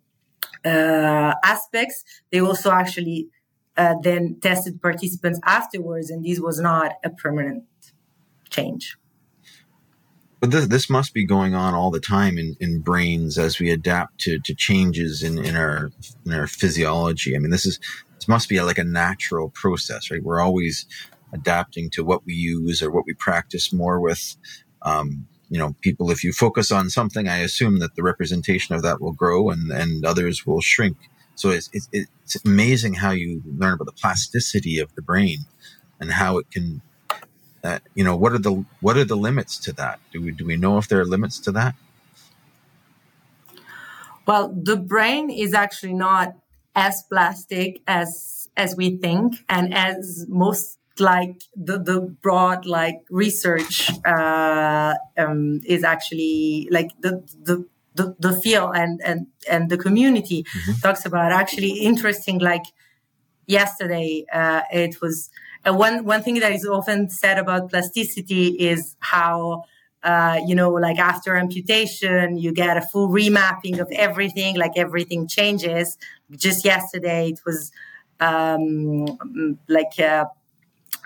uh, 0.66 1.34
aspects. 1.44 2.04
They 2.32 2.42
also 2.42 2.72
actually 2.72 3.28
uh, 3.78 3.98
then 4.02 4.40
tested 4.42 4.82
participants 4.82 5.40
afterwards, 5.46 6.10
and 6.10 6.26
this 6.26 6.40
was 6.40 6.60
not 6.60 6.94
a 7.04 7.12
permanent 7.12 7.66
change. 8.50 8.98
But 10.40 10.50
this, 10.50 10.68
this 10.68 10.90
must 10.90 11.14
be 11.14 11.24
going 11.24 11.54
on 11.54 11.76
all 11.76 11.92
the 11.92 12.00
time 12.00 12.40
in, 12.40 12.56
in 12.60 12.82
brains 12.82 13.38
as 13.38 13.60
we 13.60 13.70
adapt 13.70 14.20
to, 14.22 14.40
to 14.40 14.56
changes 14.56 15.22
in, 15.22 15.38
in 15.38 15.56
our 15.56 15.92
in 16.26 16.34
our 16.34 16.48
physiology. 16.48 17.36
I 17.36 17.40
mean, 17.40 17.52
this 17.52 17.68
is 17.68 17.80
this 18.26 18.30
must 18.30 18.50
be 18.50 18.58
a, 18.58 18.66
like 18.66 18.80
a 18.80 18.84
natural 18.84 19.50
process, 19.50 20.10
right? 20.10 20.24
We're 20.24 20.42
always 20.42 20.88
adapting 21.32 21.92
to 21.92 22.04
what 22.04 22.26
we 22.26 22.34
use 22.34 22.82
or 22.82 22.90
what 22.90 23.06
we 23.06 23.14
practice 23.14 23.72
more 23.72 24.00
with. 24.00 24.36
Um, 24.82 25.28
you 25.50 25.60
know, 25.60 25.76
people, 25.82 26.10
if 26.10 26.24
you 26.24 26.34
focus 26.34 26.72
on 26.72 26.90
something, 26.90 27.28
I 27.28 27.38
assume 27.38 27.78
that 27.80 27.96
the 27.96 28.02
representation 28.02 28.74
of 28.74 28.82
that 28.82 29.00
will 29.00 29.12
grow 29.12 29.52
and, 29.52 29.72
and 29.72 30.04
others 30.04 30.44
will 30.44 30.60
shrink. 30.60 30.98
So 31.36 31.52
it's, 31.52 31.70
it's, 31.72 31.88
it's 31.92 32.44
amazing 32.44 32.96
how 32.96 33.12
you 33.12 33.44
learn 33.46 33.74
about 33.74 33.86
the 33.86 33.92
plasticity 33.92 34.80
of 34.80 34.96
the 34.96 35.04
brain 35.04 35.40
and 36.00 36.12
how 36.12 36.40
it 36.40 36.50
can, 36.50 36.82
uh, 37.64 37.78
you 37.94 38.04
know, 38.04 38.16
what 38.16 38.32
are 38.32 38.40
the 38.40 38.66
what 38.82 38.98
are 38.98 39.06
the 39.06 39.16
limits 39.18 39.60
to 39.60 39.72
that? 39.74 40.00
Do 40.12 40.22
we 40.22 40.32
do 40.32 40.46
we 40.46 40.56
know 40.56 40.78
if 40.78 40.88
there 40.88 41.00
are 41.00 41.06
limits 41.06 41.40
to 41.42 41.52
that? 41.52 41.76
Well, 44.26 44.54
the 44.56 44.78
brain 44.78 45.30
is 45.30 45.54
actually 45.54 45.94
not 45.94 46.36
as 46.76 47.04
plastic 47.10 47.82
as 47.88 48.50
as 48.58 48.76
we 48.76 48.98
think, 48.98 49.44
and 49.50 49.74
as 49.74 50.26
most 50.30 50.80
like 50.98 51.42
the 51.56 51.78
the 51.78 52.00
broad 52.00 52.66
like 52.66 53.02
research 53.10 53.92
uh, 54.06 54.94
um, 55.18 55.62
is 55.66 55.84
actually 55.84 56.68
like 56.72 56.90
the 57.02 57.24
the 57.42 57.66
the, 57.96 58.16
the 58.20 58.34
field 58.42 58.72
and, 58.76 59.02
and, 59.04 59.28
and 59.50 59.70
the 59.70 59.78
community 59.78 60.44
mm-hmm. 60.44 60.74
talks 60.82 61.06
about 61.06 61.32
actually 61.32 61.80
interesting, 61.80 62.40
like 62.40 62.66
yesterday, 63.48 64.26
uh, 64.32 64.62
it 64.72 65.02
was 65.02 65.30
uh, 65.66 65.74
one, 65.74 66.06
one 66.06 66.22
thing 66.22 66.40
that 66.40 66.52
is 66.52 66.66
often 66.66 67.10
said 67.10 67.40
about 67.40 67.70
plasticity 67.70 68.48
is 68.48 68.96
how, 69.00 69.64
uh, 70.06 70.40
you 70.46 70.54
know, 70.54 70.70
like 70.70 71.00
after 71.00 71.36
amputation, 71.36 72.38
you 72.38 72.54
get 72.54 72.78
a 72.78 72.82
full 72.82 73.10
remapping 73.10 73.80
of 73.80 73.90
everything, 73.92 74.56
like 74.56 74.74
everything 74.78 75.28
changes. 75.28 75.98
Just 76.32 76.64
yesterday, 76.64 77.30
it 77.30 77.40
was 77.44 77.72
um, 78.20 79.08
like 79.68 80.00
uh, 80.00 80.26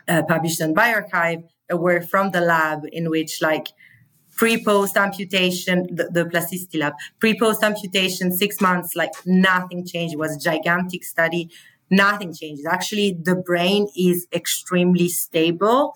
uh 0.10 0.24
published 0.28 0.62
on 0.62 0.76
bioRxiv, 0.76 1.45
a 1.70 1.78
work 1.78 2.10
from 2.10 2.32
the 2.32 2.41
lab 2.41 2.82
in 2.91 3.10
which 3.10 3.41
like 3.41 3.68
pre-post 4.36 4.97
amputation, 4.97 5.88
the, 5.95 6.10
the 6.12 6.26
plasticity 6.26 6.78
lab, 6.78 6.93
pre-post 7.20 7.64
amputation, 7.64 8.36
six 8.36 8.60
months, 8.60 8.97
like 8.97 9.12
nothing 9.26 9.86
changed. 9.86 10.14
It 10.14 10.18
was 10.18 10.36
a 10.36 10.39
gigantic 10.39 11.06
study. 11.06 11.50
Nothing 11.89 12.34
changes. 12.34 12.66
Actually, 12.66 13.18
the 13.22 13.36
brain 13.36 13.88
is 13.97 14.28
extremely 14.32 15.08
stable. 15.08 15.95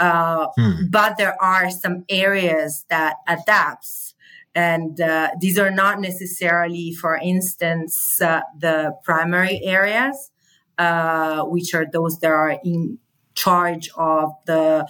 Uh, 0.00 0.46
hmm. 0.56 0.86
but 0.88 1.18
there 1.18 1.36
are 1.42 1.70
some 1.70 2.04
areas 2.08 2.86
that 2.88 3.16
adapts 3.28 4.14
and 4.54 4.98
uh, 4.98 5.28
these 5.38 5.58
are 5.58 5.70
not 5.70 6.00
necessarily 6.00 6.94
for 6.94 7.16
instance 7.18 8.20
uh, 8.22 8.40
the 8.58 8.96
primary 9.04 9.60
areas 9.62 10.30
uh, 10.78 11.42
which 11.44 11.74
are 11.74 11.84
those 11.92 12.18
that 12.20 12.30
are 12.30 12.58
in 12.64 12.98
charge 13.34 13.90
of 13.96 14.32
the 14.46 14.86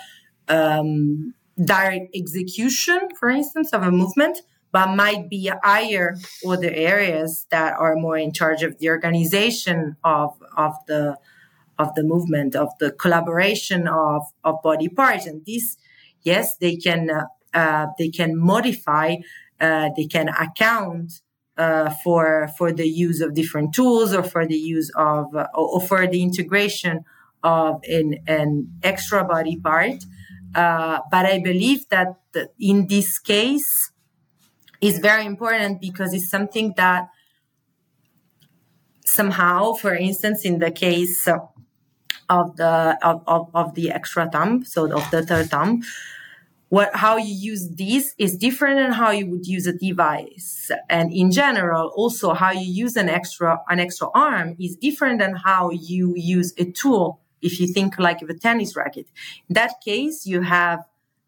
um, 0.48 1.34
direct 1.64 2.14
execution, 2.14 3.08
for 3.18 3.28
instance, 3.28 3.72
of 3.72 3.82
a 3.82 3.90
movement, 3.90 4.38
but 4.72 4.94
might 4.94 5.28
be 5.28 5.50
higher 5.62 6.16
other 6.46 6.70
areas 6.70 7.46
that 7.50 7.74
are 7.78 7.96
more 7.96 8.16
in 8.16 8.32
charge 8.32 8.62
of 8.62 8.78
the 8.78 8.88
organization 8.88 9.96
of, 10.04 10.30
of 10.56 10.74
the 10.86 11.16
of 11.82 11.94
the 11.96 12.04
movement, 12.04 12.54
of 12.54 12.70
the 12.78 12.90
collaboration 12.92 13.88
of, 13.88 14.22
of 14.44 14.54
body 14.62 14.88
parts. 14.88 15.26
And 15.26 15.44
this, 15.46 15.76
yes, 16.22 16.56
they 16.56 16.76
can 16.76 17.10
uh, 17.10 17.24
uh, 17.52 17.86
they 17.98 18.10
can 18.10 18.38
modify, 18.38 19.16
uh, 19.60 19.88
they 19.96 20.06
can 20.06 20.28
account 20.28 21.08
uh, 21.56 21.90
for 22.04 22.48
for 22.56 22.72
the 22.72 22.88
use 22.88 23.20
of 23.20 23.34
different 23.34 23.74
tools 23.74 24.14
or 24.14 24.22
for 24.22 24.46
the 24.46 24.60
use 24.76 24.90
of 24.96 25.34
uh, 25.34 25.46
or 25.54 25.80
for 25.80 26.06
the 26.06 26.22
integration 26.22 27.04
of 27.42 27.80
an, 27.88 28.08
an 28.26 28.50
extra 28.82 29.24
body 29.24 29.56
part 29.56 30.04
uh, 30.54 30.98
but 31.10 31.26
I 31.26 31.38
believe 31.38 31.88
that 31.90 32.16
in 32.58 32.86
this 32.88 33.18
case 33.18 33.92
is 34.80 34.98
very 34.98 35.24
important 35.24 35.80
because 35.80 36.12
it's 36.12 36.28
something 36.28 36.74
that 36.76 37.08
somehow, 39.04 39.74
for 39.74 39.94
instance, 39.94 40.44
in 40.44 40.58
the 40.58 40.70
case 40.70 41.28
of 42.30 42.56
the 42.56 42.96
of, 43.02 43.22
of, 43.26 43.50
of 43.52 43.74
the 43.74 43.90
extra 43.90 44.30
thumb, 44.30 44.64
so 44.64 44.90
of 44.90 45.10
the 45.10 45.26
third 45.26 45.50
thumb, 45.50 45.82
what 46.70 46.94
how 46.94 47.16
you 47.16 47.34
use 47.34 47.68
this 47.70 48.14
is 48.16 48.38
different 48.38 48.78
than 48.78 48.92
how 48.92 49.10
you 49.10 49.26
would 49.26 49.46
use 49.46 49.66
a 49.66 49.72
device 49.72 50.70
and 50.88 51.12
in 51.12 51.32
general 51.32 51.92
also 51.96 52.32
how 52.32 52.52
you 52.52 52.72
use 52.84 52.96
an 52.96 53.08
extra 53.08 53.60
an 53.68 53.80
extra 53.80 54.08
arm 54.14 54.56
is 54.60 54.76
different 54.76 55.18
than 55.18 55.34
how 55.34 55.70
you 55.70 56.14
use 56.16 56.54
a 56.58 56.64
tool 56.70 57.20
if 57.42 57.58
you 57.58 57.66
think 57.66 57.98
like 57.98 58.22
of 58.22 58.30
a 58.30 58.34
tennis 58.34 58.76
racket. 58.76 59.06
In 59.48 59.54
that 59.54 59.80
case, 59.84 60.26
you 60.26 60.42
have 60.42 60.84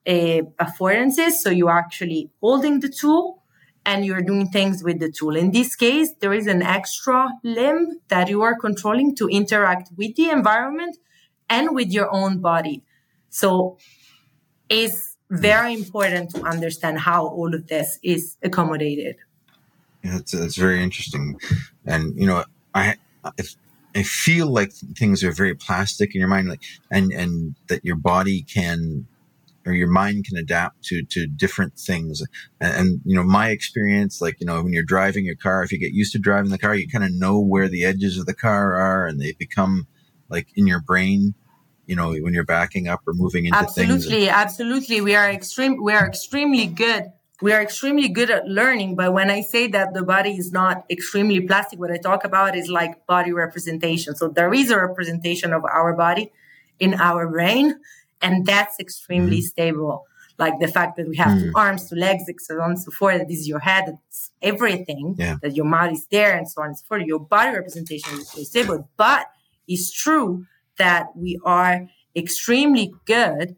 a 0.07 0.43
affordances, 0.61 1.33
so 1.33 1.51
you're 1.51 1.71
actually 1.71 2.31
holding 2.41 2.81
the 2.81 2.89
tool 2.89 3.41
and 3.85 4.05
you're 4.05 4.22
doing 4.22 4.49
things 4.49 4.83
with 4.83 5.01
the 5.01 5.11
tool. 5.11 5.37
In 5.37 5.51
this 5.51 5.74
case, 5.74 6.11
there 6.20 6.33
is 6.33 6.47
an 6.47 6.62
extra 6.62 7.30
limb 7.43 8.01
that 8.09 8.28
you 8.28 8.43
are 8.43 8.57
controlling 8.57 9.14
to 9.16 9.28
interact 9.28 9.91
with 9.97 10.14
the 10.16 10.30
environment 10.30 10.97
and 11.51 11.74
with 11.74 11.91
your 11.91 12.12
own 12.14 12.39
body. 12.39 12.83
So 13.30 13.78
it's 14.68 15.16
very 15.30 15.74
important 15.74 16.30
to 16.35 16.43
understand 16.43 17.01
how 17.01 17.26
all 17.26 17.55
of 17.55 17.66
this 17.68 17.99
is 18.03 18.37
accommodated. 18.43 19.16
It's, 20.03 20.35
it's 20.35 20.57
very 20.57 20.83
interesting. 20.83 21.39
And, 21.87 22.14
you 22.16 22.26
know, 22.26 22.45
I, 22.74 22.97
if, 23.37 23.55
I 23.95 24.03
feel 24.03 24.47
like 24.47 24.72
things 24.72 25.22
are 25.22 25.33
very 25.33 25.55
plastic 25.55 26.14
in 26.14 26.20
your 26.20 26.28
mind, 26.28 26.49
like, 26.49 26.62
and, 26.91 27.12
and 27.12 27.55
that 27.68 27.85
your 27.85 27.97
body 27.97 28.43
can 28.43 29.07
or 29.67 29.73
your 29.73 29.89
mind 29.89 30.25
can 30.25 30.37
adapt 30.37 30.83
to 30.85 31.03
to 31.05 31.27
different 31.27 31.79
things. 31.79 32.23
And, 32.61 32.75
and, 32.75 33.01
you 33.05 33.17
know 33.17 33.25
my 33.25 33.51
experience 33.51 34.21
like 34.21 34.41
you 34.41 34.47
know 34.47 34.63
when 34.63 34.73
you're 34.73 34.83
driving 34.83 35.25
your 35.25 35.37
car 35.37 35.63
if 35.63 35.73
you 35.73 35.79
get 35.79 35.93
used 35.93 36.13
to 36.13 36.19
driving 36.19 36.51
the 36.51 36.59
car 36.59 36.75
you 36.75 36.89
kind 36.89 37.05
of 37.05 37.13
know 37.13 37.41
where 37.41 37.69
the 37.69 37.85
edges 37.85 38.19
of 38.19 38.27
the 38.27 38.35
car 38.35 38.75
are 38.75 39.07
and 39.07 39.21
they 39.21 39.33
become 39.33 39.87
like 40.29 40.49
in 40.57 40.67
your 40.67 40.81
brain 40.81 41.35
you 41.87 41.97
know 41.97 42.15
when 42.15 42.33
you're 42.33 42.45
backing 42.45 42.89
up 42.89 43.01
or 43.07 43.13
moving 43.15 43.47
into 43.47 43.59
absolutely 43.59 44.27
things 44.27 44.29
absolutely. 44.29 45.01
We 45.01 45.15
are 45.15 45.31
extreme 45.31 45.83
we 45.83 45.93
are 45.93 46.07
extremely 46.07 46.67
good 46.67 47.13
we 47.41 47.53
are 47.53 47.61
extremely 47.61 48.09
good 48.09 48.31
at 48.31 48.47
learning 48.47 48.95
but 48.95 49.13
when 49.13 49.31
i 49.31 49.41
say 49.41 49.67
that 49.67 49.95
the 49.95 50.03
body 50.03 50.37
is 50.37 50.53
not 50.53 50.85
extremely 50.89 51.41
plastic 51.41 51.79
what 51.79 51.91
i 51.91 51.97
talk 51.97 52.25
about 52.25 52.57
is 52.57 52.69
like 52.69 53.05
body 53.07 53.33
representation. 53.33 54.15
So 54.15 54.29
there 54.29 54.53
is 54.55 54.71
a 54.71 54.79
representation 54.79 55.53
of 55.53 55.65
our 55.65 55.93
body 55.95 56.33
in 56.79 56.95
our 56.95 57.29
brain 57.29 57.79
and 58.23 58.47
that's 58.47 58.79
extremely 58.81 59.39
mm-hmm. 59.39 59.47
stable 59.47 60.07
like 60.39 60.59
the 60.61 60.68
fact 60.68 60.97
that 60.97 61.09
we 61.09 61.16
have 61.16 61.29
mm. 61.29 61.43
two 61.43 61.53
arms, 61.55 61.89
two 61.89 61.97
legs, 61.97 62.25
so 62.39 62.61
on 62.61 62.70
and 62.70 62.81
so 62.81 62.91
forth. 62.91 63.18
That 63.18 63.31
is 63.31 63.47
your 63.47 63.61
head, 63.61 63.85
it's 64.09 64.31
everything. 64.41 65.14
Yeah. 65.18 65.37
That 65.43 65.55
your 65.55 65.64
mouth 65.64 65.93
is 65.93 66.07
there, 66.11 66.37
and 66.37 66.49
so 66.49 66.62
on 66.62 66.68
and 66.68 66.79
so 66.79 66.85
forth. 66.89 67.03
Your 67.05 67.20
body 67.20 67.57
representation 67.57 68.18
is 68.18 68.33
very 68.33 68.45
stable. 68.45 68.89
But 68.97 69.27
it's 69.68 69.93
true 69.93 70.47
that 70.79 71.07
we 71.14 71.39
are 71.45 71.89
extremely 72.16 72.93
good 73.05 73.57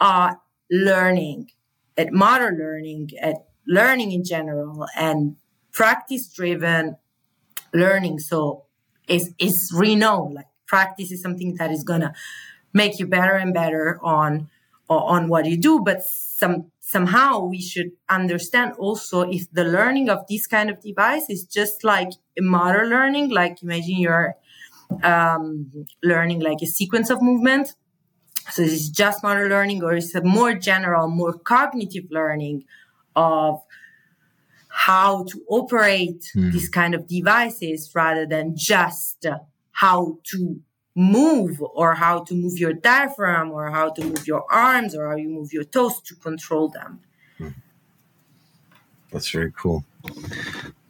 at 0.00 0.34
learning, 0.70 1.50
at 1.96 2.12
motor 2.12 2.52
learning, 2.56 3.10
at 3.20 3.36
learning 3.66 4.12
in 4.12 4.24
general, 4.24 4.86
and 4.96 5.36
practice 5.72 6.32
driven 6.32 6.96
learning. 7.72 8.18
So 8.18 8.66
it's, 9.08 9.30
it's 9.38 9.72
renowned. 9.74 10.34
Like 10.34 10.46
practice 10.66 11.10
is 11.10 11.22
something 11.22 11.56
that 11.56 11.70
is 11.70 11.82
gonna 11.82 12.12
make 12.72 12.98
you 12.98 13.06
better 13.06 13.34
and 13.34 13.52
better 13.54 13.98
on 14.02 14.48
on 14.88 15.28
what 15.28 15.46
you 15.46 15.56
do. 15.56 15.80
But 15.80 16.02
some 16.02 16.70
somehow 16.80 17.44
we 17.44 17.60
should 17.60 17.92
understand 18.08 18.72
also 18.78 19.22
if 19.22 19.50
the 19.52 19.64
learning 19.64 20.10
of 20.10 20.26
this 20.28 20.46
kind 20.46 20.68
of 20.70 20.80
device 20.80 21.30
is 21.30 21.44
just 21.44 21.84
like 21.84 22.10
motor 22.38 22.86
learning, 22.86 23.30
like 23.30 23.62
imagine 23.62 23.98
you're 23.98 24.34
um, 25.04 25.70
learning 26.02 26.40
like 26.40 26.58
a 26.62 26.66
sequence 26.66 27.10
of 27.10 27.22
movement. 27.22 27.74
So 28.50 28.62
this 28.62 28.72
is 28.72 28.88
just 28.88 29.22
motor 29.22 29.48
learning, 29.48 29.84
or 29.84 29.94
is 29.94 30.14
a 30.14 30.22
more 30.22 30.54
general, 30.54 31.06
more 31.08 31.34
cognitive 31.34 32.06
learning 32.10 32.64
of 33.14 33.62
how 34.68 35.24
to 35.24 35.42
operate 35.48 36.24
mm. 36.34 36.52
these 36.52 36.68
kind 36.68 36.94
of 36.94 37.06
devices 37.06 37.90
rather 37.94 38.26
than 38.26 38.56
just 38.56 39.26
how 39.72 40.18
to 40.24 40.60
move 40.94 41.62
or 41.62 41.94
how 41.94 42.20
to 42.24 42.34
move 42.34 42.58
your 42.58 42.72
diaphragm 42.72 43.50
or 43.50 43.70
how 43.70 43.90
to 43.90 44.04
move 44.04 44.26
your 44.26 44.44
arms 44.52 44.94
or 44.94 45.08
how 45.08 45.16
you 45.16 45.28
move 45.28 45.52
your 45.52 45.64
toes 45.64 46.00
to 46.02 46.14
control 46.16 46.68
them. 46.68 47.00
Hmm. 47.38 47.48
That's 49.12 49.30
very 49.30 49.52
cool. 49.56 49.84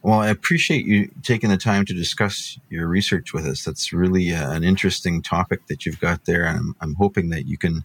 Well, 0.03 0.21
I 0.21 0.29
appreciate 0.29 0.87
you 0.87 1.11
taking 1.23 1.51
the 1.51 1.59
time 1.59 1.85
to 1.85 1.93
discuss 1.93 2.59
your 2.71 2.87
research 2.87 3.35
with 3.35 3.47
us. 3.47 3.65
That's 3.65 3.93
really 3.93 4.33
uh, 4.33 4.53
an 4.53 4.65
interesting 4.65 5.21
topic 5.21 5.67
that 5.67 5.85
you've 5.85 6.01
got 6.01 6.25
there, 6.25 6.45
and 6.45 6.57
I'm, 6.59 6.77
I'm, 6.81 6.95
hoping 6.95 7.29
that 7.31 7.47
you 7.47 7.59
can 7.59 7.85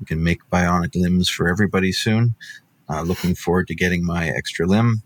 you 0.00 0.06
can 0.06 0.22
make 0.22 0.40
bionic 0.50 0.94
limbs 0.94 1.28
for 1.28 1.48
everybody 1.48 1.92
soon. 1.92 2.34
Uh, 2.88 3.02
looking 3.02 3.34
forward 3.34 3.68
to 3.68 3.74
getting 3.74 4.04
my 4.04 4.28
extra 4.28 4.66
limb. 4.66 5.02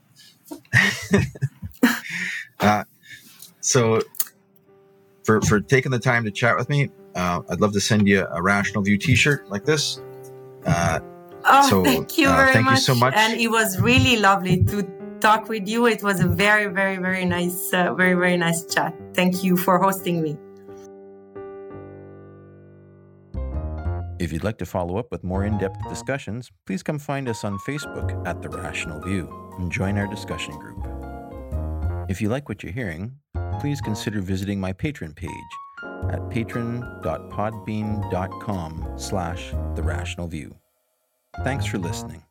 uh, 2.60 2.84
so, 3.60 4.00
for 5.24 5.40
for 5.42 5.60
taking 5.60 5.90
the 5.90 5.98
time 5.98 6.24
to 6.24 6.30
chat 6.30 6.56
with 6.56 6.68
me, 6.68 6.90
uh, 7.14 7.40
I'd 7.48 7.60
love 7.60 7.72
to 7.72 7.80
send 7.80 8.06
you 8.06 8.26
a 8.30 8.42
Rational 8.42 8.82
View 8.82 8.98
T-shirt 8.98 9.48
like 9.50 9.64
this. 9.64 10.00
Uh, 10.64 11.00
oh, 11.44 11.68
so, 11.68 11.84
thank 11.84 12.16
you 12.16 12.28
uh, 12.28 12.36
very 12.36 12.52
thank 12.52 12.66
much. 12.66 12.74
you 12.74 12.80
so 12.80 12.94
much. 12.94 13.14
And 13.16 13.40
it 13.40 13.48
was 13.48 13.80
really 13.80 14.16
lovely 14.16 14.64
to 14.64 14.82
talk 15.20 15.48
with 15.48 15.68
you. 15.68 15.86
It 15.86 16.02
was 16.02 16.20
a 16.20 16.28
very, 16.28 16.66
very, 16.66 16.96
very 16.98 17.24
nice, 17.24 17.72
uh, 17.72 17.94
very, 17.94 18.14
very 18.14 18.36
nice 18.36 18.64
chat. 18.66 18.94
Thank 19.14 19.42
you 19.42 19.56
for 19.56 19.78
hosting 19.78 20.22
me. 20.22 20.36
If 24.18 24.32
you'd 24.32 24.44
like 24.44 24.58
to 24.58 24.66
follow 24.66 24.96
up 24.96 25.10
with 25.10 25.24
more 25.24 25.44
in 25.44 25.58
depth 25.58 25.76
discussions, 25.88 26.50
please 26.66 26.82
come 26.82 26.98
find 26.98 27.28
us 27.28 27.44
on 27.44 27.58
Facebook 27.58 28.26
at 28.26 28.40
The 28.40 28.48
Rational 28.48 29.00
View 29.00 29.28
and 29.58 29.70
join 29.70 29.98
our 29.98 30.06
discussion 30.06 30.56
group. 30.58 30.86
If 32.08 32.22
you 32.22 32.28
like 32.28 32.48
what 32.48 32.62
you're 32.62 32.72
hearing, 32.72 33.16
please 33.64 33.80
consider 33.80 34.20
visiting 34.20 34.60
my 34.60 34.74
Patreon 34.74 35.16
page 35.16 35.30
at 36.10 36.28
patron.podbean.com 36.28 38.92
slash 38.98 39.54
the 39.74 39.82
rational 39.82 40.26
view. 40.26 40.54
Thanks 41.44 41.64
for 41.64 41.78
listening. 41.78 42.22